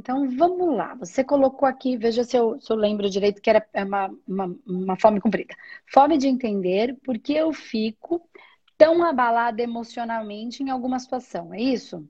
Então 0.00 0.30
vamos 0.30 0.74
lá. 0.74 0.94
Você 0.94 1.22
colocou 1.22 1.68
aqui, 1.68 1.94
veja 1.94 2.24
se 2.24 2.34
eu, 2.34 2.58
se 2.58 2.72
eu 2.72 2.76
lembro 2.76 3.10
direito, 3.10 3.42
que 3.42 3.50
era 3.50 3.64
é 3.74 3.84
uma, 3.84 4.10
uma, 4.26 4.56
uma 4.66 4.96
fome 4.96 5.20
comprida. 5.20 5.54
Fome 5.92 6.16
de 6.16 6.26
entender 6.26 6.96
porque 7.04 7.34
eu 7.34 7.52
fico 7.52 8.26
tão 8.78 9.04
abalada 9.04 9.62
emocionalmente 9.62 10.62
em 10.62 10.70
alguma 10.70 10.98
situação, 10.98 11.52
é 11.52 11.60
isso? 11.60 12.08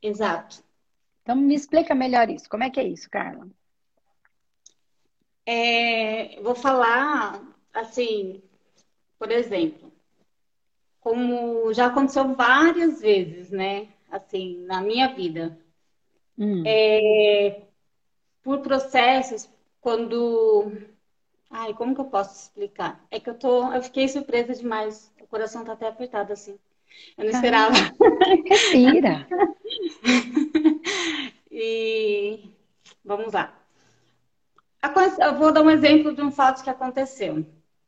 Exato. 0.00 0.64
Então 1.22 1.36
me 1.36 1.54
explica 1.54 1.94
melhor 1.94 2.30
isso. 2.30 2.48
Como 2.48 2.64
é 2.64 2.70
que 2.70 2.80
é 2.80 2.84
isso, 2.84 3.10
Carla? 3.10 3.46
É, 5.44 6.40
vou 6.40 6.54
falar 6.54 7.38
assim, 7.74 8.42
por 9.18 9.30
exemplo, 9.30 9.92
como 11.00 11.70
já 11.74 11.88
aconteceu 11.88 12.34
várias 12.34 13.02
vezes, 13.02 13.50
né? 13.50 13.88
Assim, 14.10 14.64
na 14.64 14.80
minha 14.80 15.08
vida. 15.08 15.60
Hum. 16.38 16.62
É, 16.66 17.62
por 18.42 18.60
processos, 18.60 19.48
quando. 19.80 20.72
Ai, 21.50 21.74
como 21.74 21.94
que 21.94 22.00
eu 22.00 22.06
posso 22.06 22.42
explicar? 22.42 23.04
É 23.10 23.18
que 23.18 23.30
eu 23.30 23.34
tô. 23.34 23.72
Eu 23.72 23.82
fiquei 23.82 24.08
surpresa 24.08 24.54
demais. 24.54 25.12
O 25.20 25.26
coração 25.26 25.64
tá 25.64 25.72
até 25.72 25.88
apertado 25.88 26.32
assim. 26.32 26.58
Eu 27.16 27.24
não 27.24 27.30
esperava. 27.30 27.74
Respira. 28.46 29.26
e 31.50 32.40
vamos 33.04 33.32
lá. 33.32 33.56
Eu 35.18 35.36
vou 35.36 35.52
dar 35.52 35.62
um 35.62 35.70
exemplo 35.70 36.14
de 36.14 36.22
um 36.22 36.30
fato 36.30 36.64
que 36.64 36.70
aconteceu. 36.70 37.44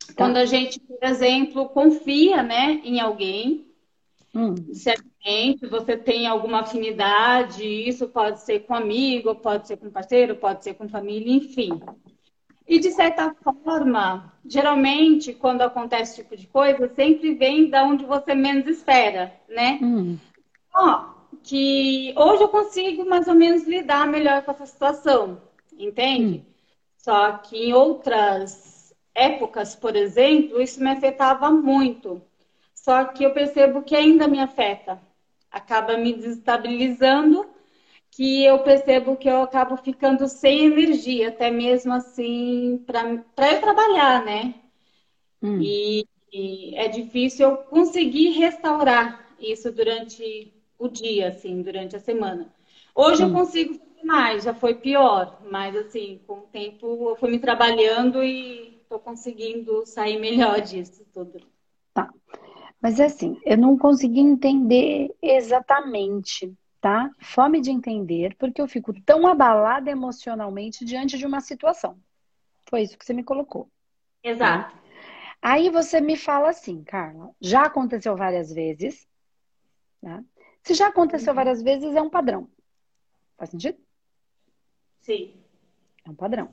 Tá. 0.08 0.14
Quando 0.14 0.36
a 0.36 0.44
gente, 0.44 0.78
por 0.80 1.02
exemplo, 1.02 1.68
confia 1.70 2.42
né, 2.42 2.80
em 2.84 3.00
alguém, 3.00 3.66
hum. 4.34 4.54
Certamente 5.22 5.66
você 5.66 5.96
tem 5.96 6.26
alguma 6.26 6.60
afinidade, 6.60 7.64
isso 7.64 8.08
pode 8.08 8.40
ser 8.40 8.60
com 8.60 8.74
amigo, 8.74 9.34
pode 9.36 9.68
ser 9.68 9.76
com 9.76 9.90
parceiro, 9.90 10.36
pode 10.36 10.64
ser 10.64 10.74
com 10.74 10.88
família, 10.88 11.32
enfim. 11.32 11.80
E 12.66 12.78
de 12.78 12.90
certa 12.90 13.34
forma, 13.64 14.32
geralmente, 14.44 15.32
quando 15.32 15.62
acontece 15.62 16.12
esse 16.12 16.22
tipo 16.22 16.36
de 16.36 16.46
coisa, 16.46 16.88
sempre 16.94 17.34
vem 17.34 17.70
da 17.70 17.84
onde 17.84 18.04
você 18.04 18.34
menos 18.34 18.66
espera, 18.66 19.32
né? 19.48 19.78
Hum. 19.80 20.18
Ó, 20.74 21.04
que 21.42 22.14
hoje 22.16 22.42
eu 22.42 22.48
consigo 22.48 23.04
mais 23.04 23.28
ou 23.28 23.34
menos 23.34 23.64
lidar 23.64 24.06
melhor 24.06 24.42
com 24.42 24.50
essa 24.50 24.66
situação, 24.66 25.40
entende? 25.78 26.38
Hum. 26.38 26.52
Só 26.96 27.32
que 27.32 27.56
em 27.56 27.72
outras 27.72 28.94
épocas, 29.14 29.74
por 29.74 29.96
exemplo, 29.96 30.60
isso 30.60 30.82
me 30.82 30.90
afetava 30.90 31.50
muito. 31.50 32.22
Só 32.74 33.04
que 33.04 33.24
eu 33.24 33.32
percebo 33.32 33.82
que 33.82 33.94
ainda 33.94 34.26
me 34.26 34.40
afeta. 34.40 35.00
Acaba 35.52 35.96
me 35.96 36.12
desestabilizando, 36.14 37.46
que 38.10 38.44
eu 38.44 38.58
percebo 38.60 39.16
que 39.16 39.28
eu 39.28 39.42
acabo 39.42 39.76
ficando 39.76 40.26
sem 40.28 40.66
energia, 40.66 41.28
até 41.28 41.50
mesmo 41.50 41.92
assim, 41.92 42.82
para 42.86 43.52
eu 43.52 43.60
trabalhar, 43.60 44.24
né? 44.24 44.54
Hum. 45.42 45.60
E, 45.60 46.06
e 46.32 46.76
é 46.76 46.88
difícil 46.88 47.50
eu 47.50 47.56
conseguir 47.58 48.30
restaurar 48.30 49.34
isso 49.38 49.70
durante 49.72 50.52
o 50.78 50.88
dia, 50.88 51.28
assim, 51.28 51.62
durante 51.62 51.96
a 51.96 52.00
semana. 52.00 52.52
Hoje 52.94 53.24
hum. 53.24 53.28
eu 53.28 53.32
consigo 53.32 53.80
mais, 54.04 54.44
já 54.44 54.52
foi 54.52 54.74
pior, 54.74 55.40
mas 55.50 55.76
assim, 55.76 56.20
com 56.26 56.38
o 56.38 56.48
tempo 56.52 57.10
eu 57.10 57.16
fui 57.16 57.30
me 57.30 57.38
trabalhando 57.38 58.22
e 58.22 58.78
estou 58.82 58.98
conseguindo 58.98 59.86
sair 59.86 60.18
melhor 60.18 60.60
disso 60.62 61.04
tudo. 61.12 61.40
Tá. 61.94 62.12
Mas 62.82 62.98
é 62.98 63.04
assim, 63.04 63.40
eu 63.44 63.56
não 63.56 63.78
consegui 63.78 64.18
entender 64.18 65.14
exatamente, 65.22 66.52
tá? 66.80 67.08
Fome 67.20 67.60
de 67.60 67.70
entender, 67.70 68.34
porque 68.36 68.60
eu 68.60 68.66
fico 68.66 68.92
tão 69.02 69.24
abalada 69.24 69.88
emocionalmente 69.88 70.84
diante 70.84 71.16
de 71.16 71.24
uma 71.24 71.40
situação. 71.40 71.96
Foi 72.68 72.82
isso 72.82 72.98
que 72.98 73.04
você 73.06 73.12
me 73.12 73.22
colocou. 73.22 73.70
Exato. 74.24 74.74
Tá? 74.74 74.82
Aí 75.40 75.70
você 75.70 76.00
me 76.00 76.16
fala 76.16 76.50
assim, 76.50 76.82
Carla, 76.82 77.30
já 77.40 77.62
aconteceu 77.62 78.16
várias 78.16 78.52
vezes, 78.52 79.06
tá? 80.00 80.22
Se 80.64 80.74
já 80.74 80.88
aconteceu 80.88 81.30
uhum. 81.30 81.36
várias 81.36 81.62
vezes, 81.62 81.94
é 81.94 82.02
um 82.02 82.10
padrão. 82.10 82.48
Faz 83.36 83.50
sentido? 83.50 83.78
Sim. 85.00 85.36
É 86.04 86.10
um 86.10 86.14
padrão 86.14 86.52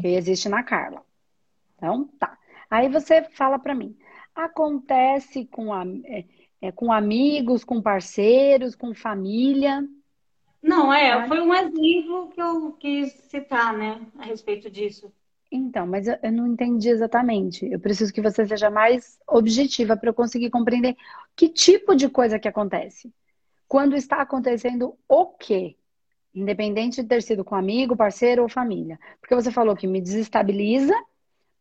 que 0.00 0.08
existe 0.08 0.50
na 0.50 0.62
Carla. 0.62 1.02
Então, 1.76 2.08
tá. 2.18 2.38
Aí 2.70 2.88
você 2.88 3.22
fala 3.30 3.58
para 3.58 3.74
mim, 3.74 3.96
acontece 4.34 5.46
com, 5.46 5.72
a, 5.72 5.84
é, 6.04 6.24
é, 6.60 6.72
com 6.72 6.92
amigos, 6.92 7.64
com 7.64 7.80
parceiros, 7.80 8.74
com 8.74 8.94
família? 8.94 9.86
Não, 10.62 10.92
é, 10.92 11.26
foi 11.26 11.40
um 11.40 11.52
exemplo 11.52 12.28
que 12.28 12.40
eu 12.40 12.72
quis 12.72 13.12
citar, 13.28 13.76
né, 13.76 14.00
a 14.18 14.24
respeito 14.24 14.70
disso. 14.70 15.12
Então, 15.50 15.86
mas 15.86 16.06
eu, 16.06 16.16
eu 16.22 16.32
não 16.32 16.46
entendi 16.46 16.88
exatamente. 16.88 17.66
Eu 17.70 17.78
preciso 17.78 18.12
que 18.12 18.22
você 18.22 18.46
seja 18.46 18.70
mais 18.70 19.18
objetiva 19.28 19.96
para 19.96 20.08
eu 20.08 20.14
conseguir 20.14 20.48
compreender 20.48 20.96
que 21.36 21.48
tipo 21.48 21.94
de 21.94 22.08
coisa 22.08 22.38
que 22.38 22.48
acontece. 22.48 23.12
Quando 23.68 23.94
está 23.94 24.22
acontecendo 24.22 24.96
o 25.08 25.26
quê? 25.26 25.76
Independente 26.34 27.02
de 27.02 27.08
ter 27.08 27.22
sido 27.22 27.44
com 27.44 27.54
amigo, 27.54 27.96
parceiro 27.96 28.42
ou 28.42 28.48
família. 28.48 28.98
Porque 29.20 29.34
você 29.34 29.50
falou 29.50 29.76
que 29.76 29.86
me 29.86 30.00
desestabiliza 30.00 30.94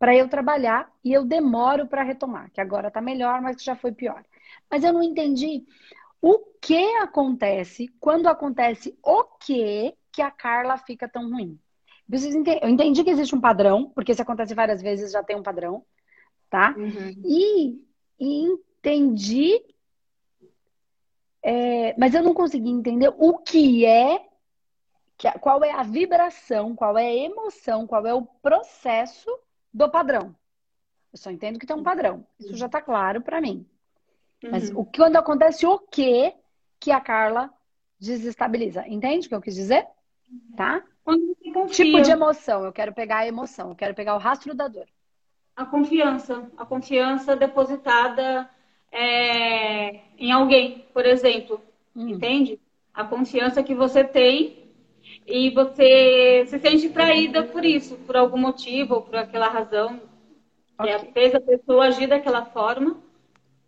para 0.02 0.16
eu 0.16 0.28
trabalhar 0.28 0.92
e 1.06 1.14
eu 1.14 1.24
demoro 1.24 1.86
para 1.86 2.02
retomar, 2.02 2.50
que 2.52 2.60
agora 2.60 2.88
está 2.88 3.00
melhor, 3.00 3.40
mas 3.40 3.56
que 3.56 3.64
já 3.64 3.76
foi 3.76 3.92
pior. 3.92 4.26
Mas 4.68 4.84
eu 4.84 4.92
não 4.92 5.04
entendi 5.04 5.64
o 6.20 6.40
que 6.60 6.84
acontece 6.96 7.88
quando 8.00 8.26
acontece 8.26 8.98
o 9.04 9.24
que 9.24 9.94
que 10.12 10.24
a 10.24 10.32
Carla 10.32 10.76
fica 10.80 11.08
tão 11.08 11.30
ruim. 11.30 11.60
Eu 12.12 12.68
entendi 12.68 13.04
que 13.04 13.12
existe 13.12 13.36
um 13.36 13.40
padrão, 13.40 13.92
porque 13.92 14.16
se 14.16 14.24
acontece 14.24 14.56
várias 14.56 14.82
vezes 14.82 15.12
já 15.12 15.22
tem 15.22 15.36
um 15.36 15.44
padrão, 15.44 15.86
tá? 16.50 16.74
Uhum. 16.76 17.22
E, 17.24 17.86
e, 18.20 18.46
entendi, 18.46 19.64
é, 21.44 21.96
mas 21.96 22.16
eu 22.16 22.24
não 22.24 22.34
consegui 22.34 22.72
entender 22.72 23.14
o 23.20 23.38
que 23.38 23.86
é, 23.86 24.20
qual 25.40 25.64
é 25.64 25.72
a 25.72 25.84
vibração, 25.84 26.76
qual 26.76 26.98
é 26.98 27.06
a 27.06 27.16
emoção, 27.16 27.86
qual 27.86 28.08
é 28.08 28.16
o 28.16 28.26
processo 28.26 29.30
do 29.74 29.90
padrão. 29.90 30.36
Eu 31.12 31.18
só 31.18 31.30
entendo 31.30 31.60
que 31.60 31.66
tem 31.66 31.76
um 31.76 31.84
padrão. 31.84 32.26
Isso 32.40 32.56
já 32.56 32.68
está 32.68 32.82
claro 32.82 33.22
para 33.22 33.42
mim. 33.42 33.66
Mas 34.50 34.70
uhum. 34.70 34.80
o 34.80 34.86
quando 34.86 35.18
acontece 35.18 35.66
o 35.66 35.78
que 35.78 36.34
que 36.80 36.92
a 36.92 37.00
Carla 37.00 37.54
desestabiliza? 38.00 38.88
Entende 38.88 39.28
o 39.28 39.30
que 39.30 39.36
eu 39.36 39.42
quis 39.42 39.56
dizer? 39.56 39.86
Tá? 40.56 40.82
Tipo 41.72 42.02
de 42.02 42.12
emoção. 42.12 42.64
Eu 42.64 42.72
quero 42.72 42.94
pegar 42.94 43.18
a 43.18 43.28
emoção. 43.28 43.70
Eu 43.70 43.76
quero 43.76 43.94
pegar 43.94 44.16
o 44.16 44.20
rastro 44.20 44.56
da 44.56 44.68
dor. 44.68 44.88
A 45.56 45.66
confiança. 45.66 46.50
A 46.58 46.66
confiança 46.66 47.36
depositada 47.36 48.50
é, 48.92 50.00
em 50.18 50.32
alguém, 50.32 50.88
por 50.94 51.06
exemplo. 51.06 51.62
Hum. 51.96 52.10
Entende? 52.10 52.60
A 52.94 53.04
confiança 53.04 53.62
que 53.62 53.76
você 53.76 54.04
tem 54.04 54.61
e 55.26 55.50
você 55.52 56.46
se 56.48 56.60
sente 56.60 56.90
traída 56.90 57.44
por 57.44 57.64
isso, 57.64 57.96
por 57.98 58.18
algum 58.18 58.38
motivo 58.38 58.96
ou 58.96 59.02
por 59.02 59.16
aquela 59.16 59.48
razão 59.48 60.02
okay. 60.78 61.00
que 61.00 61.12
fez 61.14 61.36
a 61.36 61.40
pessoa 61.40 61.86
agir 61.86 62.08
daquela 62.08 62.46
forma. 62.46 62.98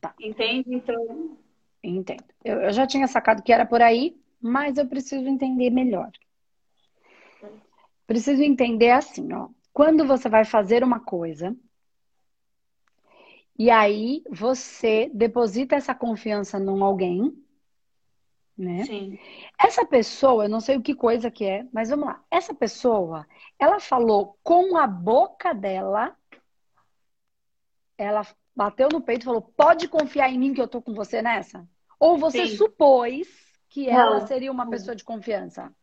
Tá. 0.02 0.14
Entende? 0.20 0.74
Então. 0.74 1.38
Entendo. 1.84 2.24
Eu, 2.44 2.62
eu 2.62 2.74
já 2.74 2.88
tinha 2.88 3.08
sacado 3.08 3.44
que 3.44 3.54
era 3.54 3.66
por 3.66 3.82
aí, 3.82 4.18
mas 4.42 4.78
eu 4.78 4.88
preciso 4.88 5.28
entender 5.28 5.70
melhor. 5.70 6.12
Preciso 8.06 8.42
entender 8.44 8.92
assim, 8.92 9.32
ó. 9.34 9.48
Quando 9.72 10.06
você 10.06 10.30
vai 10.30 10.46
fazer 10.46 10.84
uma 10.84 11.00
coisa, 11.00 11.56
e 13.58 13.70
aí 13.70 14.24
você 14.30 15.10
deposita 15.14 15.76
essa 15.76 15.96
confiança 15.96 16.60
num 16.60 16.84
alguém, 16.84 17.34
né? 18.58 18.84
Sim. 18.84 19.20
Essa 19.60 19.86
pessoa, 19.86 20.46
eu 20.46 20.50
não 20.50 20.60
sei 20.60 20.78
o 20.78 20.82
que 20.82 20.94
coisa 20.94 21.32
que 21.32 21.46
é, 21.46 21.66
mas 21.72 21.90
vamos 21.90 22.06
lá. 22.06 22.24
Essa 22.30 22.54
pessoa, 22.54 23.26
ela 23.60 23.80
falou 23.80 24.38
com 24.44 24.78
a 24.78 24.86
boca 24.86 25.54
dela, 25.54 26.16
ela 27.98 28.26
bateu 28.56 28.90
no 28.92 29.02
peito 29.02 29.24
e 29.24 29.26
falou: 29.26 29.42
"Pode 29.42 29.88
confiar 29.88 30.30
em 30.30 30.38
mim 30.38 30.54
que 30.54 30.62
eu 30.62 30.68
tô 30.68 30.82
com 30.82 30.94
você 30.94 31.22
nessa?" 31.22 31.68
Ou 32.00 32.18
você 32.18 32.48
Sim. 32.48 32.58
supôs 32.58 33.28
que 33.70 33.88
não. 33.88 33.94
ela 33.94 34.28
seria 34.28 34.52
uma 34.52 34.70
pessoa 34.70 34.96
de 34.96 35.04
confiança? 35.04 35.74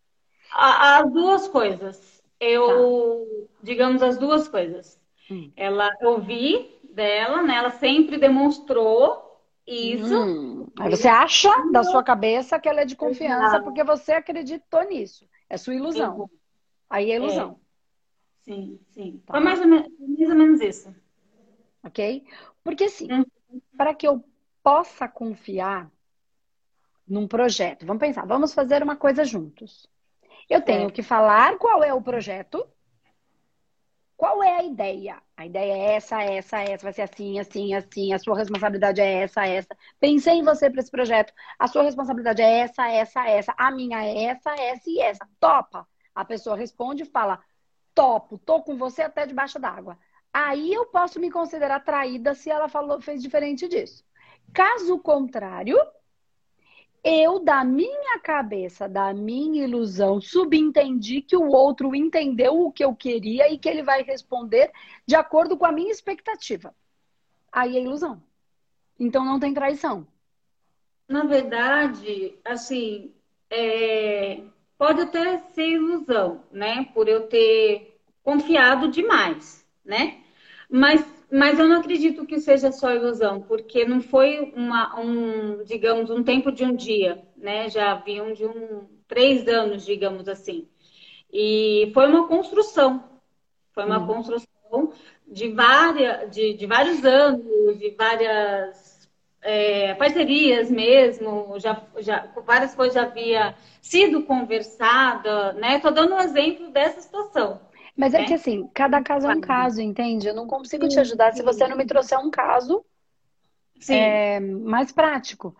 As 0.52 1.10
duas 1.10 1.48
coisas. 1.48 2.22
Eu, 2.38 2.68
tá. 2.68 3.54
digamos 3.62 4.02
as 4.02 4.18
duas 4.18 4.48
coisas. 4.48 5.00
Hum. 5.30 5.50
Ela 5.56 5.90
ouvi 6.02 6.78
dela, 6.92 7.42
né? 7.42 7.56
Ela 7.56 7.70
sempre 7.70 8.18
demonstrou 8.18 9.29
isso. 9.70 10.14
Hum. 10.14 10.66
Aí 10.78 10.90
você 10.90 11.08
acha 11.08 11.48
da 11.70 11.84
sua 11.84 12.02
cabeça 12.02 12.58
que 12.58 12.68
ela 12.68 12.80
é 12.80 12.84
de 12.84 12.96
confiança 12.96 13.46
Exato. 13.46 13.64
porque 13.64 13.84
você 13.84 14.12
acreditou 14.12 14.82
nisso. 14.84 15.28
É 15.48 15.56
sua 15.56 15.74
ilusão. 15.74 16.28
Aí 16.88 17.12
é 17.12 17.16
ilusão. 17.16 17.52
É. 17.52 17.70
Sim, 18.42 18.80
sim. 18.88 19.22
Tá. 19.24 19.34
Foi 19.34 19.42
mais 19.42 19.60
ou, 19.60 19.66
menos, 19.66 19.88
mais 19.98 20.28
ou, 20.28 20.36
menos, 20.36 20.60
isso. 20.60 20.94
Ok? 21.84 22.24
Porque 22.64 22.84
assim, 22.84 23.08
hum. 23.12 23.24
para 23.76 23.94
que 23.94 24.06
eu 24.06 24.24
possa 24.62 25.06
confiar 25.06 25.90
num 27.06 27.28
projeto, 27.28 27.86
vamos 27.86 28.00
pensar, 28.00 28.26
vamos 28.26 28.52
fazer 28.52 28.82
uma 28.82 28.96
coisa 28.96 29.24
juntos. 29.24 29.88
Eu 30.48 30.62
tenho 30.62 30.88
é. 30.88 30.90
que 30.90 31.02
falar 31.02 31.58
qual 31.58 31.82
é 31.84 31.94
o 31.94 32.02
projeto, 32.02 32.66
qual 34.16 34.42
é 34.42 34.58
a 34.58 34.64
ideia? 34.64 35.22
A 35.40 35.46
ideia 35.46 35.72
é 35.72 35.94
essa, 35.94 36.22
essa, 36.22 36.58
essa, 36.58 36.82
vai 36.82 36.92
ser 36.92 37.00
assim, 37.00 37.38
assim, 37.38 37.72
assim, 37.72 38.12
a 38.12 38.18
sua 38.18 38.36
responsabilidade 38.36 39.00
é 39.00 39.22
essa, 39.22 39.46
essa. 39.46 39.74
Pensei 39.98 40.34
em 40.34 40.44
você 40.44 40.68
para 40.68 40.80
esse 40.80 40.90
projeto. 40.90 41.32
A 41.58 41.66
sua 41.66 41.82
responsabilidade 41.82 42.42
é 42.42 42.58
essa, 42.58 42.86
essa, 42.90 43.26
essa. 43.26 43.54
A 43.56 43.70
minha 43.70 44.04
é 44.04 44.24
essa, 44.24 44.50
essa 44.50 44.82
e 44.90 45.00
essa. 45.00 45.26
Topa. 45.40 45.88
A 46.14 46.26
pessoa 46.26 46.54
responde 46.56 47.04
e 47.04 47.06
fala: 47.06 47.42
topo, 47.94 48.36
tô 48.36 48.62
com 48.62 48.76
você 48.76 49.00
até 49.00 49.24
debaixo 49.24 49.58
d'água. 49.58 49.98
Aí 50.30 50.74
eu 50.74 50.84
posso 50.84 51.18
me 51.18 51.30
considerar 51.30 51.80
traída 51.80 52.34
se 52.34 52.50
ela 52.50 52.68
falou, 52.68 53.00
fez 53.00 53.22
diferente 53.22 53.66
disso. 53.66 54.04
Caso 54.52 54.98
contrário, 54.98 55.78
eu, 57.02 57.38
da 57.38 57.64
minha 57.64 58.18
cabeça, 58.18 58.88
da 58.88 59.12
minha 59.14 59.64
ilusão, 59.64 60.20
subentendi 60.20 61.22
que 61.22 61.36
o 61.36 61.48
outro 61.48 61.94
entendeu 61.94 62.60
o 62.60 62.72
que 62.72 62.84
eu 62.84 62.94
queria 62.94 63.50
e 63.50 63.58
que 63.58 63.68
ele 63.68 63.82
vai 63.82 64.02
responder 64.02 64.70
de 65.06 65.14
acordo 65.14 65.56
com 65.56 65.64
a 65.64 65.72
minha 65.72 65.90
expectativa. 65.90 66.74
Aí 67.50 67.76
é 67.76 67.82
ilusão. 67.82 68.22
Então 68.98 69.24
não 69.24 69.40
tem 69.40 69.54
traição. 69.54 70.06
Na 71.08 71.24
verdade, 71.24 72.38
assim, 72.44 73.12
é... 73.48 74.42
pode 74.76 75.00
até 75.00 75.38
ser 75.38 75.70
ilusão, 75.70 76.44
né? 76.52 76.84
Por 76.94 77.08
eu 77.08 77.26
ter 77.26 77.98
confiado 78.22 78.88
demais, 78.88 79.66
né? 79.84 80.20
Mas 80.68 81.19
mas 81.30 81.58
eu 81.58 81.68
não 81.68 81.78
acredito 81.80 82.26
que 82.26 82.40
seja 82.40 82.72
só 82.72 82.92
ilusão, 82.92 83.40
porque 83.42 83.84
não 83.84 84.00
foi 84.00 84.52
uma, 84.56 84.98
um, 84.98 85.62
digamos, 85.64 86.10
um 86.10 86.22
tempo 86.22 86.50
de 86.50 86.64
um 86.64 86.74
dia, 86.74 87.22
né? 87.36 87.68
Já 87.68 87.92
haviam 87.92 88.32
de 88.32 88.44
um 88.44 88.88
três 89.06 89.46
anos, 89.46 89.84
digamos 89.84 90.28
assim. 90.28 90.68
E 91.32 91.90
foi 91.94 92.06
uma 92.08 92.26
construção, 92.26 93.04
foi 93.72 93.84
uma 93.84 93.98
hum. 93.98 94.06
construção 94.06 94.92
de, 95.26 95.48
várias, 95.52 96.30
de, 96.30 96.54
de 96.54 96.66
vários 96.66 97.04
anos, 97.04 97.78
de 97.78 97.90
várias 97.90 99.08
é, 99.42 99.94
parcerias 99.94 100.70
mesmo, 100.70 101.54
já, 101.58 101.80
já, 101.98 102.28
várias 102.44 102.74
coisas 102.74 102.94
já 102.94 103.02
havia 103.02 103.54
sido 103.80 104.24
conversada, 104.24 105.52
né? 105.54 105.76
Estou 105.76 105.92
dando 105.92 106.14
um 106.14 106.20
exemplo 106.20 106.70
dessa 106.70 107.00
situação. 107.00 107.60
Mas 108.00 108.14
é, 108.14 108.22
é 108.22 108.24
que 108.24 108.32
assim, 108.32 108.66
cada 108.72 109.02
caso 109.02 109.28
é 109.28 109.34
um 109.34 109.42
caso, 109.42 109.82
entende? 109.82 110.26
Eu 110.26 110.34
não 110.34 110.46
consigo 110.46 110.88
te 110.88 110.98
ajudar 110.98 111.34
se 111.34 111.42
você 111.42 111.68
não 111.68 111.76
me 111.76 111.84
trouxer 111.84 112.18
um 112.18 112.30
caso 112.30 112.82
é, 113.90 114.40
mais 114.40 114.90
prático. 114.90 115.54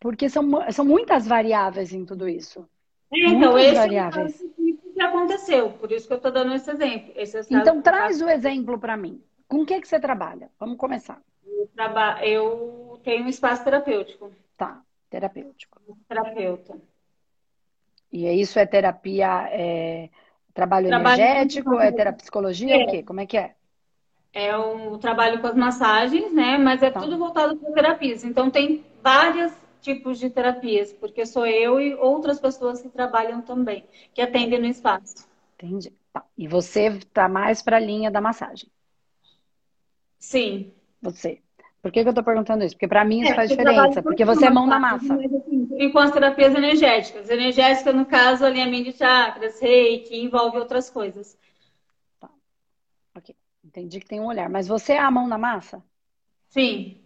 Porque 0.00 0.30
são, 0.30 0.48
são 0.72 0.82
muitas 0.82 1.26
variáveis 1.26 1.92
em 1.92 2.06
tudo 2.06 2.26
isso. 2.26 2.66
É, 3.12 3.18
então, 3.26 3.52
muitas 3.52 3.64
esse 3.64 3.74
variáveis. 3.74 4.40
é 4.40 4.46
o 4.46 4.92
que 4.94 5.00
aconteceu, 5.02 5.72
por 5.72 5.92
isso 5.92 6.06
que 6.06 6.14
eu 6.14 6.16
estou 6.16 6.32
dando 6.32 6.54
esse 6.54 6.70
exemplo. 6.70 7.12
Esse 7.16 7.38
então, 7.50 7.82
traz 7.82 8.22
o 8.22 8.30
exemplo 8.30 8.78
para 8.78 8.96
mim. 8.96 9.22
Com 9.46 9.58
o 9.58 9.66
que, 9.66 9.78
que 9.78 9.86
você 9.86 10.00
trabalha? 10.00 10.50
Vamos 10.58 10.78
começar. 10.78 11.20
Eu, 11.46 11.68
traba... 11.76 12.24
eu 12.24 12.98
tenho 13.04 13.26
um 13.26 13.28
espaço 13.28 13.62
terapêutico. 13.62 14.32
Tá, 14.56 14.80
terapêutico. 15.10 15.82
Terapeuta. 16.08 16.80
E 18.10 18.26
isso 18.40 18.58
é 18.58 18.64
terapia 18.64 19.48
é, 19.50 20.08
Trabalho, 20.54 20.86
trabalho 20.86 21.20
energético, 21.20 21.80
é 21.80 21.90
terapia, 21.90 22.76
é. 22.76 22.84
o 22.84 22.86
quê? 22.88 23.02
Como 23.02 23.20
é 23.20 23.26
que 23.26 23.36
é? 23.36 23.54
É 24.32 24.56
o 24.56 24.96
trabalho 24.98 25.40
com 25.40 25.48
as 25.48 25.56
massagens, 25.56 26.32
né? 26.32 26.56
Mas 26.56 26.80
é 26.82 26.90
tá. 26.90 27.00
tudo 27.00 27.18
voltado 27.18 27.56
para 27.56 27.72
terapias. 27.72 28.24
Então 28.24 28.50
tem 28.50 28.84
vários 29.02 29.52
tipos 29.80 30.18
de 30.18 30.30
terapias, 30.30 30.92
porque 30.92 31.26
sou 31.26 31.44
eu 31.44 31.80
e 31.80 31.94
outras 31.94 32.40
pessoas 32.40 32.80
que 32.80 32.88
trabalham 32.88 33.42
também, 33.42 33.84
que 34.14 34.22
atendem 34.22 34.60
no 34.60 34.66
espaço. 34.66 35.28
Entendi. 35.56 35.92
Tá. 36.12 36.24
E 36.38 36.46
você 36.46 36.86
está 36.86 37.28
mais 37.28 37.60
para 37.60 37.76
a 37.76 37.80
linha 37.80 38.10
da 38.10 38.20
massagem? 38.20 38.70
Sim. 40.18 40.72
Você. 41.02 41.42
Por 41.84 41.92
que, 41.92 42.00
que 42.00 42.08
eu 42.08 42.12
estou 42.12 42.24
perguntando 42.24 42.64
isso? 42.64 42.74
Porque 42.74 42.88
para 42.88 43.04
mim 43.04 43.20
isso 43.20 43.32
é, 43.32 43.34
faz 43.34 43.50
diferença, 43.50 44.02
porque 44.02 44.24
você 44.24 44.46
é 44.46 44.50
mão 44.50 44.66
na 44.66 44.80
massa. 44.80 45.16
Mas, 45.16 45.30
assim, 45.34 45.90
com 45.92 45.98
as 45.98 46.10
terapias 46.10 46.54
energéticas. 46.54 47.28
Energética, 47.28 47.92
no 47.92 48.06
caso, 48.06 48.42
alinhamento 48.42 48.90
de 48.90 48.96
chakras, 48.96 49.60
reiki, 49.60 50.16
envolve 50.16 50.56
outras 50.56 50.88
coisas. 50.88 51.36
Tá. 52.18 52.30
Ok. 53.14 53.36
Entendi 53.62 54.00
que 54.00 54.06
tem 54.06 54.18
um 54.18 54.24
olhar. 54.24 54.48
Mas 54.48 54.66
você 54.66 54.94
é 54.94 54.98
a 54.98 55.10
mão 55.10 55.28
na 55.28 55.36
massa? 55.36 55.84
Sim. 56.48 57.02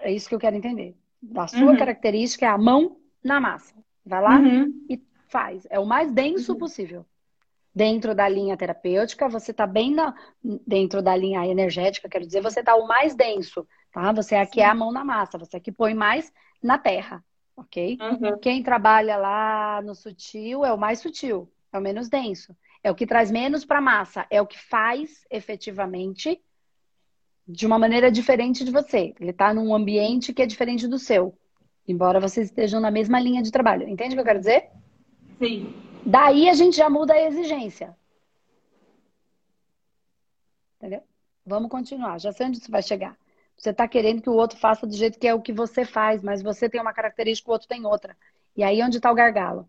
É 0.00 0.10
isso 0.10 0.30
que 0.30 0.34
eu 0.34 0.40
quero 0.40 0.56
entender. 0.56 0.96
A 1.36 1.46
sua 1.46 1.72
uhum. 1.72 1.76
característica 1.76 2.46
é 2.46 2.48
a 2.48 2.56
mão 2.56 2.96
na 3.22 3.38
massa. 3.38 3.74
Vai 4.02 4.22
lá 4.22 4.38
uhum. 4.38 4.72
e 4.88 4.98
faz. 5.28 5.66
É 5.68 5.78
o 5.78 5.84
mais 5.84 6.10
denso 6.10 6.52
uhum. 6.52 6.58
possível. 6.58 7.04
Dentro 7.74 8.14
da 8.14 8.26
linha 8.26 8.56
terapêutica, 8.56 9.28
você 9.28 9.50
está 9.50 9.66
bem 9.66 9.92
na, 9.92 10.14
dentro 10.66 11.02
da 11.02 11.14
linha 11.14 11.46
energética, 11.46 12.08
quero 12.08 12.24
dizer, 12.24 12.40
você 12.40 12.60
está 12.60 12.74
o 12.74 12.88
mais 12.88 13.14
denso 13.14 13.68
tá? 13.96 14.12
Você 14.12 14.34
aqui 14.34 14.60
Sim. 14.60 14.60
é 14.60 14.66
a 14.66 14.74
mão 14.74 14.92
na 14.92 15.02
massa, 15.02 15.38
você 15.38 15.56
aqui 15.56 15.72
põe 15.72 15.94
mais 15.94 16.30
na 16.62 16.76
terra, 16.76 17.24
ok? 17.56 17.96
Uhum. 17.98 18.38
Quem 18.38 18.62
trabalha 18.62 19.16
lá 19.16 19.80
no 19.82 19.94
sutil 19.94 20.66
é 20.66 20.72
o 20.72 20.76
mais 20.76 20.98
sutil, 20.98 21.50
é 21.72 21.78
o 21.78 21.80
menos 21.80 22.10
denso, 22.10 22.54
é 22.84 22.90
o 22.90 22.94
que 22.94 23.06
traz 23.06 23.30
menos 23.30 23.64
para 23.64 23.78
a 23.78 23.80
massa, 23.80 24.26
é 24.30 24.40
o 24.42 24.46
que 24.46 24.58
faz 24.58 25.24
efetivamente 25.30 26.38
de 27.48 27.66
uma 27.66 27.78
maneira 27.78 28.10
diferente 28.10 28.66
de 28.66 28.70
você. 28.70 29.14
Ele 29.18 29.30
está 29.30 29.54
num 29.54 29.74
ambiente 29.74 30.34
que 30.34 30.42
é 30.42 30.46
diferente 30.46 30.86
do 30.86 30.98
seu, 30.98 31.34
embora 31.88 32.20
vocês 32.20 32.48
estejam 32.48 32.80
na 32.80 32.90
mesma 32.90 33.18
linha 33.18 33.42
de 33.42 33.50
trabalho. 33.50 33.88
Entende 33.88 34.12
o 34.12 34.16
que 34.16 34.20
eu 34.20 34.26
quero 34.26 34.40
dizer? 34.40 34.68
Sim. 35.38 35.74
Daí 36.04 36.50
a 36.50 36.54
gente 36.54 36.76
já 36.76 36.90
muda 36.90 37.14
a 37.14 37.22
exigência. 37.22 37.96
Entendeu? 40.76 41.02
Vamos 41.46 41.70
continuar. 41.70 42.20
Já 42.20 42.30
sei 42.30 42.46
onde 42.46 42.58
isso 42.58 42.70
vai 42.70 42.82
chegar. 42.82 43.16
Você 43.56 43.70
está 43.70 43.88
querendo 43.88 44.22
que 44.22 44.30
o 44.30 44.34
outro 44.34 44.58
faça 44.58 44.86
do 44.86 44.94
jeito 44.94 45.18
que 45.18 45.26
é 45.26 45.34
o 45.34 45.40
que 45.40 45.52
você 45.52 45.84
faz, 45.84 46.22
mas 46.22 46.42
você 46.42 46.68
tem 46.68 46.80
uma 46.80 46.92
característica, 46.92 47.50
o 47.50 47.52
outro 47.52 47.68
tem 47.68 47.86
outra. 47.86 48.16
E 48.56 48.62
aí 48.62 48.82
onde 48.82 48.98
está 48.98 49.10
o 49.10 49.14
gargalo? 49.14 49.68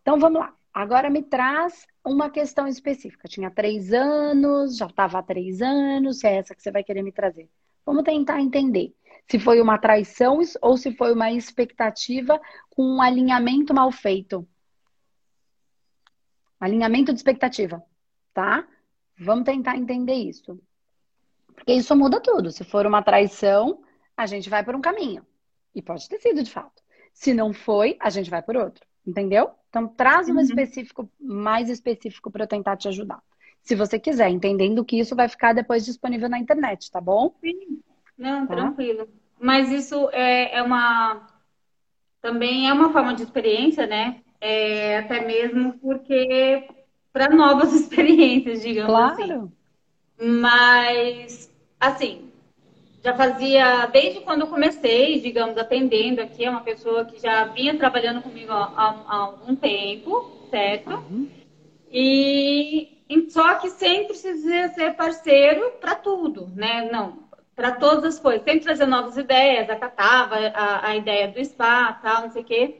Então 0.00 0.18
vamos 0.18 0.40
lá. 0.40 0.54
Agora 0.72 1.08
me 1.08 1.22
traz 1.22 1.86
uma 2.04 2.30
questão 2.30 2.66
específica. 2.68 3.26
Tinha 3.28 3.50
três 3.50 3.92
anos, 3.92 4.76
já 4.76 4.86
estava 4.86 5.18
há 5.18 5.22
três 5.22 5.62
anos, 5.62 6.20
se 6.20 6.26
é 6.26 6.36
essa 6.36 6.54
que 6.54 6.62
você 6.62 6.70
vai 6.70 6.84
querer 6.84 7.02
me 7.02 7.10
trazer. 7.10 7.48
Vamos 7.84 8.04
tentar 8.04 8.40
entender 8.40 8.94
se 9.28 9.38
foi 9.38 9.60
uma 9.60 9.78
traição 9.78 10.40
ou 10.62 10.76
se 10.76 10.92
foi 10.92 11.12
uma 11.12 11.32
expectativa 11.32 12.40
com 12.70 12.82
um 12.82 13.02
alinhamento 13.02 13.74
mal 13.74 13.90
feito. 13.90 14.46
Alinhamento 16.60 17.12
de 17.12 17.18
expectativa, 17.18 17.82
tá? 18.32 18.66
Vamos 19.18 19.44
tentar 19.44 19.76
entender 19.76 20.14
isso. 20.14 20.60
Porque 21.56 21.72
isso 21.72 21.96
muda 21.96 22.20
tudo. 22.20 22.52
Se 22.52 22.62
for 22.62 22.86
uma 22.86 23.02
traição, 23.02 23.82
a 24.16 24.26
gente 24.26 24.48
vai 24.48 24.62
por 24.62 24.76
um 24.76 24.80
caminho. 24.80 25.26
E 25.74 25.82
pode 25.82 26.08
ter 26.08 26.20
sido 26.20 26.42
de 26.42 26.50
fato. 26.50 26.82
Se 27.12 27.34
não 27.34 27.52
foi, 27.52 27.96
a 27.98 28.10
gente 28.10 28.30
vai 28.30 28.42
por 28.42 28.56
outro. 28.56 28.86
Entendeu? 29.04 29.50
Então, 29.68 29.88
traz 29.88 30.28
um 30.28 30.34
uhum. 30.34 30.40
específico, 30.40 31.10
mais 31.18 31.68
específico 31.68 32.30
para 32.30 32.44
eu 32.44 32.48
tentar 32.48 32.76
te 32.76 32.88
ajudar. 32.88 33.20
Se 33.62 33.74
você 33.74 33.98
quiser, 33.98 34.28
entendendo 34.28 34.84
que 34.84 34.98
isso 34.98 35.16
vai 35.16 35.28
ficar 35.28 35.52
depois 35.52 35.84
disponível 35.84 36.28
na 36.28 36.38
internet, 36.38 36.90
tá 36.90 37.00
bom? 37.00 37.34
Sim. 37.40 37.80
Não, 38.16 38.46
tá? 38.46 38.54
tranquilo. 38.54 39.08
Mas 39.40 39.70
isso 39.70 40.08
é, 40.12 40.56
é, 40.56 40.62
uma. 40.62 41.26
Também 42.20 42.68
é 42.68 42.72
uma 42.72 42.92
forma 42.92 43.14
de 43.14 43.22
experiência, 43.22 43.86
né? 43.86 44.20
É, 44.40 44.98
até 44.98 45.24
mesmo 45.26 45.78
porque 45.78 46.68
para 47.12 47.34
novas 47.34 47.72
experiências, 47.74 48.62
digamos 48.62 48.90
claro. 48.90 49.12
assim. 49.12 49.26
Claro. 49.26 49.52
Mas, 50.18 51.50
assim, 51.78 52.30
já 53.04 53.14
fazia, 53.14 53.86
desde 53.86 54.20
quando 54.20 54.40
eu 54.42 54.46
comecei, 54.48 55.20
digamos, 55.20 55.56
atendendo 55.56 56.20
aqui, 56.20 56.44
é 56.44 56.50
uma 56.50 56.62
pessoa 56.62 57.04
que 57.04 57.20
já 57.20 57.44
vinha 57.44 57.76
trabalhando 57.76 58.22
comigo 58.22 58.52
há, 58.52 59.04
há 59.06 59.14
algum 59.16 59.54
tempo, 59.54 60.48
certo? 60.50 60.90
Uhum. 60.90 61.28
E 61.90 62.96
só 63.28 63.54
que 63.54 63.70
sempre 63.70 64.08
precisa 64.08 64.68
ser 64.74 64.96
parceiro 64.96 65.72
para 65.80 65.94
tudo, 65.94 66.50
né? 66.54 66.88
Não, 66.90 67.28
para 67.54 67.72
todas 67.72 68.14
as 68.14 68.20
coisas. 68.20 68.42
Sempre 68.42 68.64
trazer 68.64 68.86
novas 68.86 69.16
ideias, 69.16 69.70
acatava 69.70 70.34
a, 70.34 70.88
a 70.88 70.96
ideia 70.96 71.28
do 71.28 71.42
spa, 71.44 71.92
tal, 72.02 72.22
não 72.22 72.30
sei 72.30 72.42
o 72.42 72.44
quê. 72.44 72.76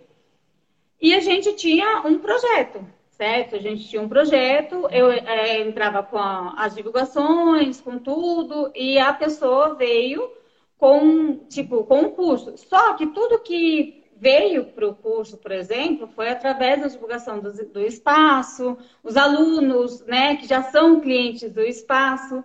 E 1.00 1.14
a 1.14 1.21
gente 1.21 1.55
tinha 1.55 2.00
um 2.05 2.19
projeto, 2.19 2.85
certo? 3.16 3.56
A 3.56 3.58
gente 3.58 3.88
tinha 3.88 4.00
um 4.00 4.08
projeto, 4.08 4.88
eu 4.90 5.11
é, 5.11 5.61
entrava 5.62 6.02
com 6.02 6.18
a, 6.18 6.54
as 6.58 6.75
divulgações, 6.75 7.80
com 7.80 7.99
tudo, 7.99 8.70
e 8.75 8.99
a 8.99 9.12
pessoa 9.12 9.75
veio 9.75 10.30
com, 10.78 11.37
tipo, 11.49 11.85
com 11.85 12.02
um 12.02 12.11
curso. 12.11 12.56
Só 12.56 12.94
que 12.94 13.06
tudo 13.06 13.40
que 13.40 14.04
veio 14.18 14.66
para 14.66 14.87
o 14.87 14.94
curso, 14.94 15.38
por 15.38 15.52
exemplo, 15.52 16.06
foi 16.08 16.28
através 16.28 16.80
da 16.80 16.88
divulgação 16.88 17.40
do, 17.40 17.52
do 17.52 17.80
espaço, 17.80 18.76
os 19.02 19.16
alunos, 19.16 20.04
né, 20.06 20.37
que 20.37 20.46
já 20.46 20.62
são 20.62 21.00
clientes 21.00 21.50
do 21.50 21.62
espaço. 21.62 22.44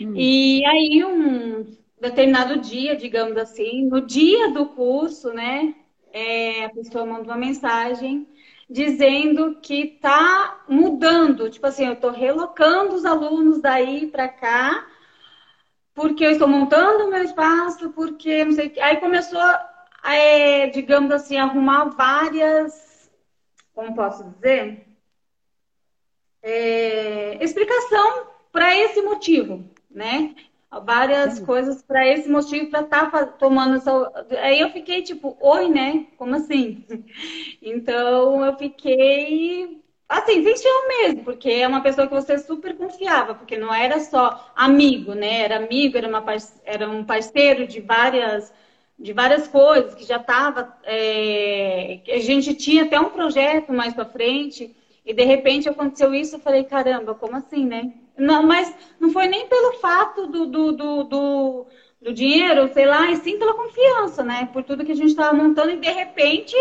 Hum. 0.00 0.14
E 0.14 0.64
aí, 0.64 1.04
um 1.04 1.66
determinado 2.00 2.58
dia, 2.58 2.96
digamos 2.96 3.36
assim, 3.36 3.84
no 3.84 4.00
dia 4.00 4.50
do 4.50 4.66
curso, 4.66 5.32
né, 5.32 5.74
é, 6.12 6.64
a 6.64 6.70
pessoa 6.70 7.04
manda 7.04 7.24
uma 7.24 7.36
mensagem 7.36 8.26
dizendo 8.68 9.58
que 9.62 9.98
tá 10.00 10.64
mudando, 10.68 11.48
tipo 11.48 11.66
assim, 11.66 11.86
eu 11.86 11.92
estou 11.92 12.10
relocando 12.10 12.94
os 12.94 13.04
alunos 13.04 13.60
daí 13.60 14.08
para 14.08 14.28
cá, 14.28 14.86
porque 15.94 16.24
eu 16.24 16.32
estou 16.32 16.48
montando 16.48 17.04
o 17.04 17.10
meu 17.10 17.22
espaço, 17.22 17.90
porque 17.90 18.44
não 18.44 18.52
sei, 18.52 18.72
aí 18.80 18.96
começou, 18.98 19.40
é, 20.04 20.66
digamos 20.68 21.10
assim, 21.12 21.36
arrumar 21.36 21.86
várias, 21.90 23.10
como 23.72 23.94
posso 23.94 24.24
dizer, 24.30 24.86
é, 26.42 27.42
explicação 27.42 28.26
para 28.52 28.76
esse 28.76 29.00
motivo, 29.02 29.68
né? 29.90 30.34
Várias 30.70 31.34
Sim. 31.34 31.46
coisas 31.46 31.82
para 31.82 32.06
esse 32.06 32.28
motivo, 32.28 32.70
para 32.70 32.80
estar 32.82 33.10
tá 33.10 33.26
tomando 33.26 33.76
essa. 33.76 34.12
Aí 34.40 34.60
eu 34.60 34.70
fiquei 34.70 35.02
tipo, 35.02 35.36
oi, 35.40 35.68
né? 35.68 36.06
Como 36.16 36.34
assim? 36.34 36.84
Então 37.62 38.44
eu 38.44 38.56
fiquei 38.56 39.80
assim, 40.08 40.42
sem 40.44 40.56
chão 40.56 40.88
mesmo, 40.88 41.24
porque 41.24 41.50
é 41.50 41.66
uma 41.66 41.80
pessoa 41.82 42.06
que 42.06 42.14
você 42.14 42.38
super 42.38 42.76
confiava, 42.76 43.34
porque 43.34 43.56
não 43.56 43.74
era 43.74 43.98
só 44.00 44.52
amigo, 44.54 45.14
né? 45.14 45.40
Era 45.42 45.56
amigo, 45.56 45.96
era, 45.98 46.08
uma, 46.08 46.24
era 46.64 46.88
um 46.88 47.04
parceiro 47.04 47.66
de 47.66 47.80
várias 47.80 48.52
de 48.98 49.12
várias 49.12 49.46
coisas 49.46 49.94
que 49.94 50.04
já 50.04 50.16
estava 50.16 50.74
é, 50.84 52.00
a 52.08 52.18
gente 52.18 52.54
tinha 52.54 52.84
até 52.84 52.98
um 52.98 53.10
projeto 53.10 53.72
mais 53.72 53.92
para 53.92 54.06
frente 54.06 54.74
e 55.04 55.12
de 55.12 55.22
repente 55.24 55.68
aconteceu 55.68 56.14
isso 56.14 56.36
eu 56.36 56.40
falei 56.40 56.64
caramba 56.64 57.14
como 57.14 57.36
assim 57.36 57.66
né 57.66 57.92
não, 58.18 58.42
mas 58.42 58.74
não 58.98 59.10
foi 59.10 59.26
nem 59.26 59.46
pelo 59.46 59.74
fato 59.74 60.26
do, 60.26 60.46
do, 60.46 60.72
do, 60.72 61.04
do, 61.04 61.66
do 62.00 62.12
dinheiro, 62.12 62.72
sei 62.72 62.86
lá, 62.86 63.10
e 63.10 63.16
sim 63.16 63.38
pela 63.38 63.54
confiança, 63.54 64.22
né? 64.22 64.48
Por 64.52 64.62
tudo 64.62 64.84
que 64.84 64.92
a 64.92 64.96
gente 64.96 65.08
estava 65.10 65.36
montando 65.36 65.70
e 65.70 65.76
de 65.76 65.90
repente, 65.90 66.54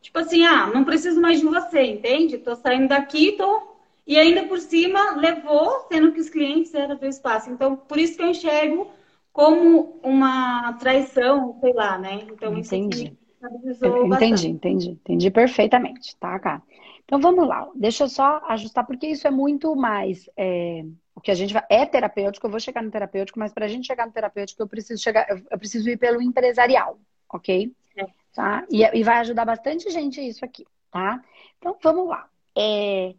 tipo 0.00 0.18
assim, 0.18 0.44
ah, 0.44 0.66
não 0.66 0.84
preciso 0.84 1.20
mais 1.20 1.40
de 1.40 1.46
você, 1.46 1.82
entende? 1.82 2.38
Tô 2.38 2.54
saindo 2.54 2.88
daqui, 2.88 3.32
tô. 3.32 3.70
E 4.06 4.18
ainda 4.18 4.44
por 4.44 4.58
cima 4.58 5.16
levou, 5.16 5.86
sendo 5.90 6.12
que 6.12 6.20
os 6.20 6.28
clientes 6.28 6.74
eram 6.74 6.96
do 6.96 7.06
espaço. 7.06 7.50
Então, 7.50 7.76
por 7.76 7.98
isso 7.98 8.16
que 8.16 8.22
eu 8.22 8.28
enxergo 8.28 8.90
como 9.32 10.00
uma 10.02 10.72
traição, 10.74 11.56
sei 11.60 11.72
lá, 11.72 11.96
né? 11.96 12.26
Então, 12.30 12.56
entendi. 12.56 13.16
isso 13.64 13.86
entendi, 13.86 14.48
entendi, 14.48 14.90
entendi 14.90 15.30
perfeitamente, 15.30 16.16
tá, 16.16 16.38
cara? 16.38 16.62
Então 17.10 17.18
vamos 17.18 17.48
lá, 17.48 17.68
deixa 17.74 18.04
eu 18.04 18.08
só 18.08 18.40
ajustar, 18.50 18.86
porque 18.86 19.08
isso 19.08 19.26
é 19.26 19.32
muito 19.32 19.74
mais. 19.74 20.30
É, 20.36 20.84
o 21.12 21.20
que 21.20 21.32
a 21.32 21.34
gente 21.34 21.52
vai. 21.52 21.64
É 21.68 21.84
terapêutico, 21.84 22.46
eu 22.46 22.50
vou 22.52 22.60
chegar 22.60 22.84
no 22.84 22.90
terapêutico, 22.92 23.36
mas 23.36 23.52
para 23.52 23.64
a 23.64 23.68
gente 23.68 23.84
chegar 23.84 24.06
no 24.06 24.12
terapêutico, 24.12 24.62
eu 24.62 24.68
preciso 24.68 25.02
chegar, 25.02 25.26
eu 25.28 25.58
preciso 25.58 25.90
ir 25.90 25.96
pelo 25.96 26.22
empresarial, 26.22 27.00
ok? 27.28 27.74
É. 27.96 28.06
Tá? 28.32 28.64
E, 28.70 28.84
e, 28.84 29.02
vai 29.02 29.18
ajudar 29.18 29.44
bastante 29.44 29.90
gente 29.90 30.20
isso 30.20 30.44
aqui, 30.44 30.64
tá? 30.92 31.20
Então 31.58 31.76
vamos 31.82 32.06
lá. 32.06 32.28
É, 32.56 33.12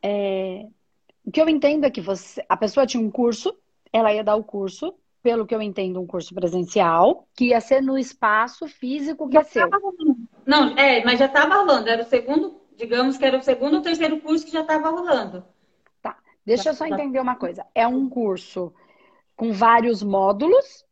é, 0.00 0.66
o 1.24 1.32
que 1.32 1.42
eu 1.42 1.48
entendo 1.48 1.86
é 1.86 1.90
que 1.90 2.00
você, 2.00 2.44
a 2.48 2.56
pessoa 2.56 2.86
tinha 2.86 3.02
um 3.02 3.10
curso, 3.10 3.58
ela 3.92 4.14
ia 4.14 4.22
dar 4.22 4.36
o 4.36 4.44
curso, 4.44 4.94
pelo 5.20 5.44
que 5.44 5.54
eu 5.54 5.60
entendo, 5.60 6.00
um 6.00 6.06
curso 6.06 6.32
presencial, 6.32 7.26
que 7.34 7.46
ia 7.46 7.60
ser 7.60 7.82
no 7.82 7.98
espaço 7.98 8.68
físico 8.68 9.26
que 9.26 9.34
já 9.34 9.40
é 9.40 9.44
seu. 9.44 9.68
Não, 10.46 10.78
é, 10.78 11.04
mas 11.04 11.18
já 11.18 11.26
estava 11.26 11.56
rolando, 11.56 11.88
era 11.88 12.02
o 12.02 12.06
segundo 12.06 12.62
digamos 12.76 13.16
que 13.16 13.24
era 13.24 13.38
o 13.38 13.42
segundo 13.42 13.74
ou 13.74 13.82
terceiro 13.82 14.20
curso 14.20 14.44
que 14.44 14.52
já 14.52 14.60
estava 14.60 14.90
rolando. 14.90 15.44
Tá. 16.02 16.16
Deixa 16.44 16.70
eu 16.70 16.74
só 16.74 16.86
entender 16.86 17.20
uma 17.20 17.36
coisa. 17.36 17.64
É 17.74 17.86
um 17.86 18.08
curso 18.08 18.72
com 19.36 19.52
vários 19.52 20.02
módulos. 20.02 20.84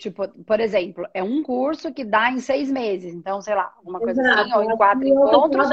Tipo, 0.00 0.26
por 0.28 0.58
exemplo, 0.58 1.06
é 1.14 1.22
um 1.22 1.42
curso 1.42 1.92
que 1.92 2.04
dá 2.04 2.30
em 2.30 2.40
seis 2.40 2.70
meses. 2.70 3.14
Então, 3.14 3.40
sei 3.40 3.54
lá, 3.54 3.72
uma 3.84 4.00
coisa 4.00 4.20
Exato. 4.20 4.40
assim, 4.40 4.54
ou 4.54 4.62
em 4.64 4.76
quatro 4.76 5.06
encontros. 5.06 5.68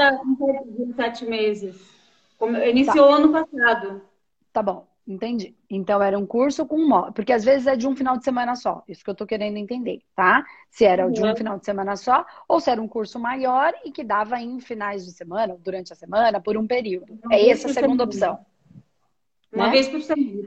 Em 0.78 0.92
sete 0.94 1.24
meses. 1.24 1.92
Iniciou 2.68 3.08
tá. 3.08 3.14
ano 3.14 3.32
passado. 3.32 4.02
Tá 4.52 4.62
bom. 4.62 4.91
Entendi. 5.06 5.54
Então 5.68 6.00
era 6.00 6.16
um 6.16 6.24
curso 6.24 6.64
com 6.64 6.86
módulo, 6.86 7.12
porque 7.12 7.32
às 7.32 7.44
vezes 7.44 7.66
é 7.66 7.74
de 7.74 7.88
um 7.88 7.96
final 7.96 8.16
de 8.16 8.24
semana 8.24 8.54
só. 8.54 8.84
Isso 8.86 9.02
que 9.02 9.10
eu 9.10 9.14
tô 9.14 9.26
querendo 9.26 9.56
entender, 9.56 10.00
tá? 10.14 10.44
Se 10.70 10.84
era 10.84 11.10
de 11.10 11.20
um 11.20 11.26
uhum. 11.26 11.36
final 11.36 11.58
de 11.58 11.64
semana 11.64 11.96
só, 11.96 12.24
ou 12.46 12.60
se 12.60 12.70
era 12.70 12.80
um 12.80 12.86
curso 12.86 13.18
maior 13.18 13.74
e 13.84 13.90
que 13.90 14.04
dava 14.04 14.40
em 14.40 14.60
finais 14.60 15.04
de 15.04 15.10
semana, 15.10 15.56
durante 15.58 15.92
a 15.92 15.96
semana, 15.96 16.40
por 16.40 16.56
um 16.56 16.66
período. 16.66 17.18
Uma 17.24 17.34
é 17.34 17.50
essa 17.50 17.68
a 17.68 17.72
segunda 17.72 18.10
semana. 18.10 18.34
opção. 18.34 18.46
Uma 19.52 19.66
né? 19.66 19.72
vez 19.72 19.88
por 19.88 20.00
semana. 20.02 20.46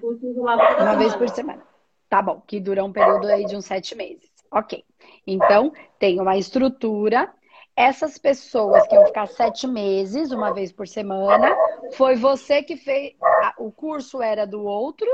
Uma 0.80 0.96
vez 0.96 1.16
por 1.16 1.30
semana. 1.30 1.64
Tá 2.10 2.22
bom, 2.22 2.42
que 2.48 2.60
dura 2.60 2.84
um 2.84 2.94
período 2.94 3.28
aí 3.28 3.46
de 3.46 3.56
uns 3.56 3.66
sete 3.66 3.94
meses. 3.94 4.32
Ok. 4.52 4.86
Então, 5.28 5.74
tem 6.00 6.20
uma 6.20 6.38
estrutura 6.38 7.30
essas 7.76 8.18
pessoas 8.18 8.88
que 8.88 8.96
iam 8.96 9.06
ficar 9.06 9.28
sete 9.28 9.68
meses, 9.68 10.32
uma 10.32 10.54
vez 10.54 10.72
por 10.72 10.88
semana, 10.88 11.54
foi 11.94 12.16
você 12.16 12.64
que 12.64 12.78
fez. 12.78 13.14
O 13.58 13.72
curso 13.72 14.22
era 14.22 14.48
do 14.48 14.64
outro. 14.64 15.08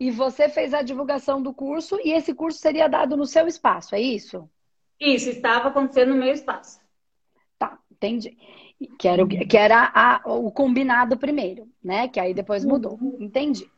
E 0.00 0.10
você 0.10 0.48
fez 0.48 0.74
a 0.74 0.82
divulgação 0.82 1.40
do 1.40 1.52
curso 1.52 1.98
e 2.02 2.12
esse 2.12 2.34
curso 2.34 2.58
seria 2.58 2.88
dado 2.88 3.16
no 3.16 3.26
seu 3.26 3.46
espaço, 3.46 3.94
é 3.94 4.00
isso? 4.00 4.48
Isso, 5.00 5.30
estava 5.30 5.68
acontecendo 5.68 6.10
no 6.10 6.20
meu 6.20 6.32
espaço. 6.32 6.80
Tá, 7.58 7.78
entendi. 7.90 8.36
Que 8.98 9.08
era, 9.08 9.24
o, 9.24 9.28
que 9.28 9.56
era 9.56 9.90
a, 9.94 10.22
o 10.26 10.50
combinado 10.50 11.16
primeiro, 11.16 11.68
né? 11.82 12.08
Que 12.08 12.20
aí 12.20 12.32
depois 12.32 12.64
mudou. 12.64 12.98
Uhum. 13.00 13.16
Entendi. 13.20 13.68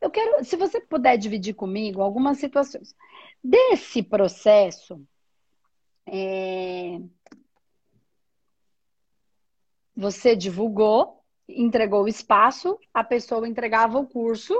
Eu 0.00 0.10
quero, 0.10 0.44
se 0.44 0.56
você 0.56 0.80
puder 0.80 1.16
dividir 1.16 1.54
comigo 1.54 2.00
algumas 2.00 2.38
situações. 2.38 2.94
Desse 3.42 4.02
processo, 4.02 5.02
é... 6.10 7.00
Você 9.96 10.34
divulgou, 10.34 11.22
entregou 11.48 12.04
o 12.04 12.08
espaço, 12.08 12.78
a 12.92 13.04
pessoa 13.04 13.46
entregava 13.46 13.98
o 13.98 14.06
curso, 14.06 14.54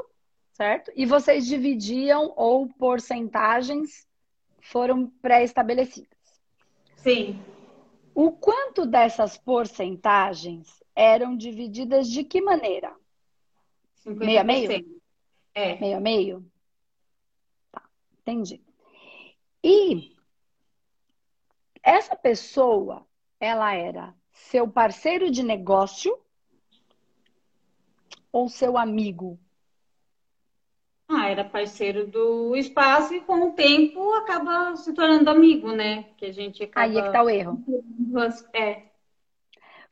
certo? 0.52 0.92
E 0.94 1.06
vocês 1.06 1.46
dividiam 1.46 2.32
ou 2.36 2.68
porcentagens 2.68 4.06
foram 4.60 5.08
pré-estabelecidas. 5.22 6.08
Sim. 6.96 7.42
O 8.14 8.32
quanto 8.32 8.84
dessas 8.84 9.38
porcentagens 9.38 10.82
eram 10.94 11.36
divididas 11.36 12.08
de 12.08 12.22
que 12.22 12.42
maneira? 12.42 12.94
50%. 14.06 14.18
Meio 14.18 14.40
a 14.40 14.44
meio? 14.44 15.00
É. 15.54 15.80
Meio 15.80 15.96
a 15.96 16.00
meio? 16.00 16.52
Tá, 17.72 17.82
entendi. 18.20 18.60
E 19.64 20.19
essa 21.90 22.14
pessoa, 22.14 23.04
ela 23.40 23.74
era 23.74 24.14
seu 24.30 24.68
parceiro 24.68 25.30
de 25.30 25.42
negócio 25.42 26.16
ou 28.32 28.48
seu 28.48 28.78
amigo? 28.78 29.38
Ah, 31.08 31.28
era 31.28 31.44
parceiro 31.44 32.06
do 32.06 32.54
espaço 32.54 33.12
e 33.14 33.20
com 33.20 33.48
o 33.48 33.52
tempo 33.52 34.12
acaba 34.14 34.76
se 34.76 34.94
tornando 34.94 35.28
amigo, 35.28 35.72
né? 35.72 36.04
Que 36.16 36.26
a 36.26 36.32
gente 36.32 36.62
acaba... 36.62 36.86
Aí 36.86 36.96
é 36.96 37.02
que 37.02 37.12
tá 37.12 37.22
o 37.22 37.28
erro. 37.28 37.60
É. 38.54 38.82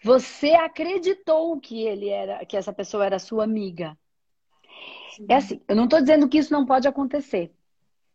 Você 0.05 0.53
acreditou 0.53 1.59
que 1.59 1.85
ele 1.85 2.09
era, 2.09 2.47
que 2.47 2.57
essa 2.57 2.73
pessoa 2.73 3.05
era 3.05 3.19
sua 3.19 3.43
amiga. 3.43 3.99
Sim. 5.17 5.27
É 5.29 5.35
assim, 5.35 5.61
eu 5.67 5.75
não 5.75 5.85
estou 5.85 6.01
dizendo 6.01 6.29
que 6.29 6.39
isso 6.39 6.53
não 6.53 6.65
pode 6.65 6.87
acontecer, 6.87 7.53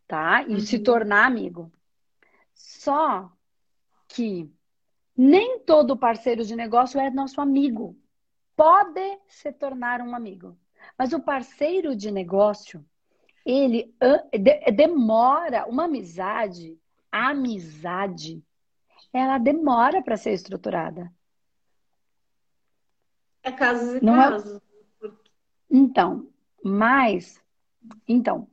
tá? 0.08 0.44
E 0.44 0.54
uhum. 0.54 0.60
se 0.62 0.80
tornar 0.80 1.26
amigo. 1.26 1.70
Só 2.54 3.30
que 4.14 4.54
nem 5.18 5.60
todo 5.60 5.98
parceiro 5.98 6.44
de 6.46 6.56
negócio 6.56 7.00
é 7.00 7.10
nosso 7.10 7.42
amigo. 7.42 7.98
Pode 8.56 9.20
se 9.28 9.52
tornar 9.52 10.02
um 10.02 10.16
amigo. 10.16 10.58
Mas 10.98 11.14
o 11.14 11.20
parceiro 11.20 11.96
de 11.96 12.12
negócio, 12.12 12.86
ele 13.44 13.94
demora, 14.76 15.66
uma 15.68 15.86
amizade, 15.86 16.80
a 17.12 17.30
amizade, 17.30 18.44
ela 19.12 19.38
demora 19.40 20.02
para 20.02 20.18
ser 20.18 20.34
estruturada. 20.34 21.12
É 23.42 23.52
casos 23.52 23.96
e 23.96 24.06
Não 24.06 24.22
é 24.22 24.30
casos. 24.30 24.62
É... 25.04 25.10
Então, 25.72 26.30
mas, 26.64 27.44
então, 28.08 28.48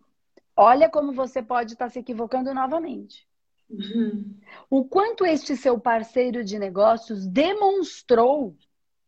olha 0.57 0.89
como 0.89 1.13
você 1.13 1.43
pode 1.43 1.75
estar 1.75 1.91
se 1.91 1.99
equivocando 1.99 2.55
novamente. 2.55 3.30
Uhum. 3.71 4.35
O 4.69 4.85
quanto 4.85 5.25
este 5.25 5.57
seu 5.57 5.79
parceiro 5.79 6.43
de 6.43 6.59
negócios 6.59 7.27
demonstrou 7.27 8.57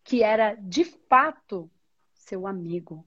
que 0.05 0.23
era 0.23 0.55
de 0.55 0.85
fato 0.85 1.71
seu 2.15 2.47
amigo. 2.47 3.07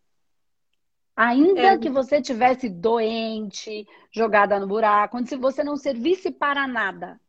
Ainda 1.15 1.73
é. 1.73 1.77
que 1.77 1.89
você 1.89 2.21
tivesse 2.21 2.67
doente, 2.67 3.87
jogada 4.11 4.59
no 4.59 4.67
buraco, 4.67 5.11
quando 5.11 5.29
se 5.29 5.37
você 5.37 5.63
não 5.63 5.77
servisse 5.77 6.29
para 6.29 6.67
nada. 6.67 7.19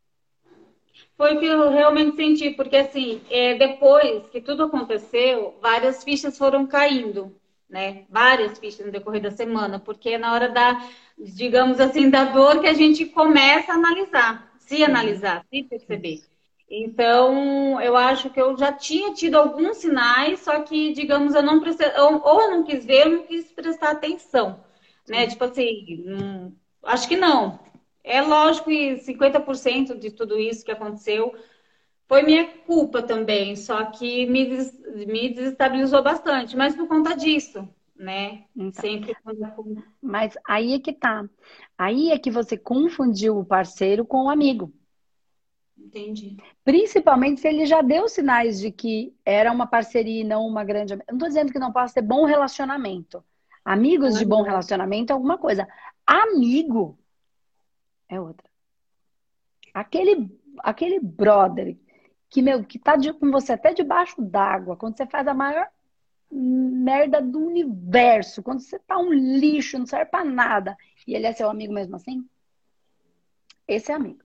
Foi 1.17 1.37
o 1.37 1.41
que 1.41 1.47
eu 1.47 1.71
realmente 1.71 2.17
senti, 2.17 2.51
porque 2.51 2.77
assim, 2.77 3.23
é, 3.31 3.55
depois 3.55 4.27
que 4.29 4.41
tudo 4.41 4.65
aconteceu, 4.65 5.57
várias 5.63 6.03
fichas 6.03 6.37
foram 6.37 6.67
caindo, 6.67 7.35
né? 7.69 8.05
Várias 8.09 8.59
fichas 8.59 8.87
no 8.87 8.93
decorrer 8.93 9.23
da 9.23 9.31
semana, 9.31 9.79
porque 9.79 10.11
é 10.11 10.19
na 10.19 10.33
hora 10.33 10.49
da 10.49 10.81
digamos 11.19 11.81
assim, 11.81 12.11
da 12.11 12.25
dor 12.25 12.61
que 12.61 12.67
a 12.67 12.75
gente 12.75 13.07
começa 13.07 13.73
a 13.73 13.77
analisar, 13.77 14.53
se 14.59 14.85
analisar, 14.85 15.45
se 15.49 15.63
perceber. 15.63 16.23
Então, 16.69 17.81
eu 17.81 17.97
acho 17.97 18.29
que 18.29 18.41
eu 18.41 18.57
já 18.59 18.73
tinha 18.73 19.15
tido 19.15 19.37
alguns 19.37 19.79
sinais, 19.79 20.41
só 20.41 20.61
que, 20.61 20.93
digamos, 20.93 21.35
eu 21.35 21.43
não 21.43 21.61
precisei, 21.61 21.93
ou 21.97 22.43
eu 22.43 22.51
não 22.51 22.65
quis 22.65 22.85
ver, 22.85 23.07
eu 23.07 23.11
não 23.19 23.23
quis 23.23 23.53
prestar 23.53 23.93
atenção, 23.93 24.61
né? 25.09 25.27
Tipo 25.29 25.45
assim, 25.45 26.05
hum, 26.07 26.53
acho 26.83 27.09
que 27.09 27.17
não. 27.17 27.59
É 28.03 28.21
lógico 28.21 28.69
que 28.69 28.97
50% 28.99 29.99
de 29.99 30.11
tudo 30.11 30.39
isso 30.39 30.65
que 30.65 30.73
aconteceu 30.73 31.35
foi 32.09 32.23
minha 32.23 32.47
culpa 32.59 33.03
também, 33.03 33.57
só 33.57 33.85
que 33.87 34.27
me, 34.27 34.47
des, 34.47 34.73
me 35.07 35.29
desestabilizou 35.35 36.03
bastante, 36.03 36.57
mas 36.57 36.75
por 36.75 36.87
conta 36.87 37.17
disso, 37.17 37.69
né? 37.97 38.45
Então, 38.55 38.83
Sempre 38.83 39.17
Mas 40.01 40.37
aí 40.47 40.75
é 40.75 40.79
que 40.79 40.93
tá. 40.93 41.29
Aí 41.77 42.11
é 42.11 42.19
que 42.19 42.31
você 42.31 42.57
confundiu 42.57 43.39
o 43.39 43.45
parceiro 43.45 44.05
com 44.05 44.25
o 44.25 44.31
amigo. 44.31 44.73
Entendi. 45.77 46.37
Principalmente 46.65 47.41
se 47.41 47.49
ele 47.49 47.67
já 47.67 47.83
deu 47.83 48.09
sinais 48.09 48.61
de 48.61 48.71
que 48.71 49.15
era 49.25 49.53
uma 49.53 49.67
parceria 49.67 50.21
e 50.21 50.25
não 50.25 50.47
uma 50.47 50.65
grande. 50.65 50.95
Eu 50.95 50.99
não 51.09 51.17
estou 51.17 51.29
dizendo 51.29 51.53
que 51.53 51.59
não 51.59 51.73
possa 51.73 51.95
ter 51.95 52.03
bom 52.03 52.25
relacionamento. 52.25 53.23
Amigos 53.65 54.15
uhum. 54.15 54.19
de 54.19 54.25
bom 54.25 54.43
relacionamento 54.43 55.13
é 55.13 55.15
alguma 55.15 55.39
coisa. 55.39 55.67
Amigo 56.07 56.99
é 58.09 58.21
outra. 58.21 58.49
Aquele, 59.75 60.31
aquele 60.61 61.01
brother 61.01 61.77
que, 62.29 62.43
meu, 62.43 62.65
que 62.65 62.79
tá 62.79 62.97
de, 62.97 63.13
com 63.13 63.31
você 63.31 63.53
até 63.53 63.73
debaixo 63.73 64.21
d'água, 64.21 64.77
quando 64.77 64.97
você 64.97 65.07
faz 65.07 65.27
a 65.27 65.35
maior 65.35 65.69
merda 66.31 67.23
do 67.23 67.39
universo, 67.39 68.43
quando 68.43 68.61
você 68.61 68.79
tá 68.81 68.99
um 68.99 69.13
lixo, 69.13 69.79
não 69.79 69.87
serve 69.87 70.07
pra 70.07 70.25
nada, 70.25 70.77
e 71.07 71.15
ele 71.15 71.27
é 71.27 71.33
seu 71.33 71.49
amigo 71.49 71.73
mesmo 71.73 71.97
assim, 71.97 72.29
esse 73.67 73.91
é 73.91 73.95
amigo. 73.95 74.25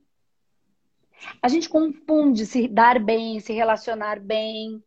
A 1.42 1.48
gente 1.48 1.70
confunde 1.70 2.46
se 2.46 2.68
dar 2.68 3.00
bem, 3.00 3.40
se 3.40 3.54
relacionar 3.54 4.20
bem, 4.20 4.84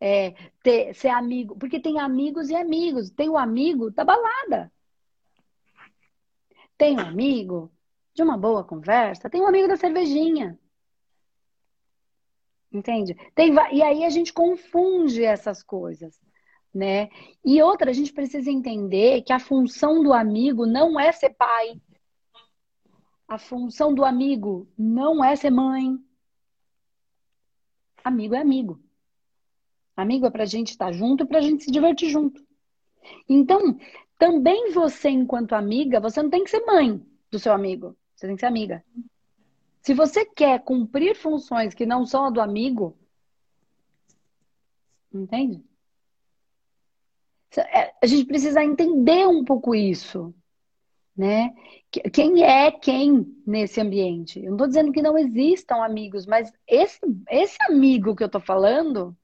é, 0.00 0.34
ter, 0.62 0.94
ser 0.94 1.08
amigo. 1.08 1.56
Porque 1.56 1.80
tem 1.80 1.98
amigos 1.98 2.48
e 2.48 2.54
amigos. 2.54 3.10
Tem 3.10 3.28
o 3.28 3.38
amigo 3.38 3.90
da 3.90 4.04
balada. 4.04 4.72
Tem 6.76 6.96
um 6.96 7.00
amigo 7.00 7.70
de 8.14 8.22
uma 8.22 8.36
boa 8.36 8.64
conversa. 8.64 9.28
Tem 9.28 9.40
um 9.40 9.46
amigo 9.46 9.68
da 9.68 9.76
cervejinha. 9.76 10.58
Entende? 12.72 13.16
Tem, 13.34 13.52
e 13.72 13.82
aí 13.82 14.04
a 14.04 14.10
gente 14.10 14.32
confunde 14.32 15.24
essas 15.24 15.62
coisas. 15.62 16.20
Né? 16.72 17.08
E 17.44 17.60
outra, 17.60 17.90
a 17.90 17.92
gente 17.92 18.12
precisa 18.12 18.48
entender 18.48 19.22
que 19.22 19.32
a 19.32 19.40
função 19.40 20.02
do 20.02 20.12
amigo 20.12 20.66
não 20.66 21.00
é 21.00 21.10
ser 21.10 21.30
pai, 21.30 21.80
a 23.30 23.38
função 23.38 23.94
do 23.94 24.04
amigo 24.04 24.68
não 24.76 25.24
é 25.24 25.36
ser 25.36 25.50
mãe. 25.50 25.96
Amigo 28.02 28.34
é 28.34 28.40
amigo. 28.40 28.82
Amigo 29.96 30.26
é 30.26 30.30
pra 30.30 30.44
gente 30.44 30.70
estar 30.70 30.90
junto 30.90 31.22
e 31.22 31.26
pra 31.26 31.40
gente 31.40 31.62
se 31.62 31.70
divertir 31.70 32.10
junto. 32.10 32.44
Então, 33.28 33.78
também 34.18 34.72
você, 34.72 35.10
enquanto 35.10 35.52
amiga, 35.52 36.00
você 36.00 36.20
não 36.20 36.28
tem 36.28 36.42
que 36.42 36.50
ser 36.50 36.66
mãe 36.66 37.00
do 37.30 37.38
seu 37.38 37.52
amigo. 37.52 37.96
Você 38.16 38.26
tem 38.26 38.34
que 38.34 38.40
ser 38.40 38.46
amiga. 38.46 38.84
Se 39.82 39.94
você 39.94 40.24
quer 40.24 40.62
cumprir 40.62 41.16
funções 41.16 41.74
que 41.74 41.86
não 41.86 42.04
são 42.04 42.26
a 42.26 42.30
do 42.30 42.40
amigo, 42.40 42.96
entende? 45.12 45.64
É, 47.56 47.94
a 48.02 48.06
gente 48.06 48.24
precisa 48.26 48.62
entender 48.62 49.26
um 49.26 49.44
pouco 49.44 49.74
isso 49.74 50.34
né? 51.20 51.54
Quem 52.12 52.42
é 52.42 52.70
quem 52.70 53.26
nesse 53.46 53.78
ambiente? 53.78 54.38
Eu 54.38 54.46
não 54.46 54.52
estou 54.52 54.68
dizendo 54.68 54.90
que 54.90 55.02
não 55.02 55.18
existam 55.18 55.84
amigos, 55.84 56.24
mas 56.24 56.50
esse, 56.66 56.98
esse 57.28 57.58
amigo 57.68 58.16
que 58.16 58.22
eu 58.22 58.26
estou 58.26 58.40
falando 58.40 59.14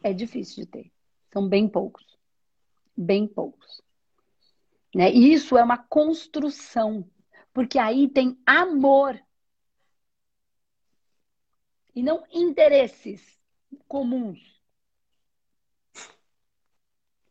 é 0.00 0.12
difícil 0.12 0.64
de 0.64 0.70
ter. 0.70 0.92
São 1.32 1.48
bem 1.48 1.66
poucos. 1.66 2.04
Bem 2.96 3.26
poucos. 3.26 3.82
Né? 4.94 5.10
Isso 5.10 5.58
é 5.58 5.64
uma 5.64 5.76
construção, 5.76 7.04
porque 7.52 7.80
aí 7.80 8.08
tem 8.08 8.38
amor 8.46 9.20
e 11.94 12.02
não 12.02 12.24
interesses 12.30 13.38
comuns. 13.86 14.40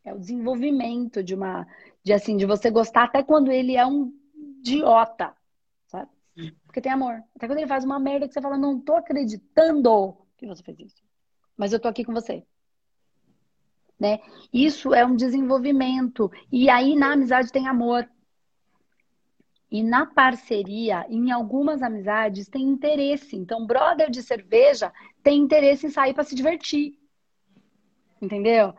É 0.04 0.14
o 0.14 0.20
desenvolvimento 0.20 1.24
de 1.24 1.34
uma 1.34 1.66
de 2.04 2.12
assim, 2.12 2.36
de 2.36 2.46
você 2.46 2.70
gostar 2.70 3.06
até 3.06 3.24
quando 3.24 3.52
ele 3.52 3.78
é 3.78 3.86
um 3.86 4.14
idiota, 4.36 5.34
sabe? 5.88 6.10
Porque 6.66 6.82
tem 6.82 6.92
amor. 6.92 7.24
Até 7.36 7.48
quando 7.48 7.60
ele 7.60 7.68
faz 7.68 7.86
uma 7.86 8.00
merda 8.00 8.28
que 8.28 8.34
você 8.34 8.42
fala, 8.42 8.58
não 8.58 8.80
tô 8.80 8.96
acreditando 8.96 10.18
que 10.38 10.46
você 10.46 10.62
fez 10.62 10.80
isso. 10.80 11.04
Mas 11.56 11.72
eu 11.72 11.80
tô 11.80 11.88
aqui 11.88 12.04
com 12.04 12.14
você. 12.14 12.46
Né? 13.98 14.20
Isso 14.52 14.94
é 14.94 15.06
um 15.06 15.16
desenvolvimento. 15.16 16.30
E 16.52 16.70
aí 16.70 16.96
na 16.96 17.14
amizade 17.14 17.52
tem 17.52 17.68
amor. 17.68 18.10
E 19.74 19.82
na 19.82 20.06
parceria, 20.06 21.04
em 21.10 21.32
algumas 21.32 21.82
amizades, 21.82 22.48
tem 22.48 22.62
interesse. 22.62 23.36
Então, 23.36 23.66
brother 23.66 24.08
de 24.08 24.22
cerveja 24.22 24.94
tem 25.24 25.40
interesse 25.40 25.88
em 25.88 25.90
sair 25.90 26.14
para 26.14 26.24
se 26.24 26.36
divertir. 26.36 27.00
Entendeu? 28.22 28.76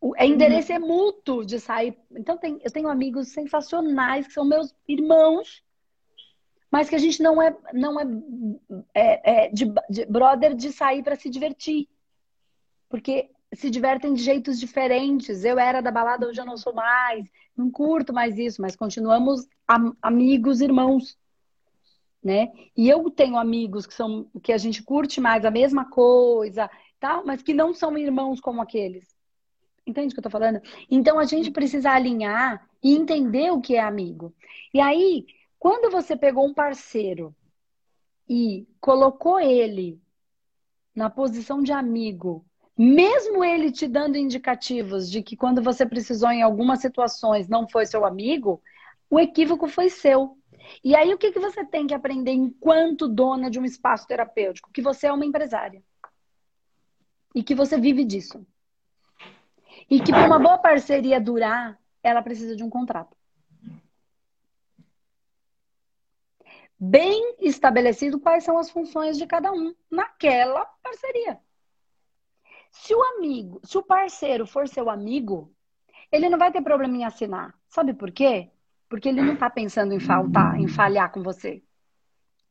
O 0.00 0.14
é 0.16 0.24
endereço 0.24 0.72
é 0.72 0.78
mútuo 0.78 1.44
de 1.44 1.58
sair. 1.58 1.98
Então, 2.12 2.38
tem, 2.38 2.60
eu 2.62 2.70
tenho 2.70 2.88
amigos 2.88 3.26
sensacionais 3.32 4.28
que 4.28 4.34
são 4.34 4.44
meus 4.44 4.72
irmãos, 4.86 5.64
mas 6.70 6.88
que 6.88 6.94
a 6.94 6.98
gente 6.98 7.20
não 7.20 7.42
é, 7.42 7.56
não 7.74 7.98
é, 7.98 8.06
é, 8.94 9.46
é 9.46 9.48
de, 9.48 9.64
de 9.90 10.06
brother 10.06 10.54
de 10.54 10.70
sair 10.70 11.02
para 11.02 11.16
se 11.16 11.28
divertir. 11.28 11.88
Porque 12.88 13.30
se 13.54 13.70
divertem 13.70 14.14
de 14.14 14.22
jeitos 14.22 14.58
diferentes. 14.58 15.44
Eu 15.44 15.58
era 15.58 15.80
da 15.80 15.90
balada, 15.90 16.26
hoje 16.26 16.40
eu 16.40 16.44
não 16.44 16.56
sou 16.56 16.74
mais. 16.74 17.30
Não 17.56 17.70
curto 17.70 18.12
mais 18.12 18.38
isso, 18.38 18.60
mas 18.60 18.76
continuamos 18.76 19.48
am 19.66 19.96
amigos, 20.02 20.60
irmãos. 20.60 21.18
Né? 22.22 22.52
E 22.76 22.88
eu 22.88 23.08
tenho 23.10 23.36
amigos 23.36 23.86
que 23.86 23.94
são 23.94 24.28
que 24.42 24.52
a 24.52 24.58
gente 24.58 24.82
curte 24.82 25.20
mais 25.20 25.44
a 25.44 25.50
mesma 25.50 25.88
coisa, 25.88 26.68
tal, 26.98 27.24
mas 27.24 27.40
que 27.40 27.54
não 27.54 27.72
são 27.72 27.96
irmãos 27.96 28.40
como 28.40 28.60
aqueles. 28.60 29.14
Entende 29.86 30.08
o 30.08 30.14
que 30.14 30.18
eu 30.18 30.24
tô 30.24 30.30
falando? 30.30 30.60
Então 30.90 31.18
a 31.18 31.24
gente 31.24 31.52
precisa 31.52 31.92
alinhar 31.92 32.68
e 32.82 32.96
entender 32.96 33.52
o 33.52 33.60
que 33.60 33.76
é 33.76 33.80
amigo. 33.80 34.34
E 34.74 34.80
aí, 34.80 35.24
quando 35.58 35.90
você 35.90 36.16
pegou 36.16 36.44
um 36.44 36.52
parceiro 36.52 37.34
e 38.28 38.66
colocou 38.80 39.38
ele 39.38 40.00
na 40.94 41.08
posição 41.08 41.62
de 41.62 41.70
amigo, 41.72 42.44
mesmo 42.76 43.42
ele 43.42 43.72
te 43.72 43.86
dando 43.88 44.16
indicativos 44.16 45.10
de 45.10 45.22
que 45.22 45.36
quando 45.36 45.62
você 45.62 45.86
precisou 45.86 46.30
em 46.30 46.42
algumas 46.42 46.80
situações 46.80 47.48
não 47.48 47.66
foi 47.66 47.86
seu 47.86 48.04
amigo, 48.04 48.62
o 49.08 49.18
equívoco 49.18 49.66
foi 49.66 49.88
seu. 49.88 50.36
E 50.84 50.94
aí 50.94 51.14
o 51.14 51.18
que, 51.18 51.32
que 51.32 51.38
você 51.38 51.64
tem 51.64 51.86
que 51.86 51.94
aprender 51.94 52.32
enquanto 52.32 53.08
dona 53.08 53.50
de 53.50 53.58
um 53.58 53.64
espaço 53.64 54.06
terapêutico? 54.06 54.70
Que 54.72 54.82
você 54.82 55.06
é 55.06 55.12
uma 55.12 55.24
empresária. 55.24 55.82
E 57.34 57.42
que 57.42 57.54
você 57.54 57.78
vive 57.78 58.04
disso. 58.04 58.46
E 59.88 60.00
que 60.00 60.12
para 60.12 60.26
uma 60.26 60.38
boa 60.38 60.58
parceria 60.58 61.20
durar, 61.20 61.78
ela 62.02 62.22
precisa 62.22 62.56
de 62.56 62.62
um 62.62 62.68
contrato. 62.68 63.16
Bem 66.78 67.36
estabelecido 67.40 68.20
quais 68.20 68.44
são 68.44 68.58
as 68.58 68.70
funções 68.70 69.16
de 69.16 69.26
cada 69.26 69.50
um 69.50 69.74
naquela 69.90 70.66
parceria. 70.82 71.40
Se 72.82 72.94
o 72.94 73.02
amigo, 73.02 73.60
se 73.64 73.76
o 73.78 73.82
parceiro 73.82 74.46
for 74.46 74.68
seu 74.68 74.88
amigo, 74.90 75.52
ele 76.12 76.28
não 76.28 76.38
vai 76.38 76.52
ter 76.52 76.62
problema 76.62 76.96
em 76.96 77.04
assinar. 77.04 77.54
Sabe 77.68 77.94
por 77.94 78.12
quê? 78.12 78.50
Porque 78.88 79.08
ele 79.08 79.22
não 79.22 79.34
está 79.34 79.50
pensando 79.50 79.92
em 79.92 79.98
faltar, 79.98 80.60
em 80.60 80.68
falhar 80.68 81.10
com 81.10 81.22
você. 81.22 81.62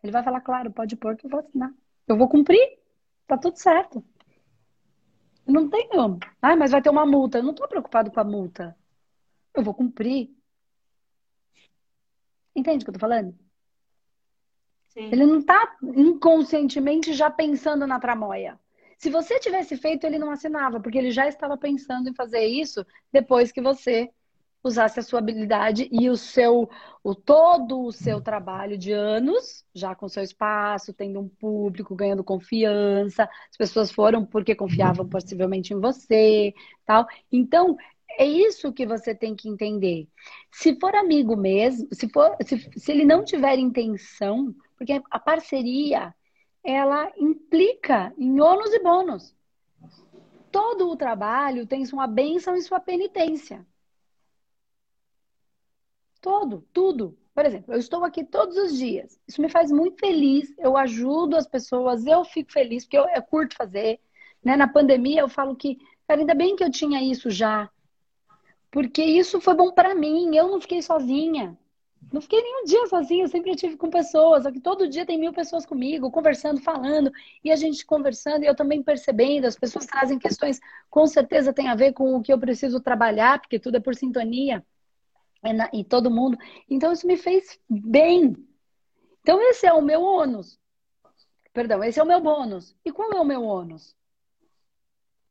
Ele 0.04 0.12
vai 0.12 0.24
falar, 0.24 0.42
claro, 0.42 0.72
pode 0.72 0.96
pôr 0.96 1.16
que 1.16 1.26
eu 1.26 1.30
vou 1.30 1.40
assinar. 1.40 1.72
Eu 2.08 2.18
vou 2.18 2.28
cumprir. 2.28 2.80
Tá 3.28 3.38
tudo 3.38 3.58
certo. 3.58 4.04
Não 5.48 5.70
tenho. 5.70 6.20
Ah, 6.42 6.56
mas 6.56 6.72
vai 6.72 6.82
ter 6.82 6.90
uma 6.90 7.06
multa. 7.06 7.38
Eu 7.38 7.44
não 7.44 7.52
estou 7.52 7.68
preocupado 7.68 8.12
com 8.12 8.20
a 8.20 8.24
multa. 8.24 8.76
Eu 9.54 9.64
vou 9.64 9.74
cumprir. 9.74 10.36
Entende 12.56 12.84
o 12.84 12.86
que 12.86 12.90
eu 12.90 12.94
tô 12.94 13.00
falando? 13.00 13.34
Sim. 14.90 15.06
Ele 15.12 15.26
não 15.26 15.40
está 15.40 15.78
inconscientemente 15.82 17.14
já 17.14 17.30
pensando 17.30 17.88
na 17.88 18.00
tramóia. 18.00 18.60
Se 18.98 19.10
você 19.10 19.40
tivesse 19.40 19.78
feito, 19.78 20.06
ele 20.06 20.20
não 20.20 20.32
assinava, 20.32 20.80
porque 20.80 20.98
ele 20.98 21.12
já 21.12 21.28
estava 21.28 21.58
pensando 21.58 22.10
em 22.10 22.16
fazer 22.16 22.46
isso 22.46 22.86
depois 23.12 23.52
que 23.52 23.62
você 23.62 24.10
usasse 24.64 25.00
a 25.00 25.04
sua 25.04 25.20
habilidade 25.20 25.88
e 25.92 26.10
o 26.10 26.18
seu, 26.18 26.68
o 27.04 27.14
todo 27.14 27.84
o 27.84 27.92
seu 27.92 28.20
trabalho 28.20 28.78
de 28.78 28.92
anos, 28.92 29.64
já 29.74 29.94
com 29.94 30.10
seu 30.10 30.24
espaço, 30.24 30.92
tendo 30.92 31.20
um 31.20 31.30
público, 31.30 31.96
ganhando 31.96 32.24
confiança, 32.24 33.30
as 33.50 33.58
pessoas 33.58 33.92
foram 33.92 34.26
porque 34.26 34.56
confiavam 34.56 35.08
possivelmente 35.08 35.72
em 35.74 35.80
você, 35.80 36.52
tal. 36.84 37.06
Então, 37.32 37.78
é 38.18 38.26
isso 38.26 38.74
que 38.74 38.88
você 38.88 39.14
tem 39.14 39.36
que 39.36 39.48
entender. 39.48 40.08
Se 40.52 40.78
for 40.80 40.96
amigo 40.96 41.36
mesmo, 41.36 41.88
se 41.92 42.10
for, 42.10 42.36
se, 42.44 42.58
se 42.76 42.92
ele 42.92 43.06
não 43.06 43.24
tiver 43.24 43.60
intenção, 43.60 44.56
porque 44.78 45.00
a 45.12 45.20
parceria 45.20 46.14
ela 46.66 47.12
implica 47.16 48.12
em 48.18 48.42
ônus 48.42 48.74
e 48.74 48.80
bônus. 48.80 49.36
Todo 50.52 50.90
o 50.90 50.96
trabalho 50.96 51.68
tem 51.68 51.86
sua 51.86 52.08
bênção 52.08 52.56
e 52.56 52.62
sua 52.62 52.80
penitência. 52.80 53.66
Todo, 56.20 56.68
tudo. 56.74 57.16
Por 57.36 57.46
exemplo, 57.46 57.74
eu 57.74 57.80
estou 57.80 58.04
aqui 58.04 58.24
todos 58.24 58.58
os 58.58 58.78
dias. 58.78 59.20
Isso 59.28 59.42
me 59.42 59.50
faz 59.50 59.72
muito 59.72 60.00
feliz. 60.00 60.52
Eu 60.58 60.76
ajudo 60.76 61.36
as 61.36 61.46
pessoas, 61.46 62.06
eu 62.08 62.26
fico 62.26 62.52
feliz, 62.52 62.84
porque 62.84 62.98
eu, 62.98 63.08
eu 63.10 63.22
curto 63.22 63.56
fazer. 63.56 64.00
Né? 64.44 64.56
Na 64.56 64.68
pandemia, 64.68 65.22
eu 65.22 65.30
falo 65.30 65.56
que, 65.56 65.78
cara, 66.08 66.22
ainda 66.22 66.34
bem 66.34 66.56
que 66.56 66.64
eu 66.64 66.72
tinha 66.72 67.04
isso 67.04 67.30
já. 67.30 67.70
Porque 68.72 69.04
isso 69.04 69.40
foi 69.40 69.54
bom 69.54 69.72
para 69.72 69.94
mim. 69.94 70.36
Eu 70.36 70.48
não 70.48 70.62
fiquei 70.62 70.82
sozinha. 70.82 71.58
Não 72.12 72.22
fiquei 72.22 72.42
nenhum 72.42 72.66
dia 72.66 72.86
sozinha, 72.88 73.24
eu 73.24 73.28
sempre 73.28 73.52
estive 73.52 73.78
com 73.78 73.90
pessoas. 73.90 74.46
Aqui 74.46 74.60
todo 74.60 74.88
dia 74.88 75.06
tem 75.06 75.18
mil 75.18 75.34
pessoas 75.34 75.66
comigo, 75.66 76.12
conversando, 76.12 76.62
falando, 76.62 77.12
e 77.44 77.52
a 77.52 77.56
gente 77.56 77.86
conversando, 77.86 78.44
e 78.44 78.48
eu 78.48 78.56
também 78.56 78.82
percebendo, 78.82 79.46
as 79.46 79.58
pessoas 79.58 79.86
trazem 79.86 80.20
questões, 80.20 80.60
com 80.90 81.06
certeza 81.08 81.54
tem 81.54 81.68
a 81.68 81.76
ver 81.76 81.94
com 81.94 82.16
o 82.16 82.22
que 82.22 82.32
eu 82.32 82.40
preciso 82.40 82.80
trabalhar, 82.80 83.40
porque 83.40 83.60
tudo 83.60 83.78
é 83.78 83.80
por 83.80 83.96
sintonia 83.96 84.66
e 85.74 85.84
todo 85.84 86.10
mundo. 86.10 86.38
Então, 86.70 86.92
isso 86.92 87.06
me 87.06 87.18
fez 87.18 87.60
bem. 87.70 88.36
Então, 89.22 89.42
esse 89.42 89.66
é 89.66 89.74
o 89.74 89.82
meu 89.82 90.02
ônus. 90.02 90.60
Perdão, 91.54 91.84
esse 91.84 92.00
é 92.00 92.04
o 92.04 92.08
meu 92.08 92.20
bônus. 92.20 92.76
E 92.84 92.92
qual 92.92 93.12
é 93.12 93.20
o 93.20 93.26
meu 93.26 93.44
ônus? 93.44 93.96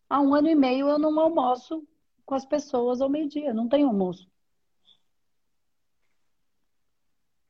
Há 0.08 0.20
um 0.20 0.34
ano 0.34 0.48
e 0.48 0.54
meio 0.54 0.88
eu 0.88 0.98
não 0.98 1.18
almoço 1.18 1.86
com 2.24 2.34
as 2.34 2.46
pessoas 2.46 3.00
ao 3.00 3.10
meio-dia, 3.10 3.52
não 3.52 3.68
tenho 3.68 3.88
almoço. 3.88 4.28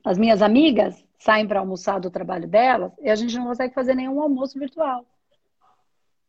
As 0.05 0.19
minhas 0.19 0.43
amigas 0.43 1.03
saem 1.17 1.47
para 1.47 1.59
almoçar 1.59 1.99
do 1.99 2.11
trabalho 2.11 2.47
delas 2.47 2.93
e 3.01 3.09
a 3.09 3.15
gente 3.15 3.35
não 3.35 3.47
consegue 3.47 3.73
fazer 3.73 3.95
nenhum 3.95 4.21
almoço 4.21 4.59
virtual. 4.59 5.03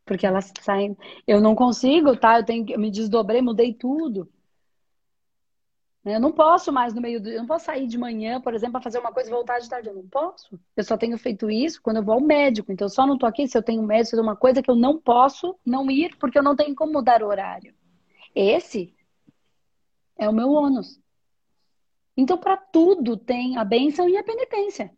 Porque 0.06 0.26
elas 0.26 0.50
saem. 0.62 0.96
Eu 1.26 1.40
não 1.40 1.54
consigo, 1.54 2.16
tá? 2.16 2.38
Eu 2.38 2.44
tenho 2.44 2.70
eu 2.70 2.78
me 2.78 2.90
desdobrei, 2.90 3.42
mudei 3.42 3.74
tudo. 3.74 4.28
Eu 6.04 6.20
não 6.20 6.30
posso 6.30 6.72
mais 6.72 6.94
no 6.94 7.00
meio 7.00 7.20
do. 7.20 7.28
Eu 7.28 7.40
não 7.40 7.46
posso 7.46 7.64
sair 7.66 7.86
de 7.88 7.98
manhã, 7.98 8.40
por 8.40 8.54
exemplo, 8.54 8.74
para 8.74 8.82
fazer 8.82 9.00
uma 9.00 9.12
coisa 9.12 9.28
e 9.28 9.32
voltar 9.32 9.58
de 9.58 9.68
tarde. 9.68 9.88
Eu 9.88 9.94
não 9.94 10.06
posso. 10.06 10.58
Eu 10.76 10.84
só 10.84 10.96
tenho 10.96 11.18
feito 11.18 11.50
isso 11.50 11.82
quando 11.82 11.96
eu 11.96 12.04
vou 12.04 12.14
ao 12.14 12.20
médico. 12.20 12.70
Então, 12.70 12.86
eu 12.86 12.90
só 12.90 13.04
não 13.04 13.14
estou 13.14 13.28
aqui 13.28 13.48
se 13.48 13.58
eu 13.58 13.62
tenho 13.62 13.82
médico, 13.82 14.10
se 14.10 14.16
eu 14.16 14.22
uma 14.22 14.36
coisa 14.36 14.62
que 14.62 14.70
eu 14.70 14.76
não 14.76 14.98
posso 15.00 15.58
não 15.66 15.90
ir, 15.90 16.16
porque 16.16 16.38
eu 16.38 16.44
não 16.44 16.54
tenho 16.54 16.76
como 16.76 16.92
mudar 16.92 17.22
o 17.22 17.26
horário. 17.26 17.74
Esse 18.32 18.94
é 20.16 20.28
o 20.28 20.32
meu 20.32 20.50
ônus. 20.50 21.00
Então, 22.16 22.38
para 22.38 22.56
tudo 22.56 23.16
tem 23.16 23.56
a 23.58 23.64
bênção 23.64 24.08
e 24.08 24.16
a 24.16 24.24
penitência. 24.24 24.96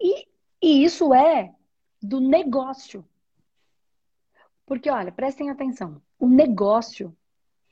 E, 0.00 0.28
e 0.62 0.84
isso 0.84 1.14
é 1.14 1.54
do 2.02 2.20
negócio. 2.20 3.06
Porque, 4.66 4.90
olha, 4.90 5.10
prestem 5.10 5.50
atenção. 5.50 6.02
O 6.18 6.28
negócio, 6.28 7.16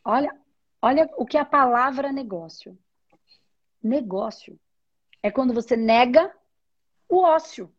olha, 0.03 0.33
Olha 0.81 1.11
o 1.17 1.27
que 1.27 1.37
é 1.37 1.41
a 1.41 1.45
palavra 1.45 2.13
negócio. 2.13 2.79
Negócio 3.83 4.57
é 5.21 5.33
quando 5.33 5.53
você 5.53 5.77
nega 5.77 6.33
o 7.09 7.23
ócio. 7.23 7.75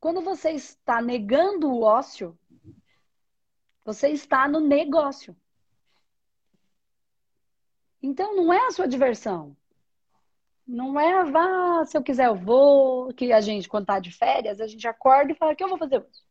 Quando 0.00 0.20
você 0.20 0.50
está 0.50 1.00
negando 1.00 1.70
o 1.70 1.82
ócio, 1.82 2.36
você 3.84 4.08
está 4.08 4.48
no 4.48 4.58
negócio. 4.58 5.36
Então 8.02 8.34
não 8.34 8.52
é 8.52 8.66
a 8.66 8.70
sua 8.70 8.88
diversão. 8.88 9.56
Não 10.66 10.98
é, 10.98 11.24
vá, 11.24 11.84
se 11.84 11.96
eu 11.96 12.02
quiser 12.02 12.28
eu 12.28 12.36
vou, 12.36 13.12
que 13.12 13.32
a 13.32 13.40
gente, 13.40 13.68
quando 13.68 13.86
tá 13.86 13.98
de 13.98 14.12
férias, 14.12 14.60
a 14.60 14.66
gente 14.66 14.86
acorda 14.86 15.32
e 15.32 15.34
fala, 15.34 15.54
que 15.54 15.64
eu 15.64 15.68
vou 15.68 15.78
fazer 15.78 15.98
hoje? 15.98 16.22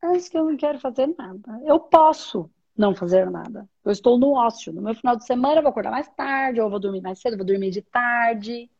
Acho 0.00 0.30
que 0.30 0.38
eu 0.38 0.44
não 0.44 0.56
quero 0.56 0.78
fazer 0.78 1.06
nada. 1.18 1.60
Eu 1.64 1.78
posso 1.78 2.50
não 2.76 2.94
fazer 2.94 3.28
nada. 3.28 3.68
Eu 3.84 3.90
estou 3.90 4.18
no 4.18 4.32
ócio. 4.32 4.72
No 4.72 4.80
meu 4.80 4.94
final 4.94 5.16
de 5.16 5.26
semana 5.26 5.56
eu 5.56 5.62
vou 5.62 5.70
acordar 5.70 5.90
mais 5.90 6.08
tarde, 6.10 6.60
ou 6.60 6.66
eu 6.66 6.70
vou 6.70 6.78
dormir 6.78 7.02
mais 7.02 7.20
cedo, 7.20 7.32
eu 7.34 7.38
vou 7.38 7.46
dormir 7.46 7.70
de 7.70 7.82
tarde. 7.82 8.70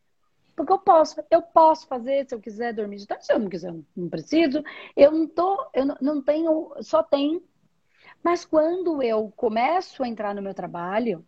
Porque 0.55 0.71
eu 0.71 0.79
posso, 0.79 1.21
eu 1.29 1.41
posso 1.41 1.87
fazer 1.87 2.27
se 2.27 2.33
eu 2.33 2.39
quiser 2.39 2.73
dormir 2.73 2.97
de 2.97 3.07
tarde, 3.07 3.25
se 3.25 3.33
eu 3.33 3.39
não 3.39 3.49
quiser, 3.49 3.69
eu 3.69 3.85
não 3.95 4.09
preciso. 4.09 4.63
Eu 4.95 5.11
não 5.11 5.27
tô, 5.27 5.69
eu 5.73 5.85
não 6.01 6.21
tenho, 6.21 6.73
só 6.81 7.03
tenho. 7.03 7.43
Mas 8.23 8.45
quando 8.45 9.03
eu 9.03 9.31
começo 9.35 10.03
a 10.03 10.07
entrar 10.07 10.33
no 10.33 10.41
meu 10.41 10.53
trabalho, 10.53 11.25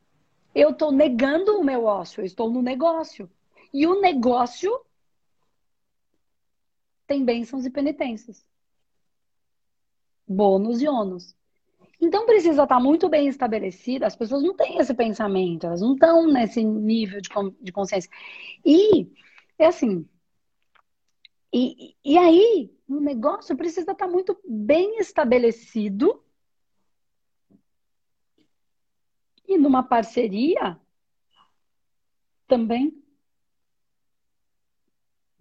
eu 0.54 0.72
estou 0.72 0.92
negando 0.92 1.60
o 1.60 1.64
meu 1.64 1.86
ócio, 1.86 2.22
eu 2.22 2.26
estou 2.26 2.50
no 2.50 2.62
negócio. 2.62 3.30
E 3.74 3.88
o 3.88 4.02
negócio 4.02 4.72
tem 7.08 7.24
bênçãos 7.24 7.66
e 7.66 7.70
penitências. 7.70 8.46
Bônus 10.28 10.82
e 10.82 10.88
ônus. 10.88 11.36
Então 12.00 12.26
precisa 12.26 12.64
estar 12.64 12.80
muito 12.80 13.08
bem 13.08 13.28
estabelecido. 13.28 14.06
As 14.06 14.16
pessoas 14.16 14.42
não 14.44 14.56
têm 14.56 14.78
esse 14.80 14.94
pensamento, 14.94 15.68
elas 15.68 15.82
não 15.82 15.94
estão 15.94 16.26
nesse 16.26 16.64
nível 16.64 17.22
de, 17.22 17.30
de 17.62 17.72
consciência. 17.72 18.10
E 18.66 19.08
é 19.58 19.68
assim. 19.68 20.08
E, 21.54 21.96
e 22.04 22.18
aí, 22.18 22.74
o 22.88 23.00
negócio 23.00 23.56
precisa 23.56 23.92
estar 23.92 24.08
muito 24.08 24.38
bem 24.48 24.98
estabelecido. 25.00 26.24
E 29.52 29.58
numa 29.58 29.84
parceria 29.84 30.80
também. 32.48 33.04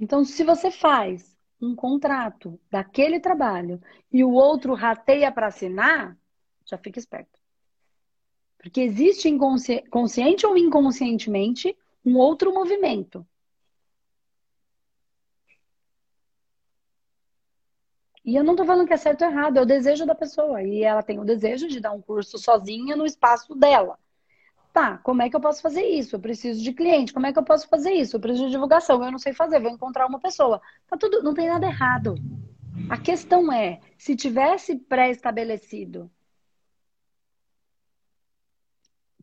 Então, 0.00 0.24
se 0.24 0.42
você 0.42 0.68
faz 0.68 1.38
um 1.62 1.76
contrato 1.76 2.58
daquele 2.68 3.20
trabalho 3.20 3.80
e 4.12 4.24
o 4.24 4.32
outro 4.32 4.74
rateia 4.74 5.30
para 5.30 5.46
assinar, 5.46 6.18
já 6.64 6.76
fica 6.76 6.98
esperto. 6.98 7.38
Porque 8.58 8.80
existe 8.80 9.30
consciente 9.88 10.44
ou 10.44 10.56
inconscientemente 10.56 11.78
um 12.04 12.16
outro 12.16 12.52
movimento. 12.52 13.24
E 18.24 18.36
eu 18.36 18.44
não 18.44 18.52
estou 18.52 18.66
falando 18.66 18.86
que 18.86 18.92
é 18.92 18.96
certo 18.96 19.22
ou 19.22 19.30
errado, 19.30 19.56
é 19.56 19.62
o 19.62 19.66
desejo 19.66 20.04
da 20.06 20.14
pessoa. 20.14 20.62
E 20.62 20.82
ela 20.82 21.02
tem 21.02 21.18
o 21.18 21.24
desejo 21.24 21.68
de 21.68 21.80
dar 21.80 21.92
um 21.92 22.02
curso 22.02 22.38
sozinha 22.38 22.94
no 22.96 23.06
espaço 23.06 23.54
dela. 23.54 23.98
Tá, 24.72 24.98
como 24.98 25.22
é 25.22 25.28
que 25.28 25.34
eu 25.34 25.40
posso 25.40 25.60
fazer 25.62 25.82
isso? 25.82 26.14
Eu 26.14 26.20
preciso 26.20 26.62
de 26.62 26.72
cliente. 26.72 27.12
Como 27.12 27.26
é 27.26 27.32
que 27.32 27.38
eu 27.38 27.42
posso 27.42 27.66
fazer 27.68 27.92
isso? 27.92 28.16
Eu 28.16 28.20
preciso 28.20 28.46
de 28.46 28.52
divulgação. 28.52 29.02
Eu 29.02 29.10
não 29.10 29.18
sei 29.18 29.32
fazer, 29.32 29.60
vou 29.60 29.70
encontrar 29.70 30.06
uma 30.06 30.20
pessoa. 30.20 30.60
Tá 30.86 30.96
tudo, 30.96 31.22
não 31.22 31.34
tem 31.34 31.48
nada 31.48 31.66
errado. 31.66 32.14
A 32.88 32.96
questão 32.96 33.52
é, 33.52 33.80
se 33.98 34.14
tivesse 34.14 34.76
pré-estabelecido 34.76 36.10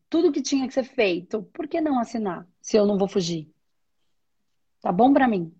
tudo 0.08 0.32
que 0.32 0.42
tinha 0.42 0.66
que 0.66 0.74
ser 0.74 0.84
feito, 0.84 1.42
por 1.52 1.68
que 1.68 1.80
não 1.80 1.98
assinar 1.98 2.46
se 2.60 2.76
eu 2.76 2.86
não 2.86 2.98
vou 2.98 3.08
fugir? 3.08 3.50
Tá 4.80 4.92
bom 4.92 5.12
para 5.12 5.28
mim? 5.28 5.54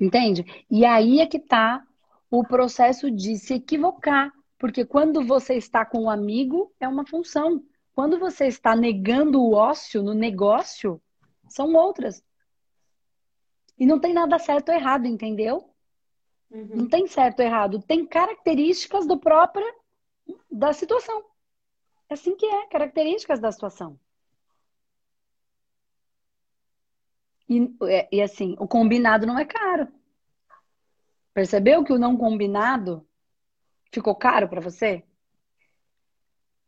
Entende? 0.00 0.44
E 0.70 0.84
aí 0.84 1.20
é 1.20 1.26
que 1.26 1.38
tá 1.38 1.84
o 2.30 2.44
processo 2.44 3.10
de 3.10 3.36
se 3.36 3.54
equivocar, 3.54 4.32
porque 4.58 4.84
quando 4.84 5.24
você 5.24 5.54
está 5.54 5.84
com 5.84 6.04
um 6.04 6.10
amigo 6.10 6.72
é 6.80 6.88
uma 6.88 7.06
função. 7.06 7.62
Quando 7.94 8.18
você 8.18 8.46
está 8.46 8.74
negando 8.74 9.40
o 9.40 9.52
ócio 9.52 10.02
no 10.02 10.12
negócio, 10.12 11.00
são 11.48 11.72
outras. 11.74 12.22
E 13.78 13.86
não 13.86 14.00
tem 14.00 14.12
nada 14.12 14.38
certo 14.38 14.70
ou 14.70 14.74
errado, 14.74 15.06
entendeu? 15.06 15.70
Uhum. 16.50 16.70
Não 16.74 16.88
tem 16.88 17.06
certo 17.06 17.40
ou 17.40 17.46
errado. 17.46 17.82
Tem 17.82 18.04
características 18.04 19.06
do 19.06 19.18
próprio 19.18 19.66
da 20.50 20.72
situação. 20.72 21.24
É 22.08 22.14
assim 22.14 22.36
que 22.36 22.46
é, 22.46 22.66
características 22.66 23.40
da 23.40 23.52
situação. 23.52 23.98
E, 27.48 27.74
e 28.10 28.22
assim, 28.22 28.56
o 28.58 28.66
combinado 28.66 29.26
não 29.26 29.38
é 29.38 29.44
caro. 29.44 29.88
Percebeu 31.32 31.84
que 31.84 31.92
o 31.92 31.98
não 31.98 32.16
combinado 32.16 33.06
ficou 33.92 34.14
caro 34.14 34.48
para 34.48 34.60
você? 34.60 35.04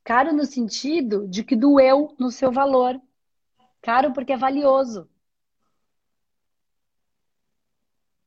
Caro 0.05 0.33
no 0.33 0.45
sentido 0.45 1.27
de 1.29 1.43
que 1.43 1.57
doeu 1.57 2.15
no 2.19 2.31
seu 2.31 2.53
valor. 2.53 3.01
Caro 3.81 4.13
porque 4.13 4.33
é 4.33 4.37
valioso. 4.37 5.09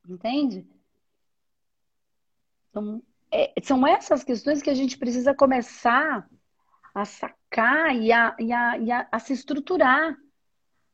Entende? 0.08 0.66
Então, 2.70 3.02
é, 3.30 3.52
são 3.62 3.86
essas 3.86 4.24
questões 4.24 4.62
que 4.62 4.70
a 4.70 4.74
gente 4.74 4.98
precisa 4.98 5.34
começar 5.34 6.28
a 6.94 7.04
sacar 7.04 7.94
e 7.94 8.12
a, 8.12 8.36
e 8.38 8.52
a, 8.52 8.78
e 8.78 8.90
a, 8.90 9.08
a 9.10 9.18
se 9.18 9.32
estruturar 9.32 10.16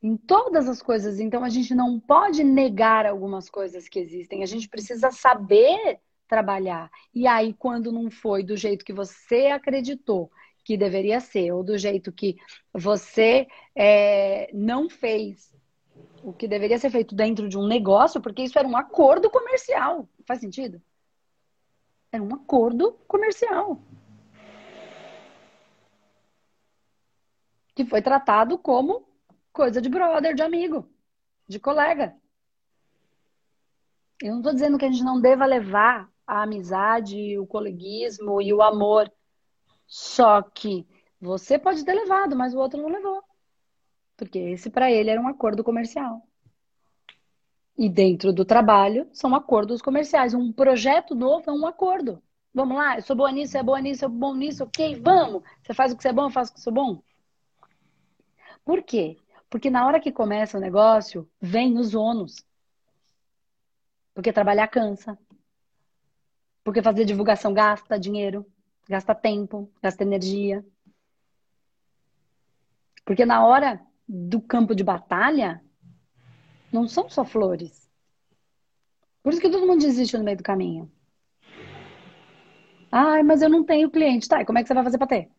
em 0.06 0.16
todas 0.16 0.68
as 0.68 0.80
coisas. 0.80 1.18
Então, 1.18 1.42
a 1.42 1.48
gente 1.48 1.74
não 1.74 1.98
pode 1.98 2.44
negar 2.44 3.06
algumas 3.06 3.50
coisas 3.50 3.88
que 3.88 3.98
existem, 3.98 4.40
a 4.40 4.46
gente 4.46 4.68
precisa 4.68 5.10
saber 5.10 5.98
trabalhar. 6.28 6.88
E 7.12 7.26
aí, 7.26 7.52
quando 7.52 7.90
não 7.90 8.08
foi 8.08 8.44
do 8.44 8.56
jeito 8.56 8.84
que 8.84 8.92
você 8.92 9.46
acreditou 9.46 10.30
que 10.64 10.76
deveria 10.76 11.18
ser, 11.18 11.52
ou 11.52 11.64
do 11.64 11.76
jeito 11.76 12.12
que 12.12 12.36
você 12.72 13.48
é, 13.74 14.48
não 14.52 14.88
fez 14.88 15.52
o 16.22 16.32
que 16.32 16.46
deveria 16.46 16.78
ser 16.78 16.90
feito 16.90 17.14
dentro 17.14 17.48
de 17.48 17.58
um 17.58 17.66
negócio, 17.66 18.20
porque 18.20 18.42
isso 18.42 18.58
era 18.58 18.66
um 18.66 18.76
acordo 18.76 19.28
comercial. 19.28 20.08
Faz 20.24 20.40
sentido? 20.40 20.80
Era 22.12 22.22
um 22.22 22.32
acordo 22.34 22.92
comercial. 23.08 23.80
Que 27.74 27.84
foi 27.84 28.02
tratado 28.02 28.56
como 28.56 29.15
coisa 29.56 29.80
de 29.80 29.88
brother, 29.88 30.34
de 30.34 30.42
amigo, 30.42 30.86
de 31.48 31.58
colega. 31.58 32.14
Eu 34.22 34.32
não 34.32 34.38
estou 34.40 34.52
dizendo 34.52 34.76
que 34.76 34.84
a 34.84 34.90
gente 34.90 35.02
não 35.02 35.18
deva 35.18 35.46
levar 35.46 36.10
a 36.26 36.42
amizade, 36.42 37.38
o 37.38 37.46
coleguismo 37.46 38.42
e 38.42 38.52
o 38.52 38.60
amor. 38.60 39.10
Só 39.86 40.42
que 40.42 40.86
você 41.18 41.58
pode 41.58 41.82
ter 41.86 41.94
levado, 41.94 42.36
mas 42.36 42.52
o 42.52 42.58
outro 42.58 42.82
não 42.82 42.90
levou. 42.90 43.22
Porque 44.14 44.38
esse 44.38 44.68
para 44.68 44.90
ele 44.90 45.08
era 45.08 45.20
um 45.20 45.28
acordo 45.28 45.64
comercial. 45.64 46.22
E 47.78 47.88
dentro 47.88 48.34
do 48.34 48.44
trabalho 48.44 49.08
são 49.10 49.34
acordos 49.34 49.80
comerciais. 49.80 50.34
Um 50.34 50.52
projeto 50.52 51.14
novo 51.14 51.50
é 51.50 51.52
um 51.52 51.66
acordo. 51.66 52.22
Vamos 52.52 52.76
lá, 52.76 52.96
eu 52.96 53.02
sou 53.02 53.16
boa 53.16 53.32
nisso, 53.32 53.56
é 53.56 53.62
boa 53.62 53.80
nisso, 53.80 54.04
é 54.04 54.08
bom 54.08 54.34
nisso, 54.34 54.64
ok, 54.64 55.00
vamos. 55.00 55.42
Você 55.62 55.72
faz 55.72 55.92
o 55.92 55.96
que 55.96 56.02
você 56.02 56.08
é 56.08 56.12
bom, 56.12 56.24
eu 56.24 56.30
faço 56.30 56.50
o 56.50 56.54
que 56.54 56.60
eu 56.60 56.64
sou 56.64 56.72
bom. 56.72 57.02
Por 58.64 58.82
quê? 58.82 59.16
Porque 59.48 59.70
na 59.70 59.86
hora 59.86 60.00
que 60.00 60.12
começa 60.12 60.58
o 60.58 60.60
negócio, 60.60 61.28
vem 61.40 61.78
os 61.78 61.94
ônus. 61.94 62.44
Porque 64.14 64.32
trabalhar 64.32 64.68
cansa. 64.68 65.18
Porque 66.64 66.82
fazer 66.82 67.04
divulgação 67.04 67.54
gasta 67.54 67.98
dinheiro, 67.98 68.44
gasta 68.88 69.14
tempo, 69.14 69.70
gasta 69.80 70.02
energia. 70.02 70.64
Porque 73.04 73.24
na 73.24 73.46
hora 73.46 73.80
do 74.08 74.40
campo 74.40 74.74
de 74.74 74.82
batalha, 74.82 75.62
não 76.72 76.88
são 76.88 77.08
só 77.08 77.24
flores. 77.24 77.88
Por 79.22 79.32
isso 79.32 79.40
que 79.40 79.50
todo 79.50 79.66
mundo 79.66 79.80
desiste 79.80 80.16
no 80.16 80.24
meio 80.24 80.36
do 80.36 80.42
caminho. 80.42 80.90
Ai, 82.90 83.22
mas 83.22 83.42
eu 83.42 83.48
não 83.48 83.64
tenho 83.64 83.90
cliente. 83.90 84.28
Tá, 84.28 84.40
e 84.40 84.44
como 84.44 84.58
é 84.58 84.62
que 84.62 84.68
você 84.68 84.74
vai 84.74 84.84
fazer 84.84 84.98
para 84.98 85.06
ter? 85.06 85.30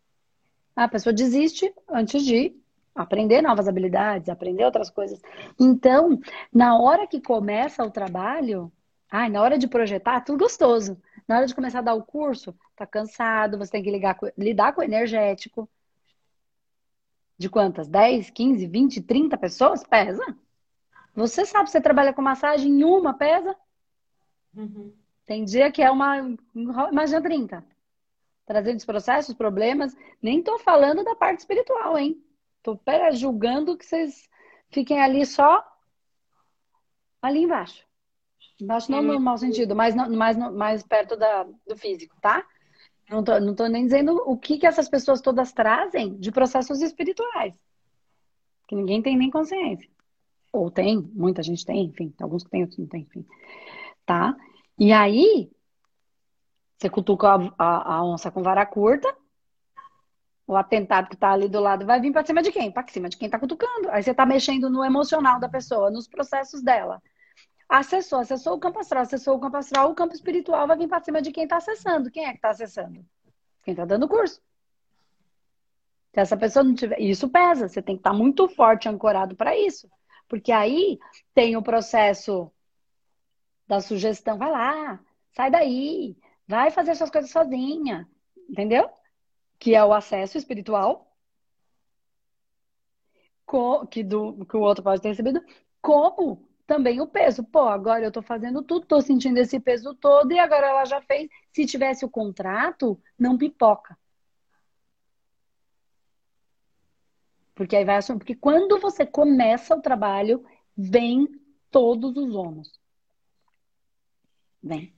A 0.75 0.87
pessoa 0.87 1.13
desiste 1.13 1.73
antes 1.89 2.23
de 2.23 2.55
aprender 2.97 3.41
novas 3.41 3.67
habilidades, 3.67 4.29
aprender 4.29 4.65
outras 4.65 4.89
coisas. 4.89 5.21
Então, 5.60 6.19
na 6.53 6.79
hora 6.79 7.07
que 7.07 7.21
começa 7.21 7.83
o 7.83 7.91
trabalho, 7.91 8.71
ai, 9.10 9.29
na 9.29 9.41
hora 9.41 9.57
de 9.57 9.67
projetar, 9.67 10.21
tudo 10.21 10.43
gostoso. 10.43 11.01
Na 11.27 11.38
hora 11.38 11.45
de 11.45 11.55
começar 11.55 11.79
a 11.79 11.83
dar 11.83 11.93
o 11.93 12.03
curso, 12.03 12.55
tá 12.75 12.86
cansado, 12.86 13.57
você 13.57 13.71
tem 13.71 13.83
que 13.83 13.91
ligar, 13.91 14.17
lidar 14.38 14.73
com 14.73 14.81
o 14.81 14.83
energético. 14.83 15.69
De 17.38 17.49
quantas? 17.49 17.88
10, 17.88 18.29
15, 18.31 18.65
20, 18.65 19.01
30 19.01 19.38
pessoas? 19.38 19.83
Pesa. 19.83 20.23
Você 21.15 21.45
sabe, 21.45 21.69
você 21.69 21.81
trabalha 21.81 22.13
com 22.13 22.21
massagem 22.21 22.71
em 22.71 22.83
uma, 22.83 23.13
pesa? 23.13 23.55
Uhum. 24.55 24.93
Tem 25.25 25.43
dia 25.43 25.71
que 25.71 25.83
é 25.83 25.91
uma. 25.91 26.17
Imagina 26.91 27.21
30. 27.21 27.63
Trazendo 28.45 28.77
os 28.77 28.86
processos, 28.86 29.36
problemas. 29.36 29.95
Nem 30.21 30.41
tô 30.41 30.57
falando 30.57 31.03
da 31.03 31.15
parte 31.15 31.39
espiritual, 31.39 31.97
hein? 31.97 32.23
Tô 32.67 32.75
pera, 32.75 33.12
julgando 33.12 33.77
que 33.77 33.86
vocês 33.86 34.30
fiquem 34.69 34.99
ali 34.99 35.25
só 35.25 35.63
ali 37.21 37.43
embaixo. 37.43 37.88
Embaixo 38.60 38.91
não 38.91 39.01
no 39.01 39.21
mau 39.21 39.38
sentido, 39.38 39.73
mas 39.73 39.95
mais, 39.95 40.36
mais 40.36 40.84
perto 40.84 41.15
da, 41.15 41.43
do 41.65 41.77
físico, 41.77 42.13
tá? 42.19 42.45
Não 43.10 43.23
tô, 43.23 43.39
não 43.39 43.56
tô 43.56 43.67
nem 43.67 43.86
dizendo 43.86 44.21
o 44.25 44.38
que, 44.38 44.58
que 44.58 44.67
essas 44.67 44.89
pessoas 44.89 45.21
todas 45.21 45.53
trazem 45.53 46.17
de 46.17 46.30
processos 46.30 46.82
espirituais. 46.82 47.58
Que 48.67 48.75
ninguém 48.75 49.01
tem 49.01 49.15
nem 49.15 49.32
consciência. 49.32 49.89
Ou 50.51 50.69
tem, 50.69 50.97
muita 51.13 51.41
gente 51.41 51.65
tem, 51.65 51.86
enfim. 51.86 52.13
Alguns 52.19 52.43
que 52.43 52.49
tem, 52.49 52.63
outros 52.63 52.80
não 52.80 52.88
tem, 52.88 53.03
enfim. 53.03 53.25
Tá? 54.06 54.36
E 54.77 54.91
aí, 54.91 55.49
você 56.77 56.89
cutuca 56.89 57.30
a, 57.30 57.49
a, 57.58 57.95
a 57.95 58.03
onça 58.03 58.30
com 58.30 58.43
vara 58.43 58.65
curta, 58.65 59.08
o 60.47 60.55
atentado 60.55 61.10
que 61.10 61.15
está 61.15 61.31
ali 61.33 61.49
do 61.49 61.60
lado 61.60 61.86
vai 61.86 61.99
vir 61.99 62.13
para 62.13 62.25
cima 62.25 62.41
de 62.41 62.53
quem? 62.53 62.71
Para 62.71 62.88
cima 62.88 63.10
de 63.10 63.17
quem 63.17 63.25
está 63.25 63.38
cutucando. 63.38 63.89
Aí 63.91 64.01
você 64.01 64.12
está 64.12 64.25
mexendo 64.25 64.69
no 64.69 64.83
emocional 64.83 65.39
da 65.39 65.49
pessoa, 65.49 65.91
nos 65.91 66.07
processos 66.07 66.63
dela. 66.63 67.03
Acessou, 67.67 68.19
acessou 68.19 68.55
o 68.55 68.60
campo 68.60 68.79
astral, 68.79 69.03
acessou 69.03 69.36
o 69.36 69.39
campo 69.41 69.57
astral, 69.57 69.91
o 69.91 69.95
campo 69.95 70.15
espiritual 70.15 70.65
vai 70.65 70.77
vir 70.77 70.88
para 70.88 71.03
cima 71.03 71.21
de 71.21 71.33
quem 71.33 71.43
está 71.43 71.57
acessando. 71.57 72.10
Quem 72.10 72.25
é 72.25 72.29
que 72.29 72.38
está 72.38 72.49
acessando? 72.49 73.05
Quem 73.62 73.73
está 73.73 73.83
dando 73.83 74.07
curso. 74.07 74.41
Se 76.13 76.21
essa 76.21 76.38
pessoa 76.38 76.63
não 76.63 76.73
tiver. 76.73 77.01
Isso 77.01 77.27
pesa, 77.27 77.67
você 77.67 77.81
tem 77.81 77.95
que 77.95 77.99
estar 77.99 78.12
tá 78.12 78.15
muito 78.15 78.47
forte, 78.47 78.88
ancorado 78.88 79.36
para 79.36 79.57
isso. 79.57 79.89
Porque 80.29 80.53
aí 80.53 80.97
tem 81.33 81.57
o 81.57 81.62
processo 81.62 82.49
da 83.67 83.81
sugestão, 83.81 84.38
vai 84.38 84.49
lá, 84.49 84.99
sai 85.36 85.51
daí, 85.51 86.17
vai 86.47 86.71
fazer 86.71 86.95
suas 86.95 87.12
coisas 87.12 87.31
sozinha. 87.31 88.07
Entendeu? 88.49 88.89
Que 89.59 89.75
é 89.75 89.83
o 89.83 89.93
acesso 89.93 90.37
espiritual, 90.37 91.07
que, 93.89 94.03
do, 94.03 94.45
que 94.45 94.57
o 94.57 94.61
outro 94.61 94.83
pode 94.83 95.01
ter 95.01 95.09
recebido, 95.09 95.41
como 95.81 96.47
também 96.65 97.01
o 97.01 97.07
peso. 97.07 97.43
Pô, 97.43 97.61
agora 97.61 98.03
eu 98.05 98.11
tô 98.11 98.21
fazendo 98.21 98.61
tudo, 98.63 98.85
tô 98.85 99.01
sentindo 99.01 99.37
esse 99.39 99.59
peso 99.59 99.95
todo 99.95 100.31
e 100.31 100.39
agora 100.39 100.67
ela 100.67 100.85
já 100.85 101.01
fez. 101.01 101.29
Se 101.53 101.65
tivesse 101.65 102.05
o 102.05 102.09
contrato, 102.09 103.01
não 103.17 103.37
pipoca. 103.37 103.97
Porque 107.55 107.75
aí 107.75 107.85
vai 107.85 107.97
assumir. 107.97 108.19
Porque 108.19 108.35
quando 108.35 108.79
você 108.79 109.05
começa 109.05 109.75
o 109.75 109.81
trabalho, 109.81 110.45
vem 110.75 111.27
todos 111.71 112.15
os 112.15 112.35
ônus. 112.35 112.79
Vem. 114.61 114.96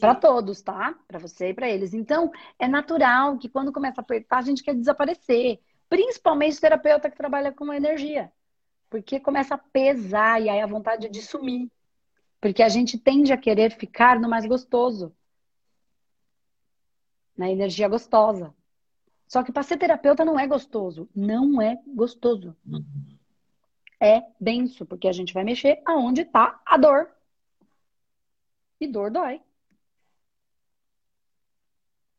Para 0.00 0.14
todos, 0.14 0.62
tá? 0.62 0.94
Para 1.06 1.18
você 1.18 1.50
e 1.50 1.54
para 1.54 1.68
eles. 1.68 1.94
Então, 1.94 2.30
é 2.58 2.68
natural 2.68 3.38
que 3.38 3.48
quando 3.48 3.72
começa 3.72 4.00
a 4.00 4.02
apertar, 4.02 4.38
a 4.38 4.42
gente 4.42 4.62
quer 4.62 4.74
desaparecer. 4.74 5.60
Principalmente 5.88 6.60
terapeuta 6.60 7.10
que 7.10 7.16
trabalha 7.16 7.52
com 7.52 7.72
energia. 7.72 8.32
Porque 8.90 9.20
começa 9.20 9.54
a 9.54 9.58
pesar 9.58 10.40
e 10.40 10.48
aí 10.48 10.60
a 10.60 10.66
vontade 10.66 11.08
de 11.08 11.22
sumir. 11.22 11.70
Porque 12.40 12.62
a 12.62 12.68
gente 12.68 12.98
tende 12.98 13.32
a 13.32 13.36
querer 13.36 13.72
ficar 13.72 14.20
no 14.20 14.28
mais 14.28 14.46
gostoso. 14.46 15.14
Na 17.36 17.50
energia 17.50 17.88
gostosa. 17.88 18.54
Só 19.26 19.42
que 19.42 19.52
para 19.52 19.62
ser 19.62 19.76
terapeuta 19.76 20.24
não 20.24 20.38
é 20.38 20.46
gostoso. 20.46 21.08
Não 21.14 21.60
é 21.60 21.80
gostoso. 21.86 22.56
É 24.00 24.22
denso, 24.40 24.84
porque 24.84 25.08
a 25.08 25.12
gente 25.12 25.34
vai 25.34 25.42
mexer 25.42 25.82
aonde 25.84 26.22
está 26.22 26.60
a 26.64 26.76
dor. 26.76 27.10
E 28.80 28.86
dor 28.86 29.10
dói. 29.10 29.40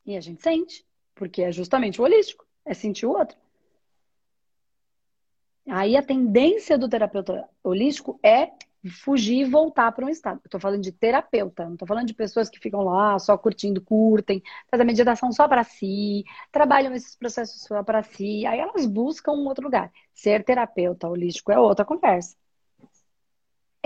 E 0.04 0.16
a 0.16 0.20
gente 0.20 0.42
sente, 0.42 0.86
porque 1.14 1.42
é 1.42 1.52
justamente 1.52 2.00
o 2.00 2.04
holístico, 2.04 2.46
é 2.64 2.74
sentir 2.74 3.06
o 3.06 3.10
outro. 3.10 3.36
Aí 5.68 5.96
a 5.96 6.02
tendência 6.02 6.78
do 6.78 6.88
terapeuta 6.88 7.46
holístico 7.62 8.18
é 8.22 8.52
fugir 8.90 9.40
e 9.40 9.44
voltar 9.44 9.92
para 9.92 10.06
um 10.06 10.08
estado. 10.08 10.40
Eu 10.44 10.50
tô 10.50 10.58
falando 10.58 10.82
de 10.82 10.92
terapeuta, 10.92 11.68
não 11.68 11.76
tô 11.76 11.84
falando 11.86 12.06
de 12.06 12.14
pessoas 12.14 12.48
que 12.48 12.58
ficam 12.58 12.82
lá 12.82 13.18
só 13.18 13.36
curtindo, 13.36 13.82
curtem, 13.82 14.42
fazem 14.70 14.84
a 14.84 14.86
meditação 14.86 15.30
só 15.32 15.46
para 15.46 15.64
si, 15.64 16.24
trabalham 16.50 16.94
esses 16.94 17.16
processos 17.16 17.62
só 17.62 17.82
para 17.82 18.02
si, 18.02 18.46
aí 18.46 18.58
elas 18.58 18.86
buscam 18.86 19.32
um 19.32 19.46
outro 19.46 19.64
lugar. 19.64 19.92
Ser 20.14 20.44
terapeuta 20.44 21.08
holístico 21.08 21.52
é 21.52 21.58
outra 21.58 21.84
conversa. 21.84 22.36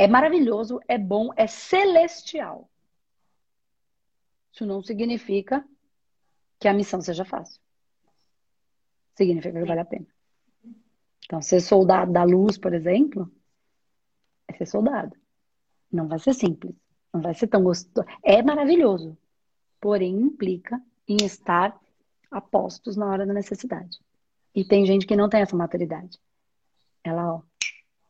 É 0.02 0.08
maravilhoso, 0.08 0.80
é 0.88 0.98
bom, 0.98 1.30
é 1.36 1.46
celestial. 1.46 2.68
Isso 4.52 4.66
não 4.66 4.82
significa 4.82 5.64
que 6.58 6.66
a 6.66 6.74
missão 6.74 7.00
seja 7.00 7.24
fácil. 7.24 7.62
Significa 9.14 9.60
que 9.60 9.64
vale 9.64 9.78
a 9.78 9.84
pena. 9.84 10.08
Então, 11.24 11.40
ser 11.40 11.60
soldado 11.60 12.12
da 12.12 12.24
luz, 12.24 12.58
por 12.58 12.74
exemplo, 12.74 13.30
é 14.48 14.54
ser 14.54 14.66
soldado. 14.66 15.16
Não 15.92 16.08
vai 16.08 16.18
ser 16.18 16.34
simples. 16.34 16.74
Não 17.14 17.20
vai 17.20 17.34
ser 17.34 17.46
tão 17.46 17.62
gostoso. 17.62 18.04
É 18.24 18.42
maravilhoso. 18.42 19.16
Porém, 19.80 20.20
implica 20.20 20.82
em 21.06 21.24
estar 21.24 21.80
a 22.28 22.40
postos 22.40 22.96
na 22.96 23.06
hora 23.06 23.24
da 23.24 23.32
necessidade. 23.32 24.00
E 24.52 24.64
tem 24.64 24.84
gente 24.84 25.06
que 25.06 25.14
não 25.14 25.28
tem 25.28 25.42
essa 25.42 25.54
maturidade. 25.54 26.18
Ela, 27.04 27.34
ó, 27.34 27.42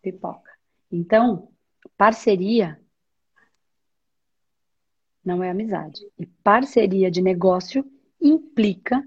pipoca. 0.00 0.50
Então, 0.90 1.51
Parceria 1.96 2.80
não 5.24 5.42
é 5.42 5.50
amizade. 5.50 6.00
E 6.18 6.26
parceria 6.26 7.10
de 7.10 7.22
negócio 7.22 7.84
implica 8.20 9.02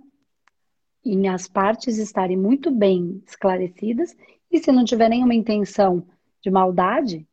em 1.04 1.28
as 1.28 1.48
partes 1.48 1.98
estarem 1.98 2.38
muito 2.38 2.72
bem 2.72 3.22
esclarecidas 3.28 4.16
e 4.50 4.60
se 4.60 4.72
não 4.72 4.86
tiver 4.86 5.10
nenhuma 5.10 5.36
intenção 5.36 6.08
de 6.42 6.50
maldade, 6.50 7.28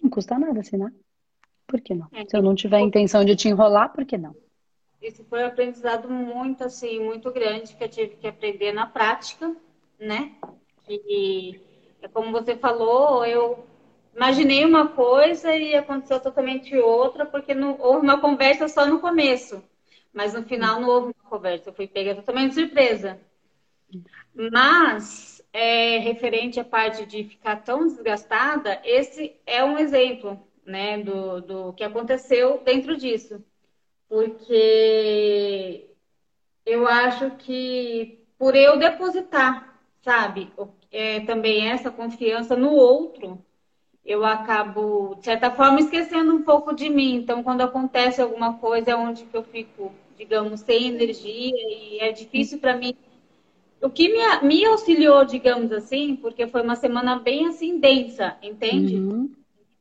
não 0.00 0.10
custa 0.10 0.38
nada 0.38 0.60
assinar. 0.60 0.92
Por 1.66 1.80
que 1.80 1.94
não? 1.94 2.08
Se 2.28 2.36
eu 2.36 2.42
não 2.42 2.54
tiver 2.54 2.80
intenção 2.80 3.24
de 3.24 3.36
te 3.36 3.48
enrolar, 3.48 3.92
por 3.92 4.04
que 4.04 4.16
não? 4.16 4.34
Isso 5.02 5.24
foi 5.24 5.42
um 5.42 5.46
aprendizado 5.46 6.08
muito, 6.08 6.64
assim, 6.64 7.00
muito 7.00 7.30
grande 7.30 7.74
que 7.76 7.84
eu 7.84 7.88
tive 7.88 8.16
que 8.16 8.26
aprender 8.26 8.72
na 8.72 8.86
prática, 8.86 9.54
né? 9.98 10.34
E 10.88 11.60
É 12.00 12.08
como 12.08 12.30
você 12.30 12.56
falou, 12.56 13.24
eu 13.24 13.65
imaginei 14.16 14.64
uma 14.64 14.88
coisa 14.88 15.54
e 15.54 15.74
aconteceu 15.74 16.18
totalmente 16.18 16.74
outra, 16.76 17.26
porque 17.26 17.54
não 17.54 17.78
houve 17.78 18.06
uma 18.06 18.18
conversa 18.20 18.66
só 18.66 18.86
no 18.86 18.98
começo. 18.98 19.62
Mas 20.12 20.32
no 20.32 20.42
final 20.42 20.80
não 20.80 20.88
houve 20.88 21.06
uma 21.08 21.30
conversa. 21.30 21.68
Eu 21.68 21.74
fui 21.74 21.86
pega 21.86 22.14
totalmente 22.14 22.54
surpresa. 22.54 23.20
Mas, 24.34 25.44
é, 25.52 25.98
referente 25.98 26.58
à 26.58 26.64
parte 26.64 27.04
de 27.04 27.24
ficar 27.24 27.56
tão 27.56 27.86
desgastada, 27.86 28.80
esse 28.84 29.36
é 29.46 29.62
um 29.62 29.78
exemplo 29.78 30.40
né, 30.64 30.98
do, 30.98 31.40
do 31.42 31.72
que 31.74 31.84
aconteceu 31.84 32.62
dentro 32.64 32.96
disso. 32.96 33.44
Porque 34.08 35.90
eu 36.64 36.86
acho 36.86 37.32
que 37.32 38.24
por 38.38 38.54
eu 38.54 38.78
depositar, 38.78 39.78
sabe, 40.02 40.52
é, 40.90 41.20
também 41.20 41.68
essa 41.68 41.90
confiança 41.90 42.56
no 42.56 42.70
outro, 42.72 43.44
eu 44.06 44.24
acabo, 44.24 45.16
de 45.16 45.24
certa 45.24 45.50
forma, 45.50 45.80
esquecendo 45.80 46.32
um 46.32 46.42
pouco 46.42 46.74
de 46.74 46.88
mim. 46.88 47.16
Então, 47.16 47.42
quando 47.42 47.62
acontece 47.62 48.22
alguma 48.22 48.54
coisa, 48.54 48.92
é 48.92 48.96
onde 48.96 49.24
que 49.24 49.36
eu 49.36 49.42
fico, 49.42 49.92
digamos, 50.16 50.60
sem 50.60 50.86
energia 50.86 51.52
e 51.52 51.98
é 51.98 52.12
difícil 52.12 52.60
para 52.60 52.76
mim. 52.76 52.94
O 53.82 53.90
que 53.90 54.08
me, 54.08 54.46
me 54.46 54.64
auxiliou, 54.64 55.24
digamos 55.24 55.72
assim, 55.72 56.14
porque 56.16 56.46
foi 56.46 56.62
uma 56.62 56.76
semana 56.76 57.18
bem 57.18 57.48
assim 57.48 57.78
densa, 57.78 58.36
entende? 58.40 58.96
Uhum. 58.96 59.30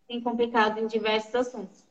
Bem 0.10 0.20
complicado 0.20 0.80
em 0.80 0.88
diversos 0.88 1.34
assuntos. 1.36 1.86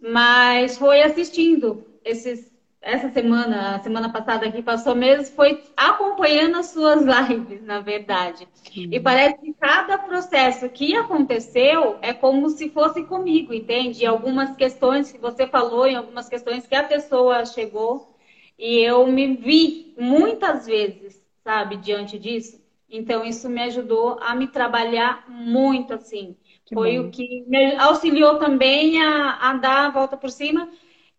Mas 0.00 0.78
foi 0.78 1.02
assistindo 1.02 1.86
esses 2.04 2.53
essa 2.84 3.08
semana, 3.08 3.76
a 3.76 3.80
semana 3.80 4.12
passada 4.12 4.50
que 4.52 4.62
passou 4.62 4.94
mesmo, 4.94 5.34
foi 5.34 5.62
acompanhando 5.74 6.58
as 6.58 6.66
suas 6.66 7.00
lives, 7.02 7.62
na 7.62 7.80
verdade. 7.80 8.46
Uhum. 8.76 8.88
E 8.92 9.00
parece 9.00 9.38
que 9.38 9.54
cada 9.54 9.96
processo 9.96 10.68
que 10.68 10.94
aconteceu 10.94 11.96
é 12.02 12.12
como 12.12 12.50
se 12.50 12.68
fosse 12.68 13.02
comigo, 13.04 13.54
entende? 13.54 14.02
E 14.02 14.06
algumas 14.06 14.54
questões 14.54 15.10
que 15.10 15.18
você 15.18 15.46
falou, 15.46 15.86
em 15.86 15.96
algumas 15.96 16.28
questões 16.28 16.66
que 16.66 16.74
a 16.74 16.84
pessoa 16.84 17.46
chegou, 17.46 18.14
e 18.58 18.78
eu 18.80 19.06
me 19.06 19.34
vi 19.34 19.94
muitas 19.98 20.66
vezes, 20.66 21.20
sabe, 21.42 21.78
diante 21.78 22.18
disso. 22.18 22.62
Então, 22.88 23.24
isso 23.24 23.48
me 23.48 23.62
ajudou 23.62 24.18
a 24.20 24.34
me 24.34 24.46
trabalhar 24.46 25.24
muito, 25.28 25.94
assim. 25.94 26.36
Que 26.66 26.74
foi 26.74 26.98
bom. 26.98 27.06
o 27.06 27.10
que 27.10 27.44
me 27.46 27.76
auxiliou 27.76 28.38
também 28.38 29.02
a, 29.02 29.50
a 29.50 29.54
dar 29.54 29.86
a 29.86 29.90
volta 29.90 30.16
por 30.16 30.30
cima 30.30 30.68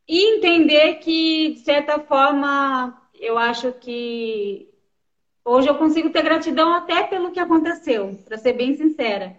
e 0.08 0.38
entender 0.38 0.96
que, 0.96 1.54
de 1.54 1.60
certa 1.60 2.00
forma, 2.00 3.02
eu 3.20 3.38
acho 3.38 3.72
que 3.74 4.70
hoje 5.44 5.68
eu 5.68 5.76
consigo 5.76 6.10
ter 6.10 6.22
gratidão 6.24 6.74
até 6.74 7.04
pelo 7.04 7.32
que 7.32 7.40
aconteceu, 7.40 8.18
para 8.26 8.38
ser 8.38 8.54
bem 8.54 8.76
sincera. 8.76 9.36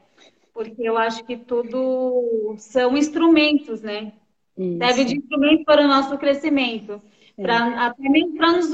Porque 0.52 0.82
eu 0.82 0.96
acho 0.96 1.24
que 1.24 1.36
tudo 1.36 2.54
são 2.58 2.96
instrumentos, 2.96 3.82
né? 3.82 4.12
Isso. 4.56 4.78
Serve 4.78 5.04
de 5.04 5.16
instrumento 5.18 5.64
para 5.64 5.82
o 5.82 5.88
nosso 5.88 6.16
crescimento. 6.16 7.00
É. 7.36 7.42
Pra, 7.42 7.86
até 7.86 8.08
mesmo 8.08 8.36
para 8.36 8.52
nos 8.52 8.72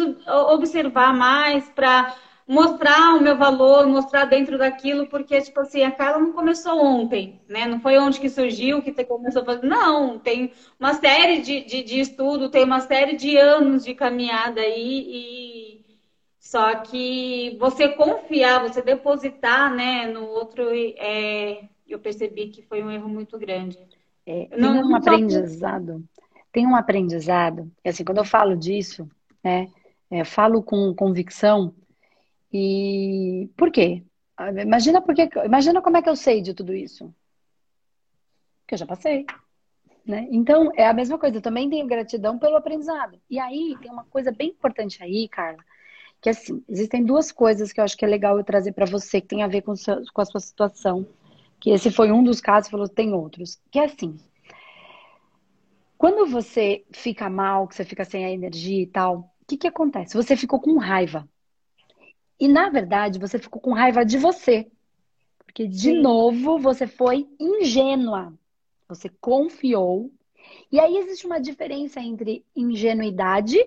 observar 0.53 1.13
mais, 1.13 1.69
para 1.71 2.15
mostrar 2.53 3.15
o 3.17 3.23
meu 3.23 3.35
valor, 3.35 3.87
mostrar 3.87 4.27
dentro 4.27 4.59
daquilo, 4.59 5.07
porque, 5.07 5.41
tipo 5.41 5.59
assim, 5.61 5.83
a 5.85 5.91
Carla 5.91 6.19
não 6.19 6.35
começou 6.35 6.85
ontem, 6.85 7.41
né? 7.49 7.65
Não 7.65 7.81
foi 7.81 7.97
onde 7.97 8.21
que 8.21 8.29
surgiu, 8.29 8.83
que 8.83 8.93
você 8.93 9.05
começou 9.05 9.41
a 9.41 9.45
fazer. 9.47 9.67
Não, 9.67 10.19
tem 10.19 10.53
uma 10.79 10.93
série 10.93 11.41
de, 11.41 11.65
de, 11.65 11.83
de 11.83 11.99
estudo, 11.99 12.51
tem 12.51 12.63
uma 12.63 12.81
série 12.81 13.17
de 13.17 13.39
anos 13.39 13.87
de 13.87 13.95
caminhada 13.95 14.61
aí 14.61 15.07
e 15.09 15.85
só 16.39 16.75
que 16.75 17.57
você 17.59 17.89
confiar, 17.89 18.61
você 18.61 18.83
depositar, 18.83 19.75
né, 19.75 20.07
no 20.07 20.27
outro, 20.27 20.69
é... 20.99 21.65
eu 21.89 21.99
percebi 21.99 22.49
que 22.49 22.61
foi 22.61 22.83
um 22.83 22.91
erro 22.91 23.09
muito 23.09 23.39
grande. 23.39 23.79
É, 24.27 24.45
tem 24.45 24.59
não, 24.59 24.79
um 24.79 24.89
não 24.91 24.97
aprendizado, 24.97 26.05
só... 26.15 26.23
tem 26.53 26.67
um 26.67 26.77
aprendizado, 26.77 27.73
e 27.83 27.89
assim, 27.89 28.05
quando 28.05 28.19
eu 28.19 28.27
falo 28.27 28.55
disso, 28.55 29.09
né, 29.43 29.69
é, 30.11 30.23
falo 30.23 30.63
com 30.63 30.95
convicção, 30.95 31.75
e 32.53 33.49
por 33.57 33.71
quê? 33.71 34.05
Ah, 34.37 34.51
imagina, 34.51 35.01
porque, 35.01 35.29
imagina 35.45 35.81
como 35.81 35.97
é 35.97 36.03
que 36.03 36.09
eu 36.09 36.17
sei 36.17 36.43
de 36.43 36.55
tudo 36.55 36.75
isso. 36.75 37.15
Que 38.67 38.75
eu 38.75 38.79
já 38.79 38.87
passei. 38.87 39.27
Né? 40.05 40.27
Então, 40.31 40.71
é 40.77 40.87
a 40.87 40.93
mesma 40.93 41.19
coisa. 41.19 41.37
Eu 41.37 41.43
também 41.43 41.71
tenho 41.71 41.87
gratidão 41.87 42.39
pelo 42.39 42.57
aprendizado. 42.57 43.21
E 43.31 43.39
aí, 43.39 43.77
tem 43.81 43.91
uma 43.91 44.05
coisa 44.05 44.33
bem 44.33 44.51
importante 44.51 45.03
aí, 45.03 45.29
Carla, 45.29 45.65
que 46.21 46.29
assim, 46.29 46.63
existem 46.69 47.05
duas 47.05 47.31
coisas 47.33 47.73
que 47.73 47.81
eu 47.81 47.85
acho 47.85 47.97
que 47.97 48.05
é 48.05 48.09
legal 48.09 48.39
eu 48.39 48.45
trazer 48.45 48.73
para 48.73 48.87
você, 48.87 49.21
que 49.21 49.29
tem 49.29 49.43
a 49.43 49.49
ver 49.49 49.63
com, 49.63 49.77
seu, 49.77 50.03
com 50.13 50.21
a 50.21 50.25
sua 50.25 50.41
situação. 50.41 51.07
Que 51.61 51.71
esse 51.71 51.91
foi 51.91 52.11
um 52.11 52.25
dos 52.25 52.41
casos, 52.41 52.71
falou, 52.71 52.89
tem 52.89 53.13
outros. 53.13 53.61
Que 53.71 53.79
é 53.79 53.85
assim, 53.85 54.19
quando 56.03 56.27
você 56.27 56.85
fica 56.91 57.31
mal, 57.31 57.69
que 57.69 57.77
você 57.77 57.85
fica 57.85 58.05
sem 58.05 58.25
a 58.25 58.31
energia 58.33 58.83
e 58.83 58.87
tal, 58.89 59.19
o 59.19 59.47
que, 59.47 59.57
que 59.57 59.69
acontece? 59.69 60.17
Você 60.17 60.37
ficou 60.37 60.61
com 60.61 60.77
raiva. 60.77 61.29
E 62.43 62.49
na 62.49 62.69
verdade, 62.69 63.21
você 63.21 63.39
ficou 63.39 63.63
com 63.63 63.73
raiva 63.73 64.05
de 64.05 64.19
você. 64.19 64.69
Porque, 65.39 65.69
de 65.69 65.93
Sim. 65.93 66.03
novo, 66.03 66.59
você 66.59 66.89
foi 66.89 67.29
ingênua. 67.39 68.37
Você 68.89 69.09
confiou. 69.09 70.11
E 70.69 70.81
aí 70.81 70.97
existe 70.97 71.25
uma 71.25 71.41
diferença 71.41 72.01
entre 72.01 72.45
ingenuidade 72.57 73.65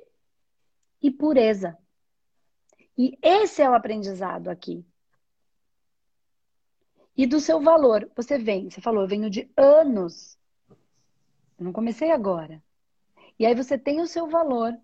e 1.02 1.10
pureza. 1.10 1.78
E 2.98 3.18
esse 3.22 3.62
é 3.62 3.70
o 3.70 3.74
aprendizado 3.74 4.50
aqui. 4.50 4.86
E 7.16 7.26
do 7.26 7.40
seu 7.40 7.62
valor. 7.62 8.12
Você 8.14 8.38
vem, 8.38 8.70
você 8.70 8.82
falou, 8.82 9.04
eu 9.04 9.08
venho 9.08 9.30
de 9.30 9.50
anos. 9.56 10.38
Eu 11.58 11.64
não 11.64 11.72
comecei 11.72 12.12
agora. 12.12 12.62
E 13.40 13.46
aí 13.46 13.56
você 13.56 13.78
tem 13.78 14.02
o 14.02 14.06
seu 14.06 14.28
valor. 14.28 14.78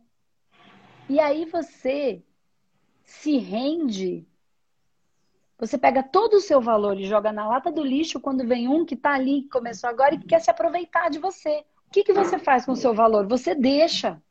E 1.10 1.19
aí 1.19 1.43
você 1.43 2.23
se 3.12 3.38
rende, 3.38 4.26
você 5.58 5.78
pega 5.78 6.02
todo 6.02 6.36
o 6.36 6.41
seu 6.41 6.62
valor 6.62 7.00
e 7.00 7.06
joga 7.06 7.32
na 7.32 7.47
lata 7.47 7.71
do 7.71 7.84
lixo 7.84 8.19
quando 8.19 8.47
vem 8.47 8.67
um 8.67 8.86
que 8.86 8.95
está 8.95 9.13
ali, 9.13 9.43
que 9.43 9.50
começou 9.50 9.89
agora 9.89 10.15
e 10.15 10.17
que 10.17 10.28
quer 10.28 10.39
se 10.39 10.50
aproveitar 10.50 11.10
de 11.10 11.19
você. 11.19 11.63
O 11.88 11.91
que, 11.91 12.04
que 12.04 12.13
você 12.13 12.39
faz 12.39 12.65
com 12.65 12.71
o 12.71 12.76
seu 12.76 12.93
valor? 12.93 13.28
Você 13.28 13.54
deixa. 13.54 14.21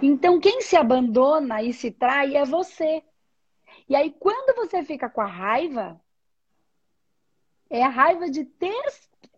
Então, 0.00 0.38
quem 0.38 0.60
se 0.60 0.76
abandona 0.76 1.62
e 1.62 1.72
se 1.72 1.90
trai 1.90 2.36
é 2.36 2.44
você. 2.44 3.02
E 3.88 3.96
aí, 3.96 4.14
quando 4.20 4.54
você 4.54 4.84
fica 4.84 5.08
com 5.08 5.22
a 5.22 5.26
raiva, 5.26 6.00
é 7.70 7.82
a 7.82 7.88
raiva 7.88 8.28
de 8.30 8.44
ter 8.44 8.84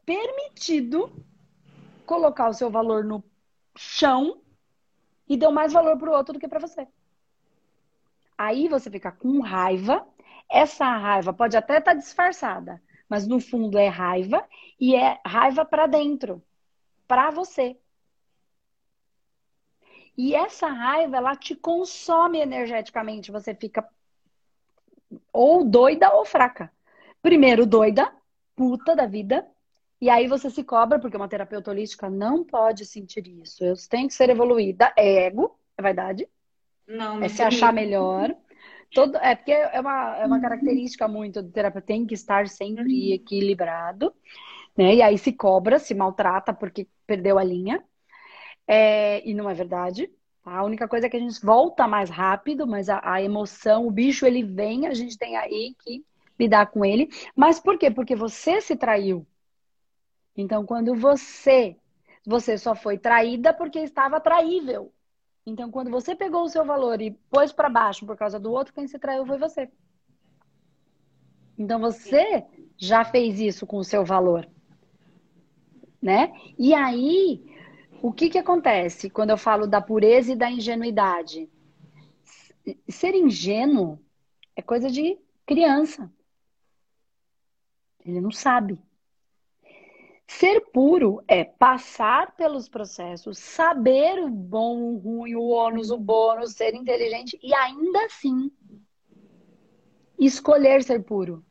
permitido 0.05 1.25
colocar 2.05 2.49
o 2.49 2.55
seu 2.55 2.71
valor 2.71 3.05
no 3.05 3.23
chão 3.77 4.43
e 5.29 5.37
deu 5.37 5.53
mais 5.53 5.73
valor 5.73 5.97
para 5.97 6.11
o 6.11 6.15
outro 6.15 6.35
do 6.35 6.41
que 6.41 6.49
para 6.49 6.61
você. 6.61 6.89
Aí 8.39 8.69
você 8.69 8.89
fica 8.89 9.11
com 9.11 9.41
raiva. 9.41 10.07
Essa 10.49 10.87
raiva 10.87 11.33
pode 11.33 11.57
até 11.57 11.79
estar 11.79 11.93
tá 11.93 11.99
disfarçada, 11.99 12.81
mas 13.09 13.27
no 13.27 13.41
fundo 13.41 13.77
é 13.77 13.89
raiva 13.89 14.47
e 14.81 14.95
é 14.95 15.21
raiva 15.27 15.65
para 15.65 15.87
dentro, 15.87 16.43
para 17.07 17.31
você. 17.31 17.77
E 20.17 20.35
essa 20.35 20.69
raiva, 20.69 21.17
ela 21.17 21.37
te 21.37 21.55
consome 21.55 22.39
energeticamente. 22.41 23.31
Você 23.31 23.55
fica 23.55 23.89
ou 25.33 25.65
doida 25.65 26.13
ou 26.15 26.25
fraca. 26.25 26.73
Primeiro, 27.23 27.67
doida, 27.67 28.13
puta 28.57 28.97
da 28.97 29.07
vida. 29.07 29.47
E 30.01 30.09
aí 30.09 30.27
você 30.29 30.51
se 30.51 30.63
cobra, 30.65 30.99
porque 30.99 31.17
uma 31.17 31.29
terapeuta 31.29 31.71
holística 31.71 32.09
não 32.09 32.45
pode 32.45 32.85
sentir 32.85 33.27
isso. 33.29 33.65
Eu 33.65 33.75
tenho 33.89 34.09
que 34.09 34.15
ser 34.15 34.31
evoluída. 34.31 34.93
É 34.97 35.27
ego, 35.27 35.59
é 35.77 35.83
verdade. 35.83 36.29
Não, 36.89 37.23
é 37.23 37.29
se 37.29 37.43
achar 37.43 37.73
melhor. 37.73 38.35
Todo, 38.93 39.17
é 39.19 39.37
porque 39.37 39.53
é 39.53 39.81
uma, 39.81 40.17
é 40.17 40.27
uma 40.27 40.37
uhum. 40.37 40.43
característica 40.43 41.07
muito 41.07 41.43
do 41.43 41.51
terapeuta, 41.51 41.87
tem 41.87 42.07
que 42.07 42.15
estar 42.15 42.49
sempre 42.49 43.09
uhum. 43.09 43.15
equilibrado, 43.15 44.15
né? 44.75 44.95
E 44.95 45.03
aí 45.03 45.19
se 45.19 45.33
cobra, 45.33 45.79
se 45.79 45.95
maltrata 45.95 46.55
porque 46.55 46.89
perdeu 47.07 47.39
a 47.39 47.45
linha. 47.45 47.85
É, 48.67 49.27
e 49.29 49.35
não 49.35 49.49
é 49.49 49.55
verdade. 49.55 50.11
Tá? 50.43 50.57
A 50.57 50.65
única 50.65 50.89
coisa 50.89 51.07
é 51.07 51.11
que 51.11 51.17
a 51.17 51.21
gente 51.21 51.45
volta 51.45 51.87
mais 51.87 52.09
rápido, 52.09 52.67
mas 52.67 52.89
a, 52.89 53.01
a 53.03 53.23
emoção, 53.23 53.87
o 53.87 53.91
bicho, 53.91 54.25
ele 54.25 54.43
vem, 54.43 54.87
a 54.87 54.95
gente 54.95 55.19
tem 55.19 55.37
aí 55.37 55.75
que 55.85 56.03
lidar 56.41 56.67
com 56.71 56.85
ele. 56.85 57.11
Mas 57.37 57.61
por 57.61 57.79
quê? 57.79 57.91
Porque 57.91 58.17
você 58.17 58.61
se 58.61 58.75
traiu. 58.77 59.27
Então, 60.35 60.65
quando 60.65 60.95
você, 60.95 61.77
você 62.25 62.57
só 62.57 62.75
foi 62.75 62.97
traída 62.97 63.53
porque 63.53 63.81
estava 63.81 64.21
traível. 64.21 64.93
Então, 65.49 65.71
quando 65.71 65.91
você 65.91 66.15
pegou 66.15 66.43
o 66.43 66.49
seu 66.49 66.63
valor 66.63 67.01
e 67.01 67.11
pôs 67.31 67.53
para 67.53 67.71
baixo 67.71 68.05
por 68.05 68.17
causa 68.19 68.39
do 68.39 68.53
outro, 68.53 68.75
quem 68.75 68.87
se 68.87 68.99
traiu 68.99 69.25
foi 69.25 69.39
você. 69.39 69.71
Então, 71.57 71.81
você 71.81 72.45
já 72.77 73.03
fez 73.03 73.41
isso 73.41 73.67
com 73.67 73.79
o 73.79 73.85
seu 73.85 74.05
valor. 74.05 74.47
Né? 76.03 76.33
E 76.59 76.75
aí, 76.75 77.43
o 78.03 78.13
que, 78.13 78.29
que 78.29 78.37
acontece 78.37 79.09
quando 79.09 79.31
eu 79.31 79.39
falo 79.39 79.67
da 79.67 79.81
pureza 79.81 80.33
e 80.33 80.37
da 80.37 80.51
ingenuidade? 80.51 81.49
Ser 82.87 83.15
ingênuo 83.15 83.99
é 84.55 84.61
coisa 84.61 84.91
de 84.91 85.19
criança. 85.47 86.13
Ele 88.05 88.21
não 88.21 88.31
sabe. 88.31 88.79
Ser 90.29 90.61
puro 90.73 91.25
é 91.27 91.43
passar 91.43 92.37
pelos 92.37 92.69
processos, 92.69 93.39
saber 93.39 94.23
o 94.23 94.29
bom, 94.29 94.77
o 94.77 94.99
ruim, 94.99 95.35
o 95.35 95.49
ônus, 95.49 95.91
o 95.91 95.97
bônus, 95.97 96.53
ser 96.53 96.75
inteligente 96.75 97.41
e 97.43 97.55
ainda 97.55 98.05
assim 98.05 98.53
escolher 100.19 100.83
ser 100.83 101.03
puro. 101.03 101.43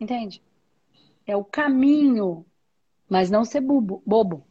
Entende? 0.00 0.40
É 1.26 1.36
o 1.36 1.44
caminho, 1.44 2.46
mas 3.10 3.30
não 3.30 3.44
ser 3.44 3.60
bobo. 3.60 4.00
bobo. 4.06 4.46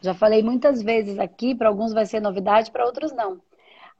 Já 0.00 0.14
falei 0.14 0.42
muitas 0.42 0.82
vezes 0.82 1.18
aqui, 1.18 1.54
para 1.54 1.68
alguns 1.68 1.92
vai 1.92 2.06
ser 2.06 2.20
novidade, 2.20 2.72
para 2.72 2.86
outros 2.86 3.12
não. 3.12 3.42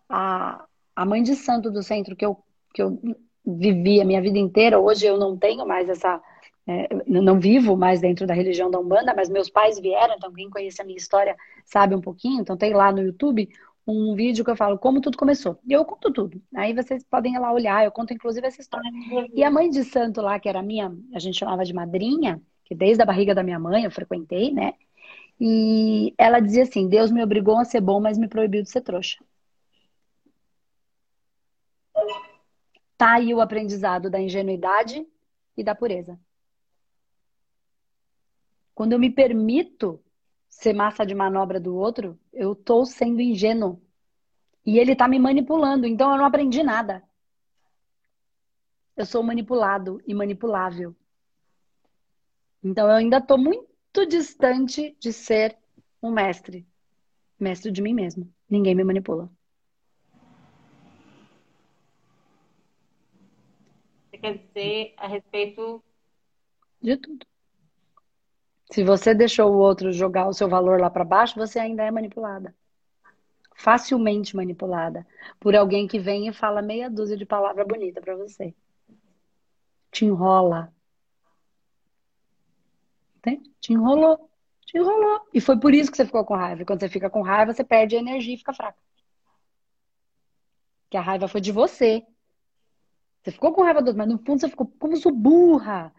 A, 0.09 0.65
a 0.97 1.05
mãe 1.05 1.23
de 1.23 1.37
santo 1.37 1.71
do 1.71 1.83
centro 1.83 2.17
que 2.17 2.25
eu, 2.25 2.43
que 2.73 2.83
eu 2.83 2.99
vivi 3.45 4.01
a 4.01 4.07
minha 4.07 4.23
vida 4.23 4.39
inteira, 4.39 4.81
hoje 4.81 5.05
eu 5.05 5.19
não 5.19 5.37
tenho 5.37 5.67
mais 5.67 5.91
essa 5.91 6.21
é, 6.67 6.89
não 7.07 7.41
vivo 7.41 7.77
mais 7.77 8.01
dentro 8.01 8.27
da 8.27 8.35
religião 8.35 8.71
da 8.71 8.79
Umbanda, 8.79 9.15
mas 9.15 9.29
meus 9.29 9.51
pais 9.51 9.79
vieram, 9.79 10.15
então 10.15 10.33
quem 10.33 10.49
conhece 10.49 10.81
a 10.81 10.85
minha 10.85 10.97
história 10.97 11.37
sabe 11.65 11.95
um 11.95 12.01
pouquinho. 12.01 12.41
Então 12.41 12.57
tem 12.57 12.73
lá 12.73 12.93
no 12.93 13.03
YouTube 13.03 13.49
um 13.87 14.15
vídeo 14.15 14.45
que 14.45 14.51
eu 14.51 14.57
falo 14.57 14.79
como 14.79 15.01
tudo 15.01 15.19
começou. 15.19 15.59
E 15.67 15.73
eu 15.73 15.85
conto 15.85 16.13
tudo. 16.13 16.41
Aí 16.55 16.73
vocês 16.73 17.03
podem 17.05 17.35
ir 17.35 17.39
lá 17.39 17.53
olhar, 17.53 17.85
eu 17.85 17.91
conto 17.91 18.15
inclusive 18.15 18.47
essa 18.47 18.61
história. 18.61 18.89
E 19.35 19.43
a 19.43 19.51
mãe 19.51 19.69
de 19.71 19.83
santo 19.85 20.21
lá, 20.21 20.39
que 20.39 20.49
era 20.49 20.63
minha, 20.63 20.97
a 21.15 21.19
gente 21.19 21.39
chamava 21.39 21.65
de 21.65 21.73
madrinha, 21.75 22.41
que 22.65 22.75
desde 22.75 23.03
a 23.03 23.07
barriga 23.07 23.35
da 23.35 23.43
minha 23.43 23.59
mãe 23.59 23.85
eu 23.85 23.91
frequentei, 23.91 24.53
né? 24.53 24.75
E 25.41 26.15
ela 26.17 26.39
dizia 26.39 26.63
assim: 26.63 26.89
Deus 26.89 27.11
me 27.11 27.23
obrigou 27.23 27.59
a 27.59 27.65
ser 27.65 27.81
bom, 27.81 28.01
mas 28.01 28.17
me 28.17 28.29
proibiu 28.29 28.63
de 28.63 28.71
ser 28.71 28.83
trouxa. 28.83 29.19
Tá 32.97 33.15
aí 33.15 33.35
o 33.35 33.41
aprendizado 33.41 34.09
da 34.09 34.21
ingenuidade 34.21 35.05
e 35.57 35.65
da 35.65 35.75
pureza. 35.75 36.19
Quando 38.75 38.93
eu 38.93 38.99
me 38.99 39.11
permito 39.11 40.03
ser 40.49 40.73
massa 40.73 41.05
de 41.05 41.15
manobra 41.15 41.61
do 41.61 41.75
outro, 41.75 42.19
eu 42.33 42.55
tô 42.55 42.85
sendo 42.85 43.21
ingênuo. 43.21 43.81
E 44.65 44.79
ele 44.79 44.95
tá 44.95 45.09
me 45.09 45.19
manipulando, 45.19 45.87
então 45.87 46.13
eu 46.13 46.19
não 46.19 46.25
aprendi 46.25 46.63
nada. 46.63 47.03
Eu 48.97 49.05
sou 49.05 49.23
manipulado 49.23 50.01
e 50.07 50.15
manipulável. 50.15 50.95
Então 52.63 52.87
eu 52.87 52.95
ainda 52.95 53.21
tô 53.21 53.37
muito 53.37 54.07
distante 54.09 54.97
de 55.01 55.13
ser 55.13 55.59
um 56.03 56.13
mestre. 56.13 56.67
Mestre 57.41 57.73
de 57.73 57.83
mim 57.83 57.95
mesmo. 57.95 58.33
Ninguém 58.49 58.75
me 58.75 58.85
manipula. 58.85 59.31
Você 64.11 64.19
quer 64.19 64.39
dizer 64.39 64.95
a 64.97 65.09
respeito 65.09 65.83
de 66.81 66.97
tudo. 66.97 67.32
Se 68.73 68.83
você 68.83 69.15
deixou 69.15 69.53
o 69.53 69.59
outro 69.59 69.93
jogar 69.93 70.27
o 70.27 70.33
seu 70.33 70.49
valor 70.49 70.81
lá 70.81 70.89
para 70.89 71.05
baixo, 71.05 71.39
você 71.39 71.59
ainda 71.59 71.83
é 71.83 71.91
manipulada. 71.91 72.55
Facilmente 73.55 74.35
manipulada 74.35 75.07
por 75.39 75.55
alguém 75.55 75.87
que 75.87 75.99
vem 75.99 76.27
e 76.27 76.33
fala 76.33 76.63
meia 76.63 76.89
dúzia 76.89 77.15
de 77.15 77.27
palavra 77.27 77.67
bonita 77.67 78.01
para 78.01 78.17
você. 78.17 78.55
Te 79.91 80.07
enrola. 80.07 80.73
Entende? 83.19 83.53
Te 83.61 83.75
enrolou. 83.75 84.31
Te 84.65 84.79
enrolou. 84.79 85.21
E 85.35 85.41
foi 85.41 85.61
por 85.61 85.75
isso 85.75 85.91
que 85.91 85.99
você 85.99 86.07
ficou 86.07 86.25
com 86.25 86.35
raiva. 86.35 86.65
Quando 86.65 86.81
você 86.81 86.89
fica 86.89 87.11
com 87.11 87.21
raiva, 87.21 87.53
você 87.53 87.63
perde 87.63 87.97
a 87.97 88.01
energia 88.01 88.35
e 88.35 88.39
fica 88.39 88.55
fraca. 88.55 88.79
Que 90.89 90.97
a 90.97 91.03
raiva 91.03 91.29
foi 91.29 91.43
de 91.43 91.53
você. 91.53 92.03
Você 93.23 93.33
ficou 93.33 93.53
com 93.53 93.63
raiva 93.63 93.83
do 93.83 93.89
outro, 93.89 93.99
mas 93.99 94.09
no 94.09 94.19
fundo 94.19 94.41
você 94.41 94.49
ficou, 94.49 94.67
como 94.79 94.97
sou 94.97 95.13
burra. 95.13 95.93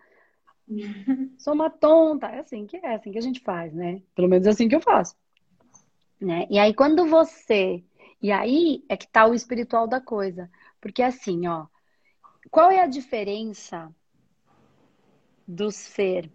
Sou 1.38 1.54
uma 1.54 1.70
tonta. 1.70 2.28
É 2.28 2.40
assim 2.40 2.66
que 2.66 2.78
é, 2.78 2.96
assim 2.96 3.12
que 3.12 3.18
a 3.18 3.22
gente 3.22 3.40
faz, 3.42 3.74
né? 3.74 4.02
Pelo 4.16 4.28
menos 4.28 4.48
é 4.48 4.50
assim 4.50 4.68
que 4.68 4.76
eu 4.76 4.82
faço. 4.82 5.16
Né? 6.20 6.48
E 6.50 6.58
aí, 6.58 6.74
quando 6.74 7.06
você. 7.06 7.84
E 8.22 8.32
aí 8.32 8.84
é 8.88 8.96
que 8.96 9.08
tá 9.08 9.26
o 9.26 9.34
espiritual 9.34 9.88
da 9.88 10.00
coisa. 10.00 10.50
Porque 10.80 11.02
assim, 11.02 11.48
ó. 11.48 11.68
Qual 12.50 12.70
é 12.70 12.82
a 12.82 12.88
diferença 12.88 13.94
do 15.48 15.72
ser? 15.72 16.32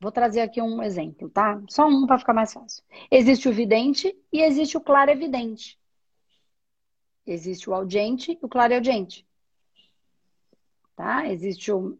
Vou 0.00 0.10
trazer 0.10 0.40
aqui 0.40 0.60
um 0.60 0.82
exemplo, 0.82 1.28
tá? 1.30 1.62
Só 1.68 1.86
um 1.86 2.06
para 2.06 2.18
ficar 2.18 2.32
mais 2.32 2.52
fácil. 2.52 2.82
Existe 3.10 3.48
o 3.48 3.52
vidente 3.52 4.16
e 4.32 4.40
existe 4.42 4.76
o 4.76 4.80
claro 4.80 5.10
evidente. 5.10 5.78
Existe 7.24 7.70
o 7.70 7.74
audiente 7.74 8.32
e 8.32 8.38
o 8.44 8.48
claro 8.48 8.74
audiente 8.74 9.24
tá? 10.96 11.28
Existe 11.28 11.72
o, 11.72 11.96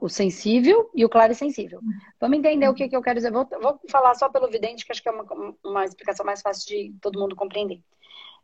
o 0.00 0.08
sensível 0.08 0.90
e 0.94 1.04
o 1.04 1.08
claro 1.08 1.34
sensível. 1.34 1.80
Vamos 2.20 2.38
entender 2.38 2.68
o 2.68 2.74
que, 2.74 2.88
que 2.88 2.96
eu 2.96 3.02
quero 3.02 3.16
dizer. 3.16 3.32
Vou, 3.32 3.46
vou 3.60 3.80
falar 3.90 4.14
só 4.14 4.28
pelo 4.28 4.48
vidente, 4.48 4.84
que 4.84 4.92
acho 4.92 5.02
que 5.02 5.08
é 5.08 5.12
uma, 5.12 5.54
uma 5.64 5.84
explicação 5.84 6.24
mais 6.24 6.40
fácil 6.40 6.66
de 6.66 6.94
todo 7.00 7.18
mundo 7.18 7.36
compreender. 7.36 7.82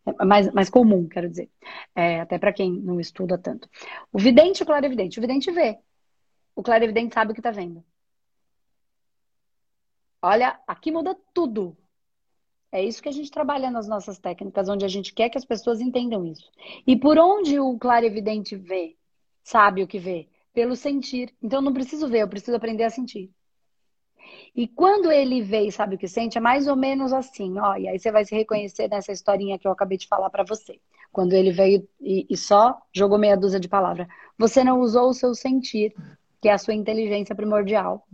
É 0.07 0.25
mais, 0.25 0.53
mais 0.53 0.69
comum, 0.69 1.09
quero 1.09 1.29
dizer. 1.29 1.51
É, 1.95 2.21
até 2.21 2.39
para 2.39 2.53
quem 2.53 2.73
não 2.73 3.01
estuda 3.01 3.39
tanto. 3.39 3.69
O 4.13 4.19
vidente 4.19 4.61
e 4.61 4.63
o 4.63 4.67
claro 4.67 4.85
evidente. 4.85 5.19
O 5.19 5.23
vidente 5.23 5.51
vê. 5.51 5.79
O 6.55 6.63
claro 6.63 6.85
evidente 6.85 7.15
sabe 7.15 7.31
o 7.31 7.35
que 7.35 7.41
está 7.41 7.51
vendo. 7.51 7.83
Olha, 10.21 10.59
aqui 10.67 10.91
muda 10.91 11.17
tudo. 11.33 11.77
É 12.71 12.83
isso 12.83 13.03
que 13.03 13.09
a 13.09 13.13
gente 13.13 13.31
trabalha 13.31 13.71
nas 13.71 13.87
nossas 13.87 14.19
técnicas, 14.19 14.69
onde 14.69 14.85
a 14.85 14.89
gente 14.89 15.15
quer 15.15 15.29
que 15.31 15.39
as 15.39 15.45
pessoas 15.45 15.81
entendam 15.81 16.27
isso. 16.27 16.51
E 16.87 16.97
por 16.97 17.19
onde 17.19 17.59
o 17.61 17.79
claro 17.79 18.05
evidente 18.05 18.57
vê? 18.57 18.97
Sabe 19.45 19.83
o 19.83 19.87
que 19.87 19.99
vê? 19.99 20.27
Pelo 20.53 20.75
sentir. 20.75 21.33
Então 21.43 21.59
eu 21.59 21.63
não 21.63 21.73
preciso 21.73 22.09
ver, 22.09 22.23
eu 22.23 22.29
preciso 22.29 22.57
aprender 22.57 22.85
a 22.85 22.91
sentir. 22.91 23.31
E 24.57 24.67
quando 24.67 25.13
ele 25.13 25.43
vê 25.43 25.67
e 25.67 25.73
sabe 25.73 25.97
o 25.97 25.99
que 25.99 26.09
sente, 26.09 26.39
é 26.39 26.41
mais 26.41 26.67
ou 26.67 26.75
menos 26.75 27.13
assim, 27.13 27.59
ó. 27.59 27.77
E 27.77 27.87
aí 27.87 27.99
você 27.99 28.11
vai 28.11 28.25
se 28.25 28.35
reconhecer 28.35 28.89
nessa 28.89 29.13
historinha 29.13 29.59
que 29.59 29.69
eu 29.69 29.73
acabei 29.73 29.99
de 29.99 30.09
falar 30.09 30.31
para 30.31 30.45
você. 30.45 30.81
Quando 31.13 31.35
ele 31.35 31.53
veio 31.53 31.87
e, 32.01 32.27
e, 32.29 32.37
só 32.37 32.81
jogou 32.93 33.19
meia 33.19 33.37
dúzia 33.37 33.61
de 33.61 33.69
palavras. 33.69 34.09
Você 34.39 34.65
não 34.65 34.81
usou 34.81 35.11
o 35.11 35.15
seu 35.15 35.35
sentir, 35.35 35.95
que 36.41 36.49
é 36.49 36.53
a 36.53 36.59
sua 36.59 36.75
inteligência 36.75 37.35
primordial. 37.35 38.07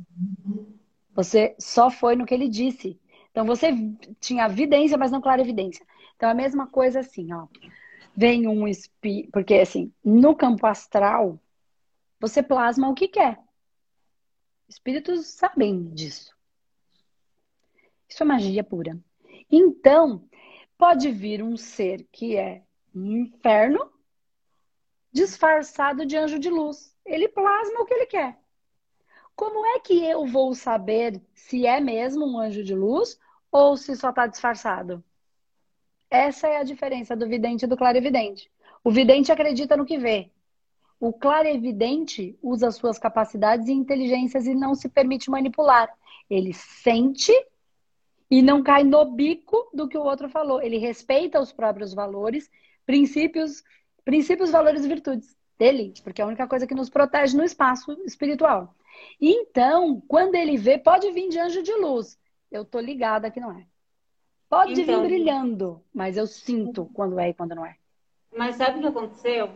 Você 1.15 1.55
só 1.59 1.91
foi 1.91 2.17
no 2.17 2.27
que 2.27 2.35
ele 2.35 2.49
disse. 2.49 2.99
Então 3.31 3.47
você 3.47 3.73
tinha 4.21 4.47
evidência, 4.47 4.99
mas 4.99 5.11
não 5.11 5.21
clara 5.21 5.41
evidência. 5.41 5.87
Então 6.17 6.29
a 6.29 6.35
mesma 6.35 6.67
coisa 6.67 7.01
assim, 7.01 7.33
ó 7.33 7.47
vem 8.21 8.47
um 8.47 8.69
espírito. 8.69 9.31
Porque, 9.33 9.55
assim, 9.55 9.91
no 10.05 10.37
campo 10.37 10.67
astral, 10.67 11.41
você 12.21 12.43
plasma 12.43 12.91
o 12.91 12.95
que 12.95 13.09
quer. 13.09 13.39
Espíritos 14.69 15.27
sabem 15.29 15.89
disso. 15.95 16.37
Isso 18.07 18.23
é 18.23 18.27
magia 18.27 18.63
pura. 18.63 19.01
Então, 19.51 20.29
pode 20.77 21.11
vir 21.11 21.43
um 21.43 21.57
ser 21.57 22.07
que 22.13 22.37
é 22.37 22.63
um 22.95 23.23
inferno 23.23 23.91
disfarçado 25.11 26.05
de 26.05 26.17
anjo 26.17 26.39
de 26.39 26.51
luz. 26.51 26.95
Ele 27.07 27.27
plasma 27.27 27.81
o 27.81 27.87
que 27.87 27.95
ele 27.95 28.07
quer. 28.07 28.39
Como 29.35 29.65
é 29.65 29.81
que 29.81 30.05
eu 30.05 30.27
vou 30.27 30.55
saber 30.55 31.23
se 31.33 31.67
é 31.67 31.81
mesmo 31.81 32.27
um 32.27 32.39
anjo 32.39 32.63
de 32.63 32.75
luz 32.75 33.19
ou 33.51 33.79
se 33.79 33.97
só 33.97 34.11
está 34.11 34.27
disfarçado? 34.27 35.03
Essa 36.11 36.49
é 36.49 36.57
a 36.57 36.65
diferença 36.65 37.15
do 37.15 37.29
vidente 37.29 37.65
e 37.65 37.69
do 37.69 37.77
clarividente. 37.77 38.51
O 38.83 38.91
vidente 38.91 39.31
acredita 39.31 39.77
no 39.77 39.87
que 39.87 39.97
vê. 39.97 40.31
O 40.99 41.13
clarividente 41.13 42.37
usa 42.43 42.71
suas 42.71 42.99
capacidades 42.99 43.69
e 43.69 43.73
inteligências 43.73 44.47
e 44.47 44.55
não 44.55 44.75
se 44.75 44.89
permite 44.89 45.31
manipular. 45.31 45.89
Ele 46.29 46.53
sente 46.53 47.33
e 48.31 48.43
não 48.43 48.63
cai 48.63 48.85
no 48.85 49.05
bico 49.05 49.71
do 49.73 49.89
que 49.89 49.97
o 49.97 50.03
outro 50.03 50.29
falou. 50.29 50.61
Ele 50.61 50.79
respeita 50.79 51.41
os 51.41 51.53
próprios 51.53 51.95
valores, 51.95 52.51
princípios, 52.85 53.63
princípios, 54.05 54.51
valores 54.51 54.85
e 54.85 54.89
virtudes 54.89 55.37
dele, 55.59 55.95
porque 56.03 56.21
é 56.21 56.25
a 56.25 56.29
única 56.29 56.47
coisa 56.47 56.67
que 56.67 56.75
nos 56.75 56.91
protege 56.91 57.37
no 57.37 57.45
espaço 57.45 57.93
espiritual. 58.05 58.75
Então, 59.21 60.03
quando 60.09 60.35
ele 60.35 60.57
vê, 60.57 60.77
pode 60.77 61.11
vir 61.13 61.29
de 61.29 61.39
anjo 61.39 61.63
de 61.63 61.73
luz. 61.75 62.19
Eu 62.51 62.65
tô 62.65 62.81
ligada 62.81 63.31
que 63.31 63.41
não 63.41 63.53
é. 63.53 63.70
Pode 64.51 64.81
então, 64.81 65.03
vir 65.03 65.09
brilhando, 65.09 65.81
mas 65.95 66.17
eu 66.17 66.27
sinto 66.27 66.91
quando 66.93 67.21
é 67.21 67.29
e 67.29 67.35
quando 67.35 67.55
não 67.55 67.65
é. 67.65 67.77
Mas 68.37 68.57
sabe 68.57 68.79
o 68.79 68.83
que 68.83 68.89
aconteceu? 68.89 69.49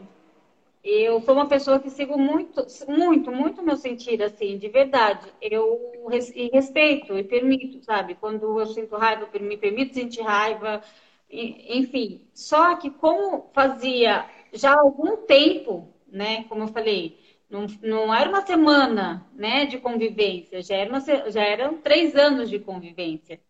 Eu 0.85 1.21
sou 1.23 1.35
uma 1.35 1.49
pessoa 1.49 1.81
que 1.81 1.91
sigo 1.91 2.17
muito, 2.17 2.65
muito, 2.87 3.33
muito 3.33 3.63
meu 3.63 3.77
sentir, 3.77 4.23
assim, 4.23 4.57
de 4.57 4.69
verdade. 4.69 5.27
Eu 5.41 6.07
respeito 6.53 7.19
e 7.19 7.25
permito, 7.25 7.83
sabe? 7.83 8.15
Quando 8.15 8.61
eu 8.61 8.67
sinto 8.67 8.97
raiva, 8.97 9.29
eu 9.33 9.41
me 9.41 9.57
permito 9.57 9.95
sentir 9.95 10.21
raiva, 10.21 10.81
enfim. 11.29 12.29
Só 12.33 12.77
que 12.77 12.91
como 12.91 13.51
fazia 13.53 14.27
já 14.53 14.79
algum 14.79 15.17
tempo, 15.17 15.89
né? 16.07 16.45
Como 16.45 16.63
eu 16.63 16.69
falei, 16.69 17.19
não, 17.51 17.67
não 17.83 18.15
era 18.15 18.29
uma 18.29 18.47
semana, 18.47 19.27
né, 19.35 19.65
de 19.67 19.79
convivência, 19.79 20.63
já, 20.63 20.77
era 20.77 20.91
uma, 20.91 21.01
já 21.01 21.43
eram 21.43 21.79
três 21.79 22.15
anos 22.15 22.51
de 22.51 22.59
convivência. 22.59 23.41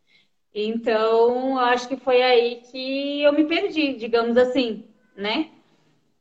Então, 0.55 1.59
acho 1.59 1.88
que 1.88 1.96
foi 1.96 2.22
aí 2.22 2.62
que 2.70 3.22
eu 3.22 3.32
me 3.32 3.44
perdi, 3.44 3.94
digamos 3.94 4.36
assim, 4.36 4.84
né? 5.16 5.50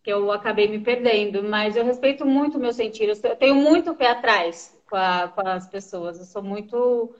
que 0.03 0.11
eu 0.11 0.31
acabei 0.31 0.67
me 0.67 0.79
perdendo. 0.79 1.41
Mas 1.41 1.75
eu 1.75 1.85
respeito 1.85 2.25
muito 2.25 2.57
o 2.57 2.61
meu 2.61 2.73
sentir. 2.73 3.07
Eu 3.07 3.35
tenho 3.37 3.55
muito 3.55 3.95
pé 3.95 4.11
atrás 4.11 4.77
com, 4.87 4.97
a, 4.97 5.29
com 5.29 5.47
as 5.47 5.67
pessoas. 5.67 6.19
Eu 6.19 6.25
sou 6.25 6.43
muito. 6.43 7.15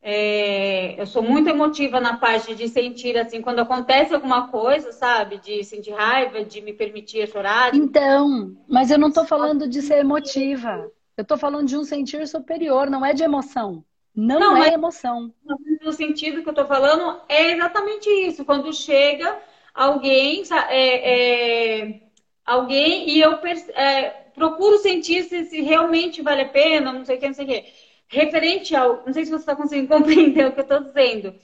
É, 0.00 0.98
eu 0.98 1.06
sou 1.06 1.22
muito 1.22 1.48
emotiva 1.48 1.98
na 1.98 2.16
parte 2.16 2.54
de 2.54 2.68
sentir, 2.68 3.18
assim, 3.18 3.42
quando 3.42 3.58
acontece 3.58 4.14
alguma 4.14 4.46
coisa, 4.46 4.92
sabe? 4.92 5.38
De 5.38 5.64
sentir 5.64 5.90
raiva, 5.90 6.44
de 6.44 6.60
me 6.60 6.72
permitir 6.72 7.26
chorar. 7.26 7.74
Então, 7.74 8.56
mas 8.68 8.92
eu 8.92 8.98
não 8.98 9.10
tô 9.10 9.24
falando 9.24 9.68
de 9.68 9.82
ser 9.82 9.98
emotiva. 9.98 10.88
Eu 11.16 11.24
tô 11.24 11.36
falando 11.36 11.66
de 11.66 11.76
um 11.76 11.82
sentir 11.82 12.28
superior, 12.28 12.88
não 12.88 13.04
é 13.04 13.12
de 13.12 13.24
emoção. 13.24 13.84
Não, 14.14 14.40
não 14.40 14.56
é 14.56 14.74
emoção. 14.74 15.32
No 15.80 15.92
sentido 15.92 16.42
que 16.42 16.48
eu 16.48 16.54
tô 16.54 16.66
falando, 16.66 17.20
é 17.28 17.52
exatamente 17.52 18.08
isso. 18.08 18.44
Quando 18.44 18.72
chega 18.72 19.38
alguém, 19.72 20.42
é, 20.70 21.84
é, 21.84 22.00
alguém 22.44 23.10
e 23.10 23.20
eu 23.20 23.38
é, 23.74 24.10
procuro 24.34 24.78
sentir 24.78 25.22
se, 25.24 25.44
se, 25.44 25.60
realmente 25.60 26.20
vale 26.20 26.42
a 26.42 26.48
pena, 26.48 26.92
não 26.92 27.04
sei 27.04 27.16
o 27.16 27.20
que, 27.20 27.26
não 27.26 27.34
sei 27.34 27.44
o 27.44 27.48
que. 27.48 27.64
Referente 28.08 28.74
ao. 28.74 29.04
Não 29.06 29.12
sei 29.12 29.24
se 29.24 29.30
você 29.30 29.42
está 29.42 29.54
conseguindo 29.54 29.88
compreender 29.94 30.46
o 30.46 30.52
que 30.52 30.60
eu 30.60 30.62
estou 30.62 30.80
dizendo. 30.80 31.34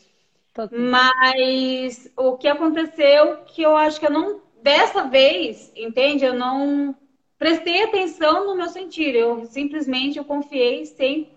Mas 0.73 2.11
o 2.17 2.37
que 2.37 2.49
aconteceu 2.49 3.39
que 3.47 3.63
eu 3.63 3.77
acho 3.77 4.01
que 4.01 4.07
eu 4.07 4.11
não. 4.11 4.43
Dessa 4.63 5.05
vez, 5.05 5.71
entende? 5.77 6.25
Eu 6.25 6.33
não 6.33 6.97
prestei 7.39 7.83
atenção 7.83 8.47
no 8.47 8.57
meu 8.57 8.69
sentir. 8.69 9.15
Eu 9.15 9.45
simplesmente 9.45 10.17
eu 10.17 10.25
confiei 10.25 10.87
sem 10.87 11.29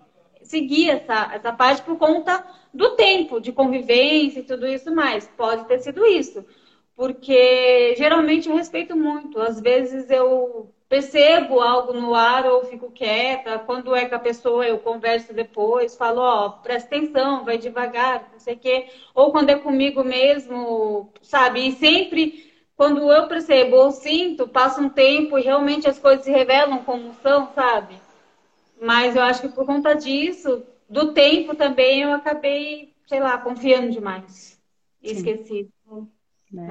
seguir 0.47 0.89
essa, 0.89 1.31
essa 1.33 1.53
parte 1.53 1.81
por 1.83 1.97
conta 1.97 2.43
do 2.73 2.95
tempo 2.95 3.39
de 3.39 3.51
convivência 3.51 4.39
e 4.39 4.43
tudo 4.43 4.67
isso 4.67 4.93
mais. 4.93 5.27
Pode 5.27 5.65
ter 5.65 5.79
sido 5.79 6.05
isso 6.05 6.45
porque 6.97 7.93
geralmente 7.95 8.49
eu 8.49 8.55
respeito 8.55 8.97
muito. 8.97 9.39
Às 9.39 9.61
vezes 9.61 10.09
eu 10.09 10.73
percebo 10.89 11.61
algo 11.61 11.93
no 11.93 12.15
ar 12.15 12.47
ou 12.47 12.65
fico 12.65 12.89
quieta. 12.91 13.59
Quando 13.59 13.95
é 13.95 14.07
com 14.09 14.15
a 14.15 14.19
pessoa, 14.19 14.65
eu 14.65 14.79
converso 14.79 15.31
depois, 15.31 15.95
falo, 15.95 16.21
ó, 16.21 16.49
presta 16.49 16.95
atenção, 16.95 17.45
vai 17.45 17.59
devagar, 17.59 18.27
não 18.31 18.39
sei 18.39 18.55
o 18.55 18.59
quê. 18.59 18.87
Ou 19.13 19.31
quando 19.31 19.51
é 19.51 19.59
comigo 19.59 20.03
mesmo, 20.03 21.13
sabe? 21.21 21.67
E 21.67 21.71
sempre, 21.73 22.51
quando 22.75 23.11
eu 23.11 23.27
percebo 23.27 23.75
ou 23.75 23.91
sinto, 23.91 24.47
passa 24.47 24.81
um 24.81 24.89
tempo 24.89 25.37
e 25.37 25.43
realmente 25.43 25.87
as 25.87 25.99
coisas 25.99 26.25
se 26.25 26.31
revelam 26.31 26.83
como 26.83 27.13
são, 27.21 27.47
sabe? 27.53 28.06
Mas 28.81 29.15
eu 29.15 29.23
acho 29.23 29.41
que 29.41 29.49
por 29.49 29.65
conta 29.65 29.93
disso, 29.93 30.63
do 30.89 31.13
tempo 31.13 31.55
também, 31.55 32.01
eu 32.01 32.13
acabei, 32.13 32.93
sei 33.07 33.19
lá, 33.19 33.37
confiando 33.37 33.91
demais. 33.91 34.61
E 35.01 35.11
esqueci. 35.11 35.69
Né? 36.51 36.67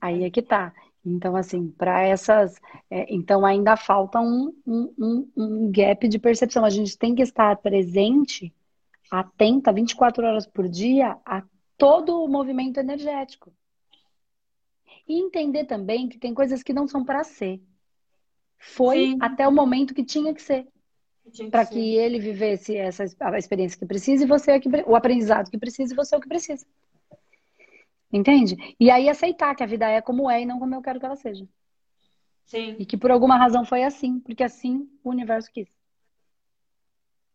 Aí 0.00 0.24
é 0.24 0.30
que 0.30 0.42
tá. 0.42 0.72
Então, 1.04 1.36
assim, 1.36 1.68
para 1.70 2.02
essas. 2.02 2.60
É, 2.90 3.12
então, 3.14 3.44
ainda 3.44 3.76
falta 3.76 4.20
um, 4.20 4.54
um, 4.66 5.30
um, 5.36 5.70
gap 5.70 6.08
de 6.08 6.18
percepção. 6.18 6.64
A 6.64 6.70
gente 6.70 6.96
tem 6.96 7.14
que 7.14 7.22
estar 7.22 7.56
presente, 7.58 8.52
atenta, 9.10 9.72
24 9.72 10.26
horas 10.26 10.46
por 10.46 10.68
dia, 10.68 11.18
a 11.24 11.42
todo 11.76 12.22
o 12.22 12.28
movimento 12.28 12.78
energético. 12.80 13.52
E 15.06 15.20
entender 15.20 15.64
também 15.64 16.08
que 16.08 16.18
tem 16.18 16.32
coisas 16.32 16.62
que 16.62 16.72
não 16.72 16.88
são 16.88 17.04
para 17.04 17.22
ser. 17.22 17.60
Foi 18.58 18.96
Sim. 18.96 19.18
até 19.20 19.46
o 19.46 19.52
momento 19.52 19.92
que 19.92 20.02
tinha 20.02 20.32
que 20.32 20.40
ser. 20.40 20.66
Para 21.50 21.66
que 21.66 21.96
ele 21.96 22.18
vivesse 22.18 22.76
essa 22.76 23.04
a 23.20 23.38
experiência 23.38 23.78
que 23.78 23.86
precisa 23.86 24.24
e 24.24 24.26
você 24.26 24.52
é 24.52 24.60
que, 24.60 24.68
o 24.86 24.94
aprendizado 24.94 25.50
que 25.50 25.58
precisa 25.58 25.92
e 25.92 25.96
você 25.96 26.14
é 26.14 26.18
o 26.18 26.20
que 26.20 26.28
precisa. 26.28 26.66
Entende? 28.12 28.56
E 28.78 28.90
aí 28.90 29.08
aceitar 29.08 29.54
que 29.54 29.62
a 29.62 29.66
vida 29.66 29.88
é 29.88 30.00
como 30.00 30.30
é 30.30 30.42
e 30.42 30.46
não 30.46 30.58
como 30.58 30.74
eu 30.74 30.82
quero 30.82 31.00
que 31.00 31.06
ela 31.06 31.16
seja. 31.16 31.46
Sim. 32.44 32.76
E 32.78 32.84
que 32.86 32.96
por 32.96 33.10
alguma 33.10 33.36
razão 33.36 33.64
foi 33.64 33.82
assim, 33.82 34.20
porque 34.20 34.44
assim 34.44 34.88
o 35.02 35.10
universo 35.10 35.50
quis. 35.50 35.68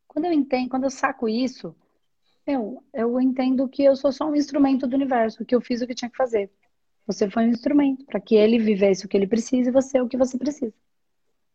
Quando 0.08 0.26
eu 0.26 0.32
entendo, 0.32 0.70
quando 0.70 0.84
eu 0.84 0.90
saco 0.90 1.28
isso, 1.28 1.76
eu, 2.46 2.84
eu 2.94 3.20
entendo 3.20 3.68
que 3.68 3.84
eu 3.84 3.96
sou 3.96 4.12
só 4.12 4.30
um 4.30 4.36
instrumento 4.36 4.88
do 4.88 4.96
universo, 4.96 5.46
que 5.46 5.54
eu 5.54 5.62
fiz 5.62 5.82
o 5.82 5.88
que 5.88 5.96
tinha 5.96 6.10
que 6.10 6.18
fazer. 6.18 6.50
Você 7.06 7.30
foi 7.30 7.44
um 7.44 7.50
instrumento 7.50 8.06
para 8.06 8.20
que 8.20 8.36
ele 8.36 8.60
vivesse 8.60 9.06
o 9.06 9.10
que 9.10 9.18
ele 9.18 9.28
precisa 9.28 9.70
e 9.70 9.74
você 9.74 10.00
o 10.00 10.08
que 10.08 10.18
você 10.18 10.38
precisa. 10.38 10.74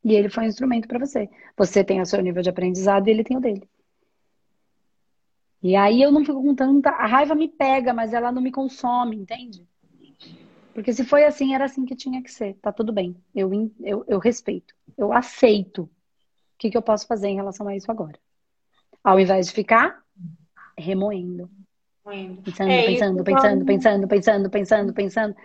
E 0.04 0.14
ele 0.14 0.28
foi 0.28 0.44
um 0.44 0.48
instrumento 0.48 0.86
para 0.86 0.98
você. 0.98 1.28
Você 1.56 1.82
tem 1.82 2.00
o 2.00 2.06
seu 2.06 2.20
nível 2.20 2.42
de 2.42 2.50
aprendizado 2.50 3.08
e 3.08 3.10
ele 3.10 3.24
tem 3.24 3.36
o 3.36 3.40
dele. 3.40 3.68
E 5.62 5.74
aí 5.74 6.02
eu 6.02 6.12
não 6.12 6.24
fico 6.24 6.42
com 6.42 6.54
tanta. 6.54 6.90
A 6.90 7.06
raiva 7.06 7.34
me 7.34 7.48
pega, 7.48 7.94
mas 7.94 8.12
ela 8.12 8.30
não 8.30 8.42
me 8.42 8.52
consome, 8.52 9.16
entende? 9.16 9.66
Porque 10.74 10.92
se 10.92 11.04
foi 11.04 11.24
assim, 11.24 11.54
era 11.54 11.64
assim 11.64 11.86
que 11.86 11.96
tinha 11.96 12.22
que 12.22 12.30
ser. 12.30 12.54
Tá 12.60 12.70
tudo 12.70 12.92
bem. 12.92 13.16
Eu, 13.34 13.50
eu, 13.80 14.04
eu 14.06 14.18
respeito. 14.18 14.74
Eu 14.98 15.12
aceito. 15.12 15.84
O 15.84 15.88
que, 16.58 16.70
que 16.70 16.76
eu 16.76 16.82
posso 16.82 17.06
fazer 17.06 17.28
em 17.28 17.36
relação 17.36 17.66
a 17.66 17.74
isso 17.74 17.90
agora? 17.90 18.18
Ao 19.02 19.18
invés 19.18 19.46
de 19.46 19.52
ficar 19.52 20.02
remoendo. 20.76 21.48
Pensando, 22.44 22.70
é, 22.70 22.84
pensando, 22.84 23.24
pensando, 23.24 23.64
pensando, 23.64 24.08
pensando, 24.08 24.50
pensando, 24.50 24.92
pensando. 24.92 25.36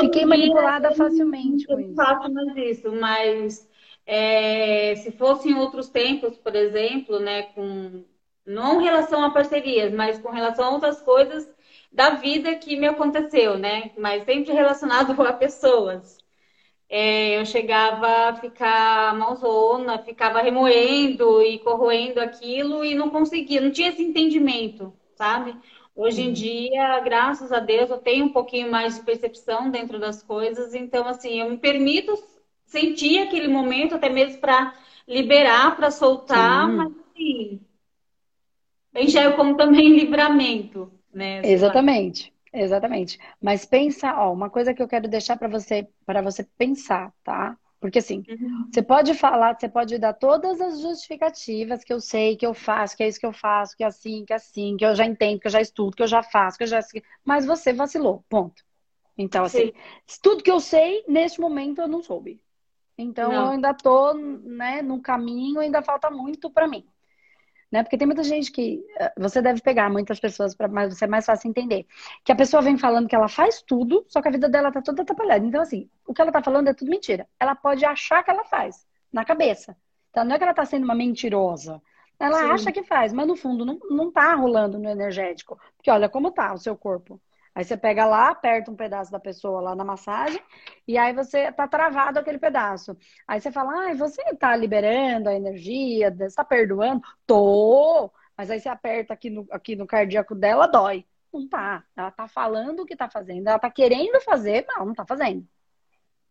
Fiquei 0.00 0.24
manipulada 0.24 0.92
facilmente 0.92 1.66
com 1.66 1.80
isso. 1.80 1.94
faço 1.94 2.32
mais 2.32 2.56
isso, 2.56 2.92
mas 2.92 3.68
é, 4.06 4.94
se 4.96 5.12
fosse 5.12 5.48
em 5.48 5.54
outros 5.54 5.88
tempos, 5.88 6.36
por 6.38 6.54
exemplo, 6.54 7.18
né, 7.18 7.44
com 7.54 8.04
não 8.46 8.80
em 8.80 8.84
relação 8.84 9.24
a 9.24 9.30
parcerias, 9.30 9.92
mas 9.92 10.18
com 10.18 10.30
relação 10.30 10.66
a 10.66 10.70
outras 10.70 11.00
coisas 11.00 11.48
da 11.90 12.10
vida 12.10 12.54
que 12.56 12.76
me 12.76 12.86
aconteceu, 12.86 13.58
né? 13.58 13.92
Mas 13.96 14.24
sempre 14.24 14.52
relacionado 14.52 15.20
a 15.22 15.32
pessoas. 15.32 16.18
É, 16.88 17.40
eu 17.40 17.46
chegava 17.46 18.06
a 18.28 18.34
ficar 18.36 19.14
malzona, 19.16 19.98
ficava 19.98 20.42
remoendo 20.42 21.42
e 21.42 21.58
corroendo 21.60 22.20
aquilo 22.20 22.84
e 22.84 22.94
não 22.94 23.10
conseguia, 23.10 23.60
não 23.60 23.70
tinha 23.70 23.88
esse 23.88 24.02
entendimento, 24.02 24.92
sabe? 25.16 25.56
Hoje 25.96 26.22
em 26.22 26.32
dia, 26.32 27.00
graças 27.00 27.52
a 27.52 27.60
Deus, 27.60 27.88
eu 27.90 27.98
tenho 27.98 28.26
um 28.26 28.32
pouquinho 28.32 28.70
mais 28.70 28.96
de 28.96 29.02
percepção 29.02 29.70
dentro 29.70 29.98
das 29.98 30.22
coisas, 30.22 30.74
então, 30.74 31.06
assim, 31.06 31.40
eu 31.40 31.48
me 31.50 31.56
permito 31.56 32.12
sentir 32.74 33.20
aquele 33.20 33.46
momento 33.48 33.94
até 33.94 34.08
mesmo 34.08 34.40
para 34.40 34.74
liberar, 35.06 35.76
para 35.76 35.90
soltar, 35.92 36.66
Sim. 36.68 36.76
mas 36.76 36.92
assim, 37.10 37.60
enxergo 38.96 39.36
como 39.36 39.56
também 39.56 39.94
livramento, 39.96 40.90
né? 41.12 41.40
Exatamente. 41.46 42.32
Exatamente. 42.52 43.18
Mas 43.42 43.64
pensa, 43.64 44.14
ó, 44.16 44.32
uma 44.32 44.48
coisa 44.48 44.72
que 44.72 44.80
eu 44.80 44.86
quero 44.86 45.08
deixar 45.08 45.36
para 45.36 45.48
você, 45.48 45.88
para 46.06 46.22
você 46.22 46.44
pensar, 46.56 47.12
tá? 47.24 47.58
Porque 47.80 47.98
assim, 47.98 48.24
uhum. 48.28 48.70
você 48.72 48.80
pode 48.80 49.12
falar, 49.14 49.58
você 49.58 49.68
pode 49.68 49.98
dar 49.98 50.12
todas 50.14 50.60
as 50.60 50.80
justificativas 50.80 51.82
que 51.82 51.92
eu 51.92 52.00
sei, 52.00 52.36
que 52.36 52.46
eu 52.46 52.54
faço, 52.54 52.96
que 52.96 53.02
é 53.02 53.08
isso 53.08 53.18
que 53.18 53.26
eu 53.26 53.32
faço, 53.32 53.76
que 53.76 53.82
é 53.82 53.86
assim, 53.88 54.24
que 54.24 54.32
é 54.32 54.36
assim, 54.36 54.76
que 54.76 54.86
eu 54.86 54.94
já 54.94 55.04
entendo, 55.04 55.40
que 55.40 55.48
eu 55.48 55.50
já 55.50 55.60
estudo, 55.60 55.96
que 55.96 56.02
eu 56.02 56.06
já 56.06 56.22
faço, 56.22 56.56
que 56.56 56.62
eu 56.62 56.68
já. 56.68 56.80
Mas 57.24 57.44
você 57.44 57.72
vacilou, 57.72 58.24
ponto. 58.28 58.62
Então, 59.18 59.44
assim, 59.44 59.72
Sim. 60.06 60.18
tudo 60.22 60.42
que 60.42 60.50
eu 60.50 60.60
sei, 60.60 61.04
neste 61.08 61.40
momento 61.40 61.80
eu 61.80 61.88
não 61.88 62.02
soube. 62.02 62.40
Então, 62.96 63.32
não. 63.32 63.46
eu 63.46 63.50
ainda 63.52 63.74
tô, 63.74 64.14
né, 64.14 64.82
no 64.82 65.00
caminho, 65.02 65.60
ainda 65.60 65.82
falta 65.82 66.10
muito 66.10 66.50
para 66.50 66.68
mim 66.68 66.86
né? 67.74 67.82
Porque 67.82 67.98
tem 67.98 68.06
muita 68.06 68.22
gente 68.22 68.52
que 68.52 68.84
eh, 69.00 69.12
você 69.18 69.42
deve 69.42 69.60
pegar 69.60 69.90
muitas 69.90 70.20
pessoas 70.20 70.54
para 70.54 70.68
mas 70.68 70.96
você 70.96 71.06
é 71.06 71.08
mais 71.08 71.26
fácil 71.26 71.48
entender. 71.50 71.84
Que 72.22 72.30
a 72.30 72.36
pessoa 72.36 72.62
vem 72.62 72.78
falando 72.78 73.08
que 73.08 73.16
ela 73.16 73.26
faz 73.26 73.62
tudo, 73.62 74.04
só 74.08 74.22
que 74.22 74.28
a 74.28 74.30
vida 74.30 74.48
dela 74.48 74.70
tá 74.70 74.80
toda 74.80 75.02
atrapalhada. 75.02 75.44
Então 75.44 75.60
assim, 75.60 75.90
o 76.06 76.14
que 76.14 76.22
ela 76.22 76.30
tá 76.30 76.40
falando 76.40 76.68
é 76.68 76.74
tudo 76.74 76.88
mentira. 76.88 77.26
Ela 77.38 77.56
pode 77.56 77.84
achar 77.84 78.22
que 78.22 78.30
ela 78.30 78.44
faz 78.44 78.86
na 79.12 79.24
cabeça. 79.24 79.76
Então 80.10 80.24
não 80.24 80.36
é 80.36 80.38
que 80.38 80.44
ela 80.44 80.54
tá 80.54 80.64
sendo 80.64 80.84
uma 80.84 80.94
mentirosa. 80.94 81.82
Ela 82.20 82.38
Sim. 82.38 82.50
acha 82.52 82.72
que 82.72 82.84
faz, 82.84 83.12
mas 83.12 83.26
no 83.26 83.34
fundo 83.34 83.64
não, 83.64 83.76
não 83.90 84.12
tá 84.12 84.32
rolando 84.36 84.78
no 84.78 84.88
energético. 84.88 85.58
Porque 85.76 85.90
olha 85.90 86.08
como 86.08 86.30
tá 86.30 86.54
o 86.54 86.58
seu 86.58 86.76
corpo. 86.76 87.20
Aí 87.54 87.64
você 87.64 87.76
pega 87.76 88.04
lá, 88.04 88.30
aperta 88.30 88.70
um 88.70 88.74
pedaço 88.74 89.12
da 89.12 89.20
pessoa 89.20 89.60
lá 89.60 89.76
na 89.76 89.84
massagem, 89.84 90.40
e 90.88 90.98
aí 90.98 91.12
você 91.12 91.52
tá 91.52 91.68
travado 91.68 92.18
aquele 92.18 92.38
pedaço. 92.38 92.96
Aí 93.28 93.40
você 93.40 93.52
fala, 93.52 93.90
ah, 93.90 93.94
você 93.94 94.22
tá 94.34 94.56
liberando 94.56 95.28
a 95.28 95.34
energia, 95.34 96.10
você 96.10 96.34
tá 96.34 96.44
perdoando? 96.44 97.00
Tô! 97.26 98.10
Mas 98.36 98.50
aí 98.50 98.58
você 98.58 98.68
aperta 98.68 99.14
aqui 99.14 99.30
no, 99.30 99.46
aqui 99.50 99.76
no 99.76 99.86
cardíaco 99.86 100.34
dela, 100.34 100.66
dói. 100.66 101.06
Não 101.32 101.48
tá. 101.48 101.84
Ela 101.96 102.10
tá 102.10 102.26
falando 102.28 102.80
o 102.80 102.86
que 102.86 102.96
tá 102.96 103.08
fazendo. 103.08 103.46
Ela 103.48 103.58
tá 103.58 103.70
querendo 103.70 104.20
fazer, 104.20 104.64
mas 104.66 104.76
ela 104.76 104.86
não 104.86 104.94
tá 104.94 105.06
fazendo. 105.06 105.46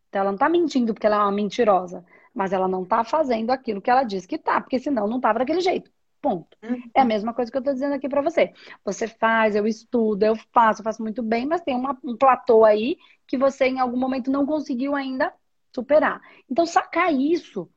Então 0.10 0.22
ela 0.22 0.32
não 0.32 0.38
tá 0.38 0.50
mentindo 0.50 0.94
porque 0.94 1.08
ela 1.08 1.18
é 1.18 1.20
uma 1.20 1.32
mentirosa. 1.32 2.06
Mas 2.34 2.52
ela 2.52 2.68
não 2.68 2.86
tá 2.86 3.04
fazendo 3.04 3.52
aquilo 3.52 3.82
que 3.82 3.90
ela 3.90 4.04
diz 4.04 4.26
que 4.26 4.38
tá, 4.38 4.60
porque 4.60 4.80
senão 4.80 5.08
não 5.08 5.20
tava 5.22 5.40
daquele 5.40 5.62
jeito. 5.62 5.92
Ponto. 6.24 6.58
Uhum. 6.64 6.82
É 6.96 7.02
a 7.02 7.06
mesma 7.06 7.34
coisa 7.34 7.52
que 7.52 7.58
eu 7.58 7.60
estou 7.60 7.74
dizendo 7.74 7.96
aqui 7.96 8.08
para 8.08 8.22
você. 8.22 8.54
Você 8.86 9.10
faz, 9.10 9.58
eu 9.58 9.68
estudo, 9.68 10.24
eu 10.24 10.38
faço, 10.54 10.80
eu 10.80 10.84
faço 10.86 11.04
muito 11.04 11.22
bem, 11.22 11.46
mas 11.46 11.60
tem 11.60 11.76
uma, 11.76 12.00
um 12.02 12.16
platô 12.16 12.64
aí 12.64 12.98
que 13.28 13.38
você 13.38 13.66
em 13.66 13.82
algum 13.82 13.98
momento 13.98 14.32
não 14.32 14.46
conseguiu 14.46 14.96
ainda 14.96 15.34
superar. 15.76 16.22
Então, 16.50 16.66
sacar 16.66 17.14
isso 17.14 17.70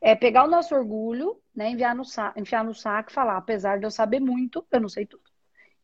é 0.00 0.14
pegar 0.14 0.44
o 0.44 0.50
nosso 0.50 0.74
orgulho, 0.74 1.36
né, 1.54 1.72
enviar 1.72 1.94
no 1.94 2.06
saco, 2.06 2.40
enfiar 2.40 2.64
no 2.64 2.74
saco 2.74 3.10
e 3.10 3.12
falar, 3.12 3.36
apesar 3.36 3.78
de 3.78 3.84
eu 3.84 3.90
saber 3.90 4.18
muito, 4.18 4.64
eu 4.72 4.80
não 4.80 4.88
sei 4.88 5.04
tudo. 5.04 5.24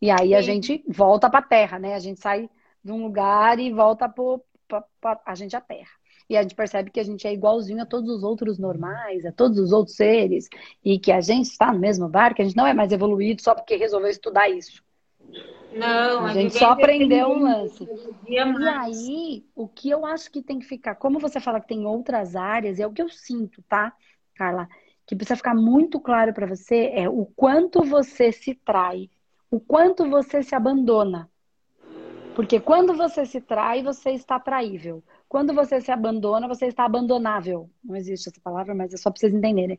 E 0.01 0.11
aí 0.11 0.29
Sim. 0.29 0.35
a 0.35 0.41
gente 0.41 0.83
volta 0.89 1.29
para 1.29 1.41
a 1.41 1.47
terra, 1.47 1.79
né? 1.79 1.95
A 1.95 1.99
gente 1.99 2.19
sai 2.19 2.49
de 2.83 2.93
um 2.93 3.03
lugar 3.03 3.59
e 3.59 3.71
volta 3.71 4.09
para 4.09 5.21
a 5.27 5.35
gente 5.35 5.55
à 5.55 5.61
terra. 5.61 5.91
E 6.29 6.37
a 6.37 6.43
gente 6.43 6.55
percebe 6.55 6.91
que 6.91 7.01
a 7.01 7.05
gente 7.05 7.27
é 7.27 7.33
igualzinho 7.33 7.83
a 7.83 7.87
todos 7.87 8.11
os 8.11 8.23
outros 8.23 8.59
normais, 8.59 9.25
a 9.25 9.33
todos 9.33 9.59
os 9.59 9.73
outros 9.73 9.97
seres, 9.97 10.49
e 10.85 10.99
que 10.99 11.13
a 11.13 11.21
gente 11.21 11.47
está 11.47 11.73
no 11.73 11.79
mesmo 11.79 12.09
barco, 12.09 12.43
a 12.43 12.45
gente 12.45 12.57
não 12.57 12.67
é 12.67 12.75
mais 12.75 12.93
evoluído 12.93 13.43
só 13.43 13.55
porque 13.55 13.77
resolveu 13.77 14.11
estudar 14.11 14.49
isso. 14.49 14.85
Não, 15.73 16.25
a 16.25 16.33
gente 16.33 16.59
só 16.59 16.71
aprendeu 16.71 17.29
um 17.29 17.43
lance. 17.43 17.87
E 18.27 18.39
aí, 18.39 19.45
o 19.55 19.69
que 19.69 19.91
eu 19.91 20.07
acho 20.07 20.31
que 20.31 20.43
tem 20.43 20.59
que 20.59 20.65
ficar, 20.65 20.95
como 20.95 21.19
você 21.19 21.39
fala 21.39 21.61
que 21.61 21.69
tem 21.69 21.85
outras 21.85 22.35
áreas, 22.35 22.81
é 22.81 22.87
o 22.87 22.93
que 22.93 23.03
eu 23.03 23.09
sinto, 23.11 23.63
tá, 23.69 23.93
Carla? 24.35 24.69
Que 25.07 25.15
precisa 25.15 25.37
ficar 25.37 25.55
muito 25.55 26.01
claro 26.01 26.33
para 26.33 26.47
você 26.47 26.91
é 26.95 27.09
o 27.09 27.27
quanto 27.27 27.85
você 27.85 28.33
se 28.33 28.55
trai, 28.55 29.11
o 29.51 29.61
quanto 29.61 30.09
você 30.09 30.43
se 30.43 30.55
abandona. 30.55 31.31
Porque 32.35 32.59
quando 32.59 32.95
você 32.95 33.25
se 33.25 33.41
trai, 33.41 33.83
você 33.83 34.11
está 34.11 34.39
traível. 34.41 35.03
Quando 35.29 35.53
você 35.53 35.81
se 35.81 35.91
abandona, 35.91 36.47
você 36.47 36.67
está 36.67 36.85
abandonável. 36.85 37.69
Não 37.83 37.97
existe 37.97 38.29
essa 38.29 38.41
palavra, 38.41 38.75
mas 38.75 38.95
é 38.95 38.97
só 38.97 39.11
para 39.11 39.21
vocês 39.21 39.35
entenderem. 39.35 39.79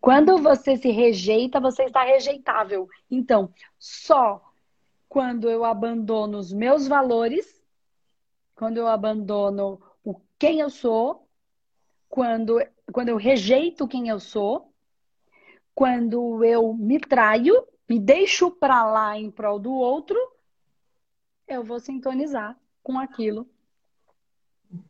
Quando 0.00 0.38
você 0.38 0.76
se 0.76 0.90
rejeita, 0.90 1.60
você 1.60 1.84
está 1.84 2.02
rejeitável. 2.02 2.88
Então, 3.10 3.52
só 3.78 4.42
quando 5.08 5.50
eu 5.50 5.64
abandono 5.64 6.38
os 6.38 6.52
meus 6.52 6.88
valores, 6.88 7.62
quando 8.54 8.78
eu 8.78 8.86
abandono 8.86 9.80
o 10.02 10.18
quem 10.38 10.60
eu 10.60 10.70
sou, 10.70 11.28
quando, 12.08 12.58
quando 12.92 13.10
eu 13.10 13.16
rejeito 13.16 13.86
quem 13.86 14.08
eu 14.08 14.18
sou, 14.18 14.72
quando 15.74 16.42
eu 16.42 16.72
me 16.72 16.98
traio, 16.98 17.66
me 17.88 17.98
deixo 17.98 18.50
para 18.50 18.84
lá 18.84 19.18
em 19.18 19.30
prol 19.30 19.58
do 19.58 19.72
outro, 19.72 20.18
eu 21.46 21.62
vou 21.62 21.78
sintonizar 21.78 22.58
com 22.82 22.98
aquilo. 22.98 23.46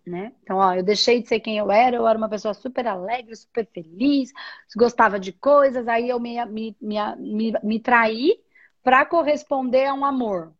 Né? 0.06 0.32
Então, 0.42 0.56
ó, 0.58 0.74
eu 0.74 0.82
deixei 0.82 1.20
de 1.20 1.28
ser 1.28 1.40
quem 1.40 1.58
eu 1.58 1.70
era, 1.70 1.96
eu 1.96 2.06
era 2.06 2.16
uma 2.16 2.28
pessoa 2.28 2.54
super 2.54 2.86
alegre, 2.86 3.34
super 3.36 3.66
feliz, 3.66 4.32
gostava 4.74 5.18
de 5.18 5.32
coisas, 5.32 5.86
aí 5.86 6.08
eu 6.08 6.18
me, 6.18 6.44
me, 6.46 6.76
me, 6.80 7.52
me, 7.62 7.80
traí 7.80 8.40
para 8.82 9.04
corresponder 9.04 9.86
a 9.86 9.94
um 9.94 10.04
amor. 10.04 10.54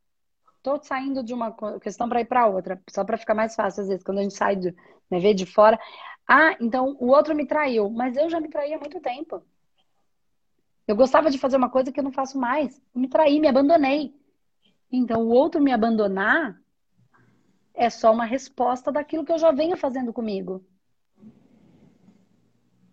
Tô 0.62 0.82
saindo 0.82 1.22
de 1.22 1.32
uma 1.32 1.54
questão 1.78 2.08
para 2.08 2.20
ir 2.20 2.24
para 2.26 2.46
outra, 2.46 2.80
só 2.90 3.04
para 3.04 3.16
ficar 3.16 3.34
mais 3.34 3.54
fácil 3.54 3.82
às 3.82 3.88
vezes 3.88 4.04
quando 4.04 4.18
a 4.18 4.22
gente 4.22 4.34
sai 4.34 4.56
de, 4.56 4.74
né, 5.10 5.32
de 5.32 5.46
fora. 5.46 5.78
Ah, 6.28 6.56
então 6.60 6.96
o 7.00 7.08
outro 7.08 7.34
me 7.34 7.46
traiu, 7.46 7.88
mas 7.88 8.16
eu 8.16 8.28
já 8.28 8.40
me 8.40 8.48
traí 8.48 8.74
há 8.74 8.78
muito 8.78 9.00
tempo. 9.00 9.42
Eu 10.86 10.94
gostava 10.94 11.30
de 11.30 11.38
fazer 11.38 11.56
uma 11.56 11.70
coisa 11.70 11.90
que 11.90 11.98
eu 11.98 12.04
não 12.04 12.12
faço 12.12 12.38
mais. 12.38 12.80
me 12.94 13.08
traí, 13.08 13.40
me 13.40 13.48
abandonei. 13.48 14.14
Então 14.90 15.22
o 15.22 15.30
outro 15.30 15.60
me 15.60 15.72
abandonar 15.72 16.60
é 17.76 17.90
só 17.90 18.10
uma 18.12 18.24
resposta 18.24 18.90
daquilo 18.90 19.24
que 19.24 19.32
eu 19.32 19.38
já 19.38 19.52
venho 19.52 19.76
fazendo 19.76 20.12
comigo. 20.12 20.64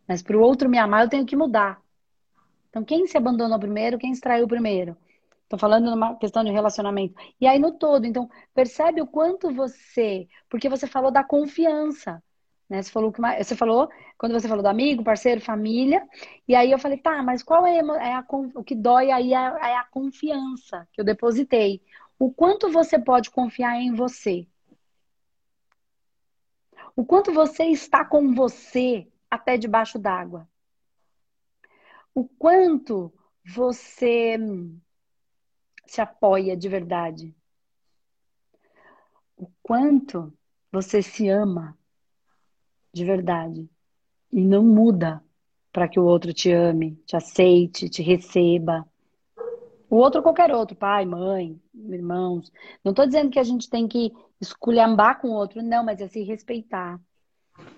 Mas 0.08 0.22
para 0.22 0.38
o 0.38 0.42
outro 0.42 0.70
me 0.70 0.78
amar, 0.78 1.06
eu 1.06 1.10
tenho 1.10 1.26
que 1.26 1.36
mudar. 1.36 1.82
Então, 2.70 2.84
quem 2.84 3.08
se 3.08 3.18
abandonou 3.18 3.58
primeiro, 3.58 3.98
quem 3.98 4.14
se 4.14 4.20
traiu 4.20 4.48
primeiro? 4.48 4.98
Estou 5.44 5.58
falando 5.58 5.90
numa 5.90 6.16
questão 6.16 6.44
de 6.44 6.52
relacionamento. 6.52 7.16
E 7.40 7.48
aí 7.48 7.60
no 7.60 7.72
todo, 7.72 8.06
então, 8.06 8.30
percebe 8.54 9.02
o 9.02 9.08
quanto 9.08 9.54
você. 9.54 10.28
Porque 10.50 10.68
você 10.68 10.86
falou 10.86 11.12
da 11.12 11.24
confiança. 11.24 12.22
Né? 12.68 12.82
Você, 12.82 12.92
falou 12.92 13.12
que, 13.12 13.22
você 13.22 13.56
falou, 13.56 13.90
quando 14.18 14.34
você 14.34 14.48
falou 14.48 14.64
do 14.64 14.70
amigo, 14.70 15.04
parceiro, 15.04 15.40
família, 15.40 16.06
e 16.48 16.56
aí 16.56 16.72
eu 16.72 16.80
falei, 16.80 16.98
tá, 16.98 17.22
mas 17.22 17.44
qual 17.44 17.66
é, 17.66 17.78
é 17.78 18.14
a, 18.14 18.26
o 18.56 18.64
que 18.64 18.76
dói 18.76 19.12
aí 19.12 19.34
é, 19.34 19.38
é 19.38 19.78
a 19.78 19.86
confiança 19.92 20.88
que 20.92 21.00
eu 21.00 21.06
depositei. 21.06 21.82
O 22.18 22.32
quanto 22.32 22.72
você 22.72 22.98
pode 22.98 23.30
confiar 23.30 23.80
em 23.80 23.94
você? 23.94 24.48
O 26.96 27.06
quanto 27.06 27.34
você 27.34 27.66
está 27.66 28.06
com 28.06 28.34
você 28.34 29.08
até 29.30 29.58
debaixo 29.58 29.98
d'água? 29.98 30.48
O 32.14 32.26
quanto 32.26 33.12
você 33.44 34.38
se 35.86 36.02
apoia 36.02 36.56
de 36.56 36.70
verdade. 36.70 37.36
O 39.36 39.50
quanto 39.62 40.32
você 40.72 41.02
se 41.02 41.28
ama 41.28 41.78
de 42.94 43.04
verdade 43.04 43.70
e 44.32 44.44
não 44.44 44.64
muda 44.64 45.24
para 45.72 45.88
que 45.88 46.00
o 46.00 46.06
outro 46.06 46.34
te 46.34 46.52
ame, 46.52 46.96
te 47.06 47.16
aceite, 47.16 47.90
te 47.90 48.04
receba. 48.04 48.88
O 49.94 49.98
outro 49.98 50.24
qualquer 50.24 50.52
outro, 50.52 50.76
pai, 50.76 51.06
mãe, 51.06 51.62
irmãos. 51.72 52.52
Não 52.84 52.94
estou 52.94 53.06
dizendo 53.06 53.30
que 53.30 53.38
a 53.38 53.44
gente 53.44 53.70
tem 53.70 53.88
que 53.88 54.12
esculhambar 54.42 55.22
com 55.22 55.28
o 55.28 55.34
outro, 55.34 55.62
não, 55.62 55.86
mas 55.86 56.02
é 56.02 56.08
se 56.08 56.24
respeitar. 56.24 57.00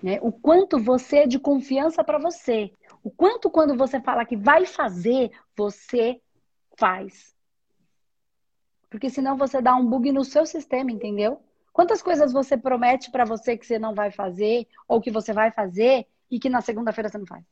Né? 0.02 0.18
O 0.22 0.32
quanto 0.32 0.78
você 0.78 1.18
é 1.18 1.26
de 1.26 1.38
confiança 1.38 2.02
para 2.02 2.16
você. 2.16 2.72
O 3.02 3.10
quanto 3.10 3.50
quando 3.50 3.76
você 3.76 4.00
fala 4.00 4.24
que 4.24 4.34
vai 4.34 4.64
fazer, 4.64 5.30
você 5.54 6.18
faz. 6.78 7.36
Porque 8.88 9.10
senão 9.10 9.36
você 9.36 9.60
dá 9.60 9.76
um 9.76 9.86
bug 9.86 10.10
no 10.10 10.24
seu 10.24 10.46
sistema, 10.46 10.90
entendeu? 10.90 11.42
Quantas 11.70 12.00
coisas 12.00 12.32
você 12.32 12.56
promete 12.56 13.10
para 13.10 13.26
você 13.26 13.58
que 13.58 13.66
você 13.66 13.78
não 13.78 13.94
vai 13.94 14.10
fazer 14.10 14.66
ou 14.88 15.02
que 15.02 15.10
você 15.10 15.34
vai 15.34 15.50
fazer 15.50 16.06
e 16.30 16.40
que 16.40 16.48
na 16.48 16.62
segunda-feira 16.62 17.10
você 17.10 17.18
não 17.18 17.26
faz? 17.26 17.44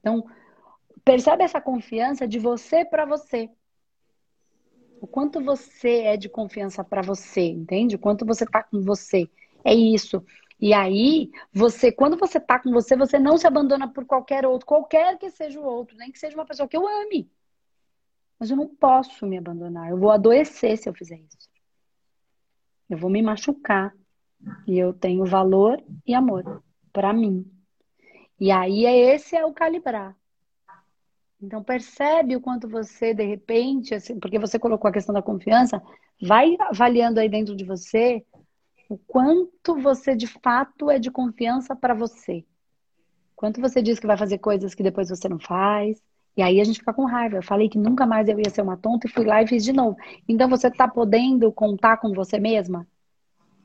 Então, 0.00 0.28
percebe 1.06 1.44
essa 1.44 1.60
confiança 1.60 2.26
de 2.26 2.36
você 2.36 2.84
para 2.84 3.04
você. 3.04 3.48
O 5.00 5.06
quanto 5.06 5.40
você 5.40 6.00
é 6.00 6.16
de 6.16 6.28
confiança 6.28 6.82
para 6.82 7.00
você, 7.00 7.42
entende? 7.42 7.94
O 7.94 7.98
quanto 7.98 8.26
você 8.26 8.44
tá 8.44 8.64
com 8.64 8.82
você. 8.82 9.30
É 9.64 9.72
isso. 9.72 10.24
E 10.60 10.74
aí, 10.74 11.30
você, 11.52 11.92
quando 11.92 12.16
você 12.16 12.40
tá 12.40 12.58
com 12.58 12.72
você, 12.72 12.96
você 12.96 13.20
não 13.20 13.38
se 13.38 13.46
abandona 13.46 13.86
por 13.86 14.04
qualquer 14.04 14.44
outro, 14.44 14.66
qualquer 14.66 15.16
que 15.16 15.30
seja 15.30 15.60
o 15.60 15.64
outro, 15.64 15.96
nem 15.96 16.10
que 16.10 16.18
seja 16.18 16.36
uma 16.36 16.46
pessoa 16.46 16.66
que 16.66 16.76
eu 16.76 16.88
ame. 16.88 17.30
Mas 18.36 18.50
eu 18.50 18.56
não 18.56 18.66
posso 18.66 19.24
me 19.26 19.38
abandonar. 19.38 19.88
Eu 19.88 19.98
vou 19.98 20.10
adoecer 20.10 20.76
se 20.76 20.88
eu 20.88 20.94
fizer 20.94 21.20
isso. 21.20 21.48
Eu 22.90 22.98
vou 22.98 23.10
me 23.10 23.22
machucar. 23.22 23.94
E 24.66 24.76
eu 24.76 24.92
tenho 24.92 25.24
valor 25.24 25.80
e 26.04 26.14
amor 26.14 26.64
para 26.92 27.12
mim. 27.12 27.48
E 28.40 28.50
aí 28.50 28.86
é 28.86 29.14
esse 29.14 29.36
é 29.36 29.44
o 29.44 29.52
calibrar. 29.52 30.16
Então 31.40 31.62
percebe 31.62 32.34
o 32.34 32.40
quanto 32.40 32.68
você 32.68 33.12
de 33.12 33.24
repente, 33.24 33.94
assim, 33.94 34.18
porque 34.18 34.38
você 34.38 34.58
colocou 34.58 34.88
a 34.88 34.92
questão 34.92 35.14
da 35.14 35.22
confiança, 35.22 35.82
vai 36.20 36.56
avaliando 36.60 37.20
aí 37.20 37.28
dentro 37.28 37.54
de 37.54 37.64
você 37.64 38.24
o 38.88 38.96
quanto 38.96 39.76
você 39.80 40.14
de 40.14 40.26
fato 40.26 40.90
é 40.90 40.98
de 40.98 41.10
confiança 41.10 41.74
para 41.74 41.94
você. 41.94 42.44
Quanto 43.34 43.60
você 43.60 43.82
diz 43.82 43.98
que 43.98 44.06
vai 44.06 44.16
fazer 44.16 44.38
coisas 44.38 44.74
que 44.74 44.82
depois 44.82 45.10
você 45.10 45.28
não 45.28 45.38
faz, 45.38 46.02
e 46.36 46.42
aí 46.42 46.60
a 46.60 46.64
gente 46.64 46.78
fica 46.78 46.92
com 46.92 47.04
raiva. 47.04 47.36
Eu 47.36 47.42
falei 47.42 47.68
que 47.68 47.78
nunca 47.78 48.06
mais 48.06 48.28
eu 48.28 48.38
ia 48.38 48.50
ser 48.50 48.62
uma 48.62 48.76
tonta 48.76 49.06
e 49.06 49.10
fui 49.10 49.24
lá 49.24 49.42
e 49.42 49.46
fiz 49.46 49.64
de 49.64 49.72
novo. 49.72 49.96
Então 50.28 50.48
você 50.48 50.68
está 50.68 50.86
podendo 50.86 51.50
contar 51.52 51.96
com 51.96 52.12
você 52.12 52.38
mesma? 52.38 52.86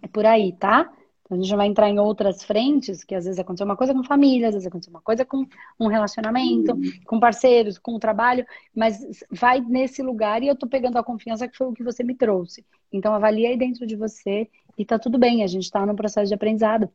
É 0.02 0.08
por 0.08 0.26
aí, 0.26 0.54
tá? 0.54 0.92
A 1.32 1.36
gente 1.36 1.56
vai 1.56 1.68
entrar 1.68 1.90
em 1.90 1.98
outras 1.98 2.44
frentes, 2.44 3.06
que 3.06 3.16
às 3.16 3.24
vezes 3.24 3.40
aconteceu 3.40 3.66
uma 3.66 3.78
coisa 3.78 3.94
com 3.94 4.04
família, 4.04 4.50
às 4.50 4.54
vezes 4.54 4.68
aconteceu 4.68 4.92
uma 4.92 5.02
coisa 5.02 5.24
com 5.24 5.46
um 5.80 5.88
relacionamento, 5.88 6.74
uhum. 6.74 6.82
com 7.06 7.20
parceiros, 7.22 7.78
com 7.78 7.96
o 7.96 8.00
trabalho, 8.00 8.46
mas 8.76 9.24
vai 9.32 9.62
nesse 9.62 10.04
lugar 10.04 10.44
e 10.44 10.48
eu 10.48 10.56
tô 10.56 10.68
pegando 10.68 10.98
a 10.98 11.04
confiança 11.04 11.48
que 11.48 11.56
foi 11.56 11.68
o 11.68 11.74
que 11.74 11.84
você 11.84 12.04
me 12.04 12.16
trouxe. 12.16 12.66
Então 12.92 13.14
avalia 13.14 13.48
aí 13.48 13.58
dentro 13.58 13.88
de 13.88 13.96
você 13.96 14.50
e 14.78 14.84
tá 14.84 15.00
tudo 15.00 15.18
bem, 15.18 15.42
a 15.42 15.48
gente 15.48 15.64
está 15.64 15.86
no 15.86 15.96
processo 15.96 16.28
de 16.28 16.34
aprendizado. 16.34 16.90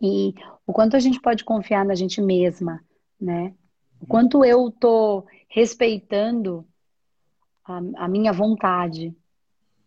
E 0.00 0.34
o 0.66 0.72
quanto 0.72 0.96
a 0.96 1.00
gente 1.00 1.18
pode 1.18 1.42
confiar 1.42 1.86
na 1.86 1.94
gente 1.94 2.20
mesma, 2.20 2.84
né? 3.18 3.54
O 4.00 4.06
quanto 4.06 4.44
eu 4.44 4.70
tô 4.70 5.24
respeitando 5.48 6.66
a, 7.64 8.04
a 8.04 8.08
minha 8.08 8.32
vontade. 8.32 9.16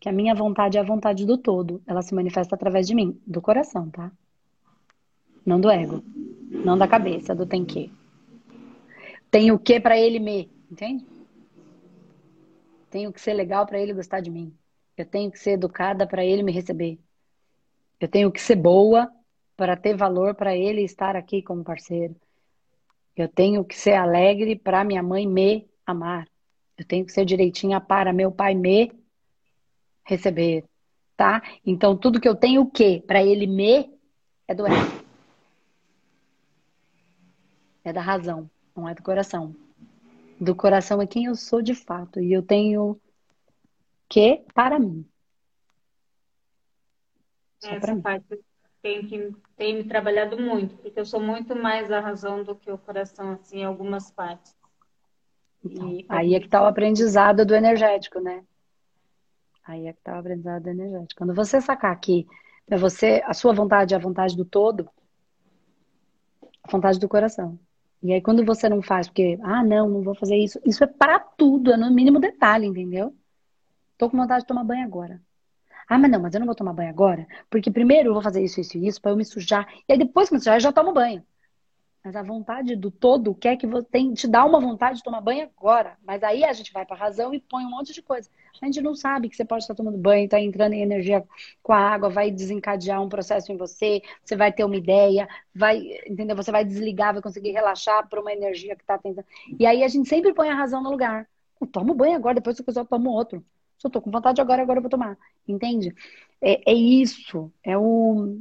Que 0.02 0.10
a 0.10 0.12
minha 0.12 0.34
vontade 0.34 0.80
é 0.80 0.82
a 0.82 0.84
vontade 0.84 1.28
do 1.28 1.38
todo. 1.38 1.80
Ela 1.86 2.02
se 2.02 2.16
manifesta 2.16 2.56
através 2.56 2.88
de 2.88 2.96
mim, 2.96 3.22
do 3.26 3.40
coração, 3.40 3.88
tá? 3.92 4.12
Não 5.46 5.62
do 5.62 5.70
ego. 5.70 6.04
Não 6.50 6.76
da 6.76 6.88
cabeça, 6.88 7.36
do 7.36 7.46
tem 7.46 7.64
que. 7.64 7.92
Tem 9.30 9.52
o 9.52 9.60
que 9.60 9.80
para 9.80 9.96
ele 9.96 10.20
me, 10.20 10.52
entende? 10.72 11.06
Tenho 12.90 13.14
que 13.14 13.22
ser 13.22 13.36
legal 13.36 13.64
para 13.68 13.80
ele 13.80 13.94
gostar 13.94 14.22
de 14.22 14.32
mim. 14.32 14.52
Eu 14.98 15.06
tenho 15.06 15.32
que 15.32 15.38
ser 15.38 15.52
educada 15.52 16.08
para 16.08 16.26
ele 16.26 16.42
me 16.42 16.52
receber. 16.52 17.00
Eu 18.00 18.08
tenho 18.08 18.32
que 18.32 18.42
ser 18.42 18.56
boa 18.56 19.08
para 19.56 19.78
ter 19.78 19.96
valor 19.96 20.34
para 20.34 20.58
ele 20.58 20.82
estar 20.82 21.16
aqui 21.16 21.44
como 21.44 21.64
parceiro. 21.64 22.16
Eu 23.16 23.28
tenho 23.28 23.64
que 23.64 23.76
ser 23.76 23.94
alegre 23.94 24.56
para 24.56 24.84
minha 24.84 25.04
mãe 25.04 25.28
me 25.28 25.70
amar. 25.86 26.28
Eu 26.76 26.86
tenho 26.86 27.06
que 27.06 27.12
ser 27.12 27.24
direitinha 27.24 27.80
para 27.80 28.12
meu 28.12 28.32
pai 28.32 28.56
me 28.56 28.92
receber, 30.04 30.66
tá? 31.16 31.42
Então 31.66 31.98
tudo 31.98 32.20
que 32.20 32.28
eu 32.28 32.36
tenho 32.36 32.62
o 32.62 32.72
quê? 32.72 33.04
Para 33.06 33.24
ele 33.24 33.48
me 33.48 33.90
é 34.48 34.54
do 34.54 34.66
ego. 34.66 35.06
É 37.84 37.92
da 37.92 38.02
razão, 38.02 38.50
não 38.76 38.88
é 38.88 38.94
do 38.94 39.02
coração. 39.02 39.56
Do 40.40 40.56
coração 40.56 41.02
é 41.02 41.08
quem 41.08 41.26
eu 41.26 41.36
sou 41.36 41.62
de 41.62 41.74
fato 41.74 42.20
e 42.20 42.32
eu 42.34 42.42
tenho 42.42 43.00
que 44.10 44.44
para 44.54 44.80
mim. 44.80 45.06
Só 47.60 47.72
Essa 47.72 47.96
parte 47.96 48.40
tem 48.82 49.06
que 49.06 49.32
tem 49.56 49.76
me 49.76 49.84
trabalhado 49.84 50.40
muito, 50.40 50.76
porque 50.78 51.00
eu 51.00 51.06
sou 51.06 51.20
muito 51.20 51.56
mais 51.56 51.92
a 51.92 52.00
razão 52.00 52.44
do 52.44 52.56
que 52.56 52.72
o 52.72 52.78
coração, 52.78 53.34
assim, 53.34 53.60
em 53.60 53.64
algumas 53.64 54.10
partes. 54.10 54.56
Então, 55.64 56.00
aí 56.10 56.34
é 56.34 56.40
que 56.40 56.48
está 56.48 56.64
o 56.64 56.66
aprendizado 56.66 57.46
do 57.46 57.54
energético, 57.54 58.20
né? 58.20 58.44
Aí 59.64 59.88
é 59.88 59.94
que 59.94 60.00
está 60.00 60.16
o 60.16 60.20
aprendizado 60.20 60.64
do 60.64 60.70
energético. 60.70 61.20
Quando 61.20 61.34
você 61.34 61.62
sacar 61.62 61.98
que 62.00 62.28
é 62.70 62.78
você, 62.78 63.22
a 63.26 63.34
sua 63.34 63.54
vontade 63.54 63.94
é 63.94 63.98
a 63.98 64.00
vontade 64.00 64.36
do 64.36 64.46
todo, 64.46 64.90
a 66.64 66.72
vontade 66.72 67.00
do 67.00 67.08
coração. 67.08 67.60
E 68.02 68.14
aí 68.14 68.22
quando 68.22 68.44
você 68.46 68.68
não 68.68 68.82
faz, 68.82 69.08
porque, 69.08 69.38
ah, 69.44 69.64
não, 69.64 69.88
não 69.90 70.02
vou 70.02 70.16
fazer 70.16 70.38
isso, 70.38 70.60
isso 70.66 70.84
é 70.84 70.88
para 70.88 71.20
tudo, 71.20 71.72
é 71.74 71.78
no 71.78 71.92
mínimo 71.92 72.20
detalhe, 72.20 72.66
entendeu? 72.66 73.16
Tô 73.98 74.10
com 74.10 74.18
vontade 74.18 74.42
de 74.42 74.48
tomar 74.48 74.64
banho 74.64 74.84
agora. 74.84 75.22
Ah, 75.88 75.98
mas 75.98 76.10
não, 76.10 76.20
mas 76.20 76.34
eu 76.34 76.40
não 76.40 76.48
vou 76.48 76.56
tomar 76.56 76.74
banho 76.74 76.90
agora, 76.90 77.28
porque 77.50 77.70
primeiro 77.70 78.10
eu 78.10 78.14
vou 78.14 78.22
fazer 78.22 78.44
isso, 78.44 78.60
isso 78.62 78.78
e 78.78 78.88
isso, 78.88 79.02
para 79.02 79.12
eu 79.12 79.18
me 79.18 79.26
sujar. 79.26 79.68
E 79.88 79.94
aí 79.94 80.00
depois 80.00 80.30
que 80.30 80.36
me 80.36 80.40
sujar, 80.40 80.56
eu 80.56 80.62
já 80.62 80.72
tomo 80.72 80.94
banho. 80.94 81.24
Mas 82.04 82.16
a 82.16 82.24
vontade 82.24 82.76
do 82.76 82.90
todo 82.90 83.36
quer 83.36 83.56
que 83.58 83.68
você 83.68 83.88
tem, 83.88 84.12
te 84.14 84.28
dá 84.28 84.44
uma 84.44 84.60
vontade 84.60 84.98
de 84.98 85.04
tomar 85.04 85.22
banho 85.22 85.44
agora. 85.56 85.98
Mas 86.04 86.24
aí 86.24 86.44
a 86.44 86.52
gente 86.52 86.74
vai 86.74 86.84
para 86.84 86.96
a 86.96 87.00
razão 87.00 87.32
e 87.34 87.40
põe 87.40 87.64
um 87.64 87.70
monte 87.70 87.94
de 87.94 88.02
coisa. 88.02 88.28
A 88.60 88.66
gente 88.66 88.82
não 88.82 88.96
sabe 88.96 89.30
que 89.30 89.36
você 89.36 89.46
pode 89.46 89.64
estar 89.64 89.76
tomando 89.76 89.98
banho, 90.00 90.26
está 90.26 90.40
entrando 90.40 90.74
em 90.74 90.82
energia 90.82 91.24
com 91.62 91.74
a 91.74 91.78
água, 91.78 92.10
vai 92.10 92.32
desencadear 92.32 93.02
um 93.02 93.10
processo 93.10 93.52
em 93.52 93.58
você, 93.58 94.02
você 94.24 94.36
vai 94.36 94.52
ter 94.52 94.64
uma 94.64 94.76
ideia, 94.76 95.28
vai, 95.54 95.80
entendeu? 96.08 96.36
Você 96.36 96.52
vai 96.52 96.66
desligar, 96.66 97.14
vai 97.14 97.22
conseguir 97.22 97.52
relaxar 97.52 98.08
para 98.10 98.20
uma 98.20 98.34
energia 98.34 98.76
que 98.76 98.82
está 98.84 98.98
tentando. 98.98 99.26
E 99.60 99.66
aí 99.66 99.84
a 99.84 99.88
gente 99.88 100.10
sempre 100.10 100.34
põe 100.34 100.50
a 100.50 100.56
razão 100.56 100.82
no 100.82 100.90
lugar. 100.90 101.28
Eu 101.60 101.68
tomo 101.68 101.94
banho 101.94 102.16
agora, 102.16 102.36
depois 102.36 102.56
se 102.56 102.62
eu 102.64 102.66
quiser 102.66 102.80
eu 102.82 102.86
tomo 102.86 103.12
outro. 103.12 103.46
Se 103.78 103.86
eu 103.86 103.90
estou 103.90 104.02
com 104.02 104.12
vontade 104.12 104.42
agora, 104.42 104.62
agora 104.62 104.80
eu 104.80 104.82
vou 104.84 104.90
tomar. 104.90 105.18
Entende? 105.48 105.94
É, 106.42 106.72
é 106.72 106.74
isso. 106.74 107.52
É 107.64 107.78
o 107.78 108.40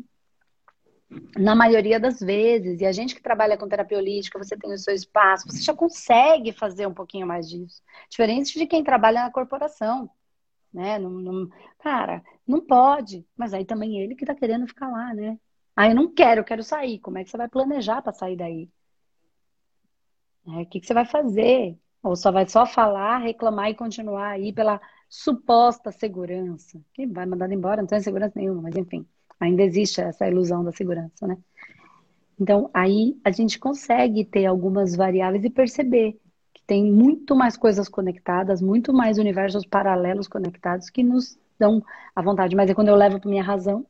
na 1.37 1.55
maioria 1.55 1.99
das 1.99 2.21
vezes. 2.21 2.81
E 2.81 2.87
a 2.87 2.93
gente 2.93 3.15
que 3.15 3.23
trabalha 3.23 3.57
com 3.57 3.69
terapia 3.69 3.99
holística, 3.99 4.39
você 4.39 4.57
tem 4.57 4.73
o 4.73 4.79
seu 4.79 4.95
espaço, 4.95 5.47
você 5.49 5.63
já 5.63 5.75
consegue 5.75 6.53
fazer 6.53 6.87
um 6.87 6.95
pouquinho 6.95 7.27
mais 7.27 7.49
disso. 7.49 7.83
Diferente 8.09 8.59
de 8.59 8.67
quem 8.67 8.85
trabalha 8.85 9.25
na 9.25 9.31
corporação. 9.31 10.11
Né? 10.73 10.99
Não, 10.99 11.11
não, 11.11 11.49
cara, 11.81 12.23
não 12.47 12.61
pode. 12.61 13.27
Mas 13.37 13.53
aí 13.53 13.65
também 13.65 14.01
ele 14.01 14.15
que 14.15 14.25
tá 14.25 14.35
querendo 14.35 14.67
ficar 14.67 14.89
lá, 14.89 15.13
né? 15.15 15.39
Ah, 15.77 15.89
eu 15.89 15.95
não 15.95 16.13
quero, 16.13 16.41
eu 16.41 16.45
quero 16.45 16.63
sair. 16.63 16.99
Como 17.01 17.19
é 17.19 17.25
que 17.25 17.31
você 17.31 17.37
vai 17.37 17.49
planejar 17.49 18.03
para 18.03 18.13
sair 18.13 18.37
daí? 18.37 18.71
É, 20.47 20.63
o 20.63 20.67
que, 20.67 20.81
que 20.81 20.87
você 20.87 20.95
vai 20.95 21.07
fazer? 21.07 21.79
Ou 22.03 22.17
só 22.17 22.31
vai 22.33 22.49
só 22.49 22.67
falar, 22.67 23.19
reclamar 23.19 23.71
e 23.71 23.75
continuar 23.75 24.31
aí 24.31 24.53
pela 24.53 24.81
suposta 25.09 25.93
segurança? 25.93 26.81
Quem 26.95 27.11
vai 27.13 27.27
mandar 27.27 27.51
embora? 27.53 27.83
Não 27.83 27.89
tem 27.89 28.01
segurança 28.01 28.39
nenhuma, 28.39 28.63
mas 28.63 28.77
enfim. 28.77 29.07
Ainda 29.41 29.63
existe 29.63 30.01
essa 30.01 30.29
ilusão 30.29 30.63
da 30.63 30.71
segurança, 30.71 31.27
né? 31.27 31.39
Então, 32.39 32.71
aí 32.73 33.19
a 33.25 33.31
gente 33.31 33.59
consegue 33.59 34.25
ter 34.25 34.47
algumas 34.47 34.95
variáveis 34.95 35.45
e 35.45 35.51
perceber 35.51 36.19
que 36.55 36.63
tem 36.67 36.85
muito 36.85 37.35
mais 37.35 37.57
coisas 37.57 37.89
conectadas, 37.89 38.63
muito 38.63 38.93
mais 38.93 39.19
universos 39.19 39.65
paralelos 39.67 40.29
conectados 40.29 40.89
que 40.89 41.03
nos 41.03 41.39
dão 41.59 41.83
a 42.15 42.23
vontade. 42.23 42.57
Mas 42.57 42.71
é 42.71 42.75
quando 42.75 42.89
eu 42.89 42.97
levo 42.97 43.21
para 43.21 43.31
minha 43.31 43.43
razão, 43.43 43.85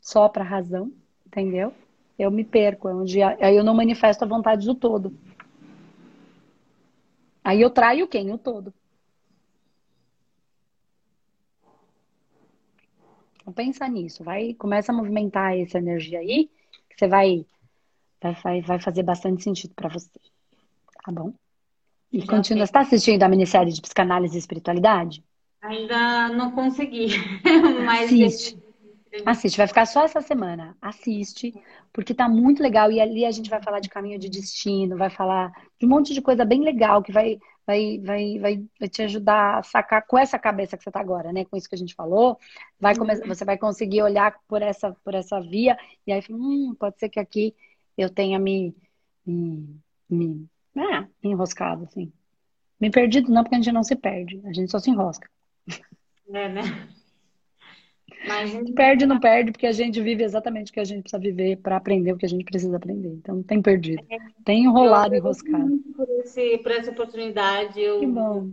só 0.00 0.28
para 0.28 0.44
a 0.44 0.46
razão, 0.46 0.92
entendeu? 1.26 1.72
Eu 2.18 2.30
me 2.30 2.44
perco, 2.44 2.88
é 2.88 2.94
onde 2.94 3.22
aí 3.22 3.56
eu 3.56 3.64
não 3.64 3.74
manifesto 3.74 4.24
a 4.24 4.28
vontade 4.28 4.66
do 4.66 4.74
todo. 4.74 5.12
Aí 7.42 7.60
eu 7.60 7.70
traio 7.70 8.08
quem? 8.08 8.32
O 8.32 8.38
todo. 8.38 8.72
Então 13.46 13.54
pensa 13.54 13.86
nisso, 13.86 14.24
vai, 14.24 14.54
começa 14.54 14.90
a 14.90 14.94
movimentar 14.94 15.56
essa 15.56 15.78
energia 15.78 16.18
aí, 16.18 16.50
que 16.90 16.98
você 16.98 17.06
vai, 17.06 17.46
vai, 18.42 18.60
vai 18.60 18.80
fazer 18.80 19.04
bastante 19.04 19.44
sentido 19.44 19.72
para 19.72 19.88
você. 19.88 20.10
Tá 21.04 21.12
bom? 21.12 21.32
E 22.12 22.22
Já 22.22 22.26
continua. 22.26 22.66
Você 22.66 22.70
está 22.70 22.80
assistindo 22.80 23.22
a 23.22 23.28
minissérie 23.28 23.72
de 23.72 23.80
psicanálise 23.80 24.34
e 24.34 24.40
espiritualidade? 24.40 25.22
Ainda 25.62 26.28
não 26.30 26.50
consegui. 26.50 27.06
Mas 27.86 28.06
Assiste. 28.06 28.58
Assiste, 29.24 29.56
vai 29.58 29.68
ficar 29.68 29.86
só 29.86 30.02
essa 30.02 30.20
semana. 30.20 30.76
Assiste, 30.82 31.54
porque 31.92 32.12
tá 32.12 32.28
muito 32.28 32.60
legal. 32.60 32.90
E 32.90 33.00
ali 33.00 33.24
a 33.24 33.30
gente 33.30 33.48
vai 33.48 33.62
falar 33.62 33.78
de 33.78 33.88
caminho 33.88 34.18
de 34.18 34.28
destino, 34.28 34.96
vai 34.96 35.08
falar 35.08 35.52
de 35.78 35.86
um 35.86 35.88
monte 35.88 36.12
de 36.12 36.20
coisa 36.20 36.44
bem 36.44 36.64
legal 36.64 37.00
que 37.00 37.12
vai 37.12 37.38
vai, 37.66 37.98
vai, 37.98 38.38
vai, 38.38 38.64
vai 38.78 38.88
te 38.88 39.02
ajudar 39.02 39.58
a 39.58 39.62
sacar 39.62 40.06
com 40.06 40.16
essa 40.16 40.38
cabeça 40.38 40.76
que 40.76 40.82
você 40.82 40.90
está 40.90 41.00
agora, 41.00 41.32
né? 41.32 41.44
Com 41.44 41.56
isso 41.56 41.68
que 41.68 41.74
a 41.74 41.78
gente 41.78 41.94
falou, 41.94 42.38
vai 42.78 42.92
uhum. 42.92 43.00
começar, 43.00 43.26
você 43.26 43.44
vai 43.44 43.58
conseguir 43.58 44.02
olhar 44.02 44.38
por 44.46 44.62
essa, 44.62 44.92
por 45.04 45.14
essa 45.14 45.40
via 45.40 45.76
e 46.06 46.12
aí, 46.12 46.22
hum, 46.30 46.74
pode 46.78 46.98
ser 46.98 47.08
que 47.08 47.18
aqui 47.18 47.54
eu 47.98 48.08
tenha 48.08 48.38
me, 48.38 48.74
me, 49.24 49.80
me, 50.08 50.48
me 50.74 51.30
enroscado, 51.30 51.84
assim. 51.84 52.12
Me 52.80 52.90
perdido 52.90 53.32
não, 53.32 53.42
porque 53.42 53.56
a 53.56 53.58
gente 53.58 53.72
não 53.72 53.82
se 53.82 53.96
perde, 53.96 54.40
a 54.44 54.52
gente 54.52 54.70
só 54.70 54.78
se 54.78 54.90
enrosca. 54.90 55.28
É, 56.28 56.48
né? 56.48 56.62
Mas 58.26 58.52
perde 58.74 59.06
não 59.06 59.20
perde, 59.20 59.52
porque 59.52 59.66
a 59.66 59.72
gente 59.72 60.00
vive 60.00 60.24
exatamente 60.24 60.70
o 60.70 60.74
que 60.74 60.80
a 60.80 60.84
gente 60.84 61.02
precisa 61.02 61.20
viver 61.20 61.56
para 61.56 61.76
aprender 61.76 62.12
o 62.12 62.16
que 62.16 62.26
a 62.26 62.28
gente 62.28 62.44
precisa 62.44 62.76
aprender. 62.76 63.08
Então, 63.08 63.36
não 63.36 63.42
tem 63.42 63.62
perdido. 63.62 64.02
É. 64.10 64.16
Tem 64.44 64.64
enrolado 64.64 65.14
e 65.14 65.18
enroscado. 65.18 65.78
Por, 65.94 66.08
esse, 66.20 66.58
por 66.58 66.72
essa 66.72 66.90
oportunidade, 66.90 67.80
eu 67.80 68.52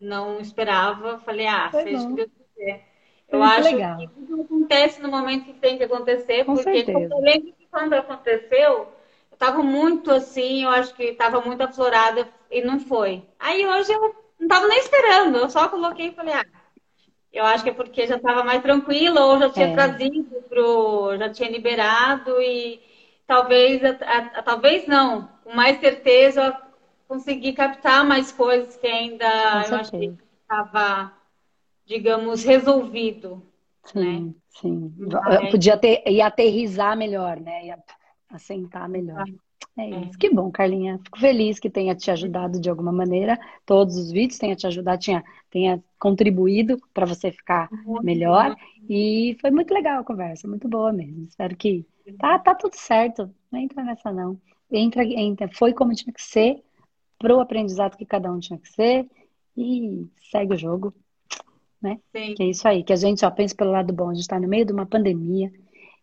não 0.00 0.40
esperava. 0.40 1.18
Falei, 1.20 1.46
ah, 1.46 1.68
Foi 1.70 1.84
seja 1.84 2.02
o 2.02 2.08
que 2.08 2.14
Deus 2.16 2.30
quiser. 2.54 2.94
Eu 3.28 3.42
acho 3.42 3.70
legal. 3.70 3.98
que 3.98 4.08
tudo 4.08 4.42
acontece 4.42 5.02
no 5.02 5.10
momento 5.10 5.44
que 5.44 5.54
tem 5.54 5.76
que 5.76 5.84
acontecer, 5.84 6.44
Com 6.44 6.54
porque 6.54 6.84
eu 6.86 7.20
lembro 7.20 7.52
que 7.52 7.66
quando 7.70 7.94
aconteceu, 7.94 8.58
eu 8.58 8.88
estava 9.32 9.62
muito 9.62 10.10
assim, 10.10 10.62
eu 10.62 10.70
acho 10.70 10.94
que 10.94 11.04
estava 11.04 11.40
muito 11.40 11.60
aflorada 11.62 12.28
e 12.50 12.62
não 12.62 12.78
foi. 12.78 13.22
Aí 13.38 13.66
hoje 13.66 13.92
eu 13.92 14.00
não 14.38 14.46
estava 14.46 14.68
nem 14.68 14.78
esperando, 14.78 15.38
eu 15.38 15.50
só 15.50 15.68
coloquei 15.68 16.08
e 16.08 16.14
falei, 16.14 16.34
ah, 16.34 16.44
eu 17.34 17.44
acho 17.44 17.64
que 17.64 17.70
é 17.70 17.74
porque 17.74 18.06
já 18.06 18.16
estava 18.16 18.44
mais 18.44 18.62
tranquila 18.62 19.26
ou 19.26 19.38
já 19.38 19.50
tinha 19.50 19.66
é. 19.66 19.74
trazido 19.74 20.42
pro, 20.48 21.16
já 21.18 21.28
tinha 21.28 21.50
liberado 21.50 22.40
e 22.40 22.80
talvez, 23.26 23.82
a, 23.84 23.90
a, 23.90 24.42
talvez 24.42 24.86
não, 24.86 25.28
com 25.42 25.52
mais 25.54 25.80
certeza 25.80 26.56
consegui 27.08 27.52
captar 27.52 28.04
mais 28.04 28.30
coisas 28.30 28.76
que 28.76 28.86
ainda 28.86 29.26
eu 29.68 29.76
achei 29.76 30.08
que 30.08 30.22
estava, 30.42 31.12
digamos, 31.84 32.44
resolvido. 32.44 33.42
Sim, 33.84 34.26
né? 34.26 34.34
sim. 34.48 34.94
Mas... 34.96 35.50
Podia 35.50 35.76
ter 35.76 36.02
e 36.06 36.22
aterrizar 36.22 36.96
melhor, 36.96 37.38
né? 37.38 37.66
E 37.66 37.74
assentar 38.30 38.88
melhor. 38.88 39.24
Ah. 39.28 39.44
É, 39.76 39.90
é 39.90 40.00
isso. 40.02 40.18
Que 40.18 40.30
bom, 40.30 40.50
Carlinha. 40.50 41.00
Fico 41.04 41.18
feliz 41.18 41.58
que 41.58 41.68
tenha 41.68 41.94
te 41.94 42.10
ajudado 42.10 42.60
de 42.60 42.70
alguma 42.70 42.92
maneira. 42.92 43.38
Todos 43.66 43.96
os 43.96 44.10
vídeos 44.10 44.38
tenha 44.38 44.54
te 44.54 44.66
ajudado, 44.66 45.04
tenha, 45.04 45.24
tenha 45.50 45.84
contribuído 45.98 46.78
para 46.92 47.06
você 47.06 47.32
ficar 47.32 47.68
melhor. 48.02 48.54
E 48.88 49.36
foi 49.40 49.50
muito 49.50 49.74
legal 49.74 50.00
a 50.00 50.04
conversa, 50.04 50.46
muito 50.46 50.68
boa 50.68 50.92
mesmo. 50.92 51.24
Espero 51.24 51.56
que 51.56 51.84
tá, 52.18 52.38
tá 52.38 52.54
tudo 52.54 52.74
certo. 52.74 53.30
Não 53.50 53.60
entra 53.60 53.82
nessa 53.82 54.12
não. 54.12 54.38
Entra, 54.70 55.04
entra, 55.04 55.48
foi 55.52 55.72
como 55.72 55.92
tinha 55.92 56.12
que 56.12 56.22
ser, 56.22 56.62
pro 57.18 57.40
aprendizado 57.40 57.96
que 57.96 58.06
cada 58.06 58.30
um 58.32 58.38
tinha 58.38 58.58
que 58.58 58.68
ser 58.68 59.08
e 59.56 60.06
segue 60.30 60.54
o 60.54 60.58
jogo, 60.58 60.92
né? 61.80 61.98
Sim. 62.14 62.34
Que 62.34 62.42
é 62.42 62.46
isso 62.46 62.66
aí. 62.66 62.82
Que 62.82 62.92
a 62.92 62.96
gente 62.96 63.20
só 63.20 63.30
pensa 63.30 63.54
pelo 63.54 63.70
lado 63.70 63.92
bom. 63.92 64.10
A 64.10 64.14
gente 64.14 64.22
está 64.22 64.38
no 64.38 64.48
meio 64.48 64.64
de 64.64 64.72
uma 64.72 64.86
pandemia 64.86 65.52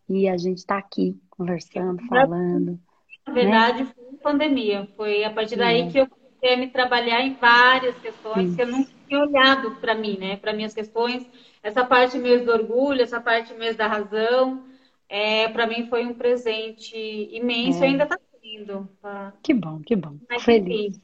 e 0.08 0.28
a 0.28 0.38
gente 0.38 0.60
está 0.60 0.78
aqui 0.78 1.20
conversando, 1.30 2.02
falando. 2.08 2.80
Na 3.28 3.34
verdade, 3.34 3.84
né? 3.84 3.90
foi 3.96 4.18
pandemia. 4.22 4.88
Foi 4.96 5.24
a 5.24 5.32
partir 5.32 5.56
daí 5.56 5.82
é. 5.82 5.92
que 5.92 6.00
eu 6.00 6.08
comecei 6.08 6.54
a 6.54 6.58
me 6.58 6.68
trabalhar 6.68 7.22
em 7.22 7.34
várias 7.34 7.98
questões 7.98 8.56
que 8.56 8.62
eu 8.62 8.68
não 8.68 8.86
tinha 9.08 9.20
olhado 9.20 9.72
para 9.76 9.96
mim, 9.96 10.18
né? 10.18 10.38
Para 10.38 10.54
minhas 10.54 10.74
questões. 10.74 11.26
Essa 11.62 11.86
parte 11.86 12.18
mesmo 12.18 12.46
do 12.46 12.54
orgulho, 12.54 13.02
essa 13.02 13.22
parte 13.22 13.54
mesmo 13.54 13.78
da 13.78 13.88
razão, 13.88 14.64
é, 15.08 15.48
para 15.50 15.68
mim 15.68 15.88
foi 15.88 16.06
um 16.06 16.14
presente 16.14 16.96
imenso. 17.32 17.84
É. 17.84 17.88
Ainda 17.88 18.04
está 18.04 18.18
sendo. 18.42 18.90
Tá? 19.02 19.34
Que 19.44 19.54
bom, 19.54 19.80
que 19.86 19.96
bom. 19.96 20.18
Mas, 20.30 20.44
Feliz. 20.44 21.00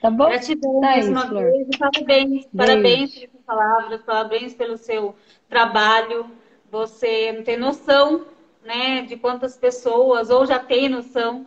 Tá 0.00 0.10
bom? 0.10 0.26
Gratidão 0.30 0.80
tá 0.80 0.86
mais 0.88 1.08
uma 1.08 1.26
Flor. 1.26 1.42
vez. 1.42 1.68
Parabéns, 1.78 2.46
parabéns 2.56 3.14
pelas 3.14 3.44
palavras, 3.44 4.02
parabéns 4.02 4.54
pelo 4.54 4.76
seu 4.76 5.14
trabalho. 5.48 6.26
Você 6.70 7.32
não 7.32 7.42
tem 7.42 7.56
noção 7.56 8.24
né, 8.62 9.02
de 9.02 9.16
quantas 9.16 9.56
pessoas, 9.56 10.30
ou 10.30 10.46
já 10.46 10.58
tem 10.58 10.88
noção, 10.88 11.46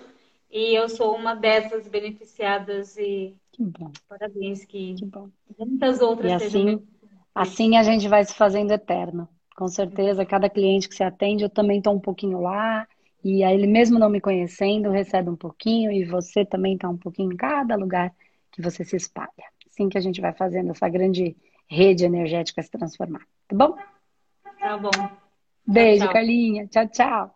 e 0.52 0.76
eu 0.76 0.88
sou 0.88 1.16
uma 1.16 1.34
dessas 1.34 1.88
beneficiadas 1.88 2.98
e 2.98 3.36
que 3.52 3.64
bom. 3.64 3.92
parabéns 4.08 4.66
que, 4.66 4.96
que 4.96 5.06
bom. 5.06 5.30
muitas 5.58 6.02
outras 6.02 6.32
e 6.32 6.34
assim, 6.34 6.88
assim 7.34 7.78
a 7.78 7.84
gente 7.84 8.08
vai 8.08 8.24
se 8.24 8.34
fazendo 8.34 8.72
eterno. 8.72 9.28
Com 9.56 9.68
certeza, 9.68 10.26
cada 10.26 10.50
cliente 10.50 10.90
que 10.90 10.96
se 10.96 11.04
atende, 11.04 11.44
eu 11.44 11.50
também 11.50 11.78
estou 11.78 11.94
um 11.94 12.00
pouquinho 12.00 12.42
lá, 12.42 12.88
e 13.24 13.44
aí 13.44 13.54
ele 13.54 13.68
mesmo 13.68 14.00
não 14.00 14.10
me 14.10 14.20
conhecendo, 14.20 14.90
recebe 14.90 15.30
um 15.30 15.36
pouquinho, 15.36 15.92
e 15.92 16.04
você 16.04 16.44
também 16.44 16.74
está 16.74 16.90
um 16.90 16.98
pouquinho 16.98 17.32
em 17.32 17.38
cada 17.38 17.76
lugar 17.76 18.12
que 18.52 18.62
você 18.62 18.84
se 18.84 18.96
espalha. 18.96 19.30
Assim 19.68 19.90
que 19.90 19.98
a 19.98 20.02
gente 20.02 20.20
vai 20.20 20.34
fazendo 20.34 20.72
essa 20.72 20.90
grande 20.90 21.36
rede 21.68 22.04
energética 22.04 22.62
se 22.62 22.70
transformar, 22.72 23.22
tá 23.48 23.56
bom? 23.56 23.76
Tá 24.60 24.78
bom. 24.78 25.23
Beijo, 25.66 26.08
tchau, 26.08 26.16
tchau. 26.22 26.38
Carlinha. 26.48 26.68
Tchau, 26.68 26.88
tchau. 26.90 27.36